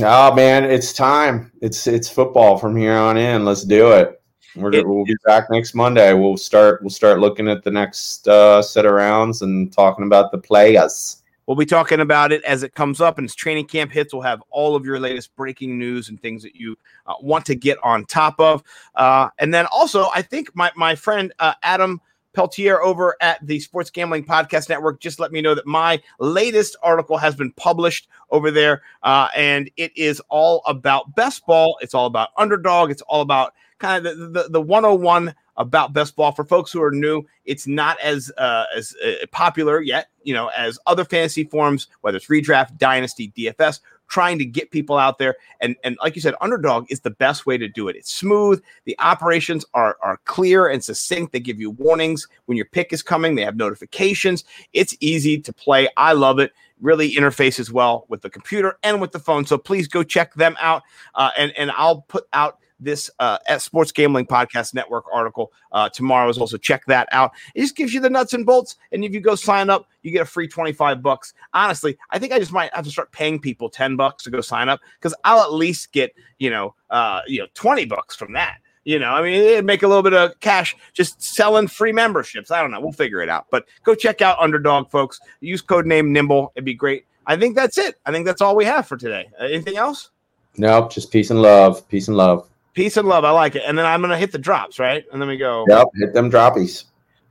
Oh 0.00 0.34
man, 0.34 0.64
it's 0.64 0.92
time. 0.92 1.52
It's 1.60 1.86
it's 1.86 2.08
football 2.08 2.56
from 2.56 2.76
here 2.76 2.94
on 2.94 3.16
in. 3.16 3.44
Let's 3.44 3.64
do 3.64 3.92
it. 3.92 4.22
We're, 4.56 4.72
It- 4.72 4.86
we'll 4.86 5.04
be 5.04 5.16
back 5.24 5.50
next 5.50 5.74
Monday. 5.74 6.12
We'll 6.14 6.36
start. 6.36 6.82
We'll 6.82 6.90
start 6.90 7.20
looking 7.20 7.48
at 7.48 7.62
the 7.62 7.70
next 7.70 8.28
uh, 8.28 8.62
set 8.62 8.86
of 8.86 8.92
rounds 8.92 9.42
and 9.42 9.72
talking 9.72 10.06
about 10.06 10.30
the 10.30 10.38
players. 10.38 11.21
We'll 11.46 11.56
be 11.56 11.66
talking 11.66 12.00
about 12.00 12.32
it 12.32 12.42
as 12.44 12.62
it 12.62 12.74
comes 12.74 13.00
up 13.00 13.18
and 13.18 13.24
as 13.24 13.34
training 13.34 13.66
camp 13.66 13.92
hits. 13.92 14.12
We'll 14.12 14.22
have 14.22 14.42
all 14.50 14.76
of 14.76 14.84
your 14.84 15.00
latest 15.00 15.34
breaking 15.36 15.78
news 15.78 16.08
and 16.08 16.20
things 16.20 16.42
that 16.42 16.54
you 16.54 16.76
uh, 17.06 17.14
want 17.20 17.46
to 17.46 17.54
get 17.54 17.78
on 17.82 18.04
top 18.04 18.38
of. 18.38 18.62
Uh, 18.94 19.28
and 19.38 19.52
then 19.52 19.66
also, 19.72 20.06
I 20.14 20.22
think 20.22 20.54
my, 20.54 20.70
my 20.76 20.94
friend 20.94 21.32
uh, 21.38 21.54
Adam 21.62 22.00
Peltier 22.32 22.80
over 22.80 23.16
at 23.20 23.44
the 23.46 23.60
Sports 23.60 23.90
Gambling 23.90 24.24
Podcast 24.24 24.68
Network 24.68 25.00
just 25.00 25.20
let 25.20 25.32
me 25.32 25.40
know 25.40 25.54
that 25.54 25.66
my 25.66 26.00
latest 26.18 26.76
article 26.82 27.18
has 27.18 27.34
been 27.34 27.52
published 27.52 28.08
over 28.30 28.50
there. 28.50 28.82
Uh, 29.02 29.28
and 29.36 29.70
it 29.76 29.96
is 29.96 30.20
all 30.28 30.62
about 30.66 31.14
best 31.14 31.44
ball. 31.46 31.76
It's 31.80 31.94
all 31.94 32.06
about 32.06 32.30
underdog. 32.36 32.90
It's 32.90 33.02
all 33.02 33.20
about 33.20 33.52
kind 33.78 34.06
of 34.06 34.18
the, 34.18 34.26
the, 34.26 34.48
the 34.48 34.60
101 34.60 35.34
about 35.56 35.92
best 35.92 36.16
ball 36.16 36.32
for 36.32 36.44
folks 36.44 36.72
who 36.72 36.82
are 36.82 36.90
new. 36.90 37.24
It's 37.44 37.66
not 37.66 38.00
as 38.00 38.32
uh, 38.38 38.64
as 38.76 38.94
uh, 39.04 39.26
popular 39.30 39.80
yet, 39.80 40.08
you 40.22 40.34
know, 40.34 40.48
as 40.48 40.78
other 40.86 41.04
fantasy 41.04 41.44
forms, 41.44 41.88
whether 42.00 42.16
it's 42.16 42.26
redraft, 42.26 42.78
dynasty, 42.78 43.32
DFS, 43.36 43.80
trying 44.08 44.38
to 44.38 44.44
get 44.44 44.70
people 44.70 44.98
out 44.98 45.18
there. 45.18 45.36
And 45.60 45.76
and 45.84 45.96
like 46.02 46.14
you 46.14 46.22
said, 46.22 46.34
underdog 46.40 46.86
is 46.90 47.00
the 47.00 47.10
best 47.10 47.46
way 47.46 47.58
to 47.58 47.68
do 47.68 47.88
it. 47.88 47.96
It's 47.96 48.14
smooth. 48.14 48.62
The 48.84 48.96
operations 48.98 49.64
are 49.74 49.96
are 50.02 50.18
clear 50.24 50.68
and 50.68 50.82
succinct. 50.82 51.32
They 51.32 51.40
give 51.40 51.60
you 51.60 51.70
warnings 51.70 52.28
when 52.46 52.56
your 52.56 52.66
pick 52.66 52.92
is 52.92 53.02
coming. 53.02 53.34
They 53.34 53.44
have 53.44 53.56
notifications. 53.56 54.44
It's 54.72 54.96
easy 55.00 55.38
to 55.40 55.52
play. 55.52 55.88
I 55.96 56.12
love 56.12 56.38
it. 56.38 56.52
Really 56.80 57.14
interfaces 57.14 57.70
well 57.70 58.06
with 58.08 58.22
the 58.22 58.30
computer 58.30 58.78
and 58.82 59.00
with 59.00 59.12
the 59.12 59.20
phone. 59.20 59.46
So 59.46 59.56
please 59.56 59.88
go 59.88 60.02
check 60.02 60.34
them 60.34 60.56
out. 60.60 60.82
Uh, 61.14 61.30
and 61.38 61.52
and 61.56 61.70
I'll 61.72 62.02
put 62.02 62.26
out 62.32 62.58
this 62.82 63.10
uh, 63.18 63.38
Sports 63.58 63.92
Gambling 63.92 64.26
Podcast 64.26 64.74
Network 64.74 65.04
article 65.12 65.52
uh, 65.72 65.88
tomorrow 65.88 66.28
is 66.28 66.38
also 66.38 66.56
check 66.56 66.84
that 66.86 67.08
out. 67.12 67.32
It 67.54 67.60
just 67.60 67.76
gives 67.76 67.94
you 67.94 68.00
the 68.00 68.10
nuts 68.10 68.34
and 68.34 68.44
bolts, 68.44 68.76
and 68.92 69.04
if 69.04 69.12
you 69.12 69.20
go 69.20 69.34
sign 69.34 69.70
up, 69.70 69.88
you 70.02 70.10
get 70.10 70.22
a 70.22 70.26
free 70.26 70.48
twenty 70.48 70.72
five 70.72 71.02
bucks. 71.02 71.34
Honestly, 71.54 71.96
I 72.10 72.18
think 72.18 72.32
I 72.32 72.38
just 72.38 72.52
might 72.52 72.74
have 72.74 72.84
to 72.84 72.90
start 72.90 73.12
paying 73.12 73.38
people 73.38 73.68
ten 73.68 73.96
bucks 73.96 74.24
to 74.24 74.30
go 74.30 74.40
sign 74.40 74.68
up 74.68 74.80
because 74.98 75.14
I'll 75.24 75.42
at 75.42 75.52
least 75.52 75.92
get 75.92 76.14
you 76.38 76.50
know 76.50 76.74
uh, 76.90 77.20
you 77.26 77.40
know 77.40 77.46
twenty 77.54 77.84
bucks 77.84 78.16
from 78.16 78.32
that. 78.34 78.58
You 78.84 78.98
know, 78.98 79.10
I 79.10 79.22
mean, 79.22 79.34
it'd 79.34 79.64
make 79.64 79.84
a 79.84 79.88
little 79.88 80.02
bit 80.02 80.12
of 80.12 80.38
cash 80.40 80.74
just 80.92 81.22
selling 81.22 81.68
free 81.68 81.92
memberships. 81.92 82.50
I 82.50 82.60
don't 82.60 82.72
know. 82.72 82.80
We'll 82.80 82.90
figure 82.90 83.20
it 83.22 83.28
out. 83.28 83.46
But 83.48 83.66
go 83.84 83.94
check 83.94 84.20
out 84.22 84.40
Underdog, 84.40 84.90
folks. 84.90 85.20
Use 85.40 85.62
code 85.62 85.86
name 85.86 86.12
Nimble. 86.12 86.52
It'd 86.56 86.64
be 86.64 86.74
great. 86.74 87.06
I 87.24 87.36
think 87.36 87.54
that's 87.54 87.78
it. 87.78 88.00
I 88.04 88.10
think 88.10 88.26
that's 88.26 88.42
all 88.42 88.56
we 88.56 88.64
have 88.64 88.88
for 88.88 88.96
today. 88.96 89.30
Uh, 89.40 89.44
anything 89.44 89.76
else? 89.76 90.10
Nope, 90.56 90.92
just 90.92 91.12
peace 91.12 91.30
and 91.30 91.40
love. 91.40 91.88
Peace 91.88 92.08
and 92.08 92.16
love. 92.16 92.48
Peace 92.74 92.96
and 92.96 93.06
love. 93.06 93.24
I 93.24 93.30
like 93.30 93.54
it. 93.54 93.62
And 93.66 93.78
then 93.78 93.86
I'm 93.86 94.00
gonna 94.00 94.18
hit 94.18 94.32
the 94.32 94.38
drops, 94.38 94.78
right? 94.78 95.04
And 95.12 95.20
then 95.20 95.28
we 95.28 95.36
go. 95.36 95.64
Yep, 95.68 95.88
hit 95.96 96.14
them 96.14 96.30
droppies. 96.30 96.84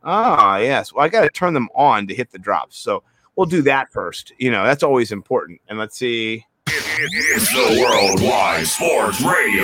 Ah, 0.04 0.58
yes. 0.58 0.94
Well, 0.94 1.06
I 1.06 1.10
got 1.10 1.22
to 1.22 1.30
turn 1.30 1.54
them 1.54 1.70
on 1.76 2.08
to 2.08 2.16
hit 2.16 2.32
the 2.32 2.40
drops. 2.40 2.78
So 2.78 3.04
we'll 3.36 3.46
do 3.46 3.62
that 3.64 3.92
first. 3.92 4.34
You 4.38 4.52
know, 4.52 4.64
that's 4.64 4.84
always 4.84 5.12
important. 5.12 5.62
And 5.68 5.78
let's 5.78 5.98
see. 5.98 6.46
It's 6.68 7.52
the 7.52 7.82
Worldwide 7.82 8.68
Sports 8.68 9.22
Radio 9.22 9.60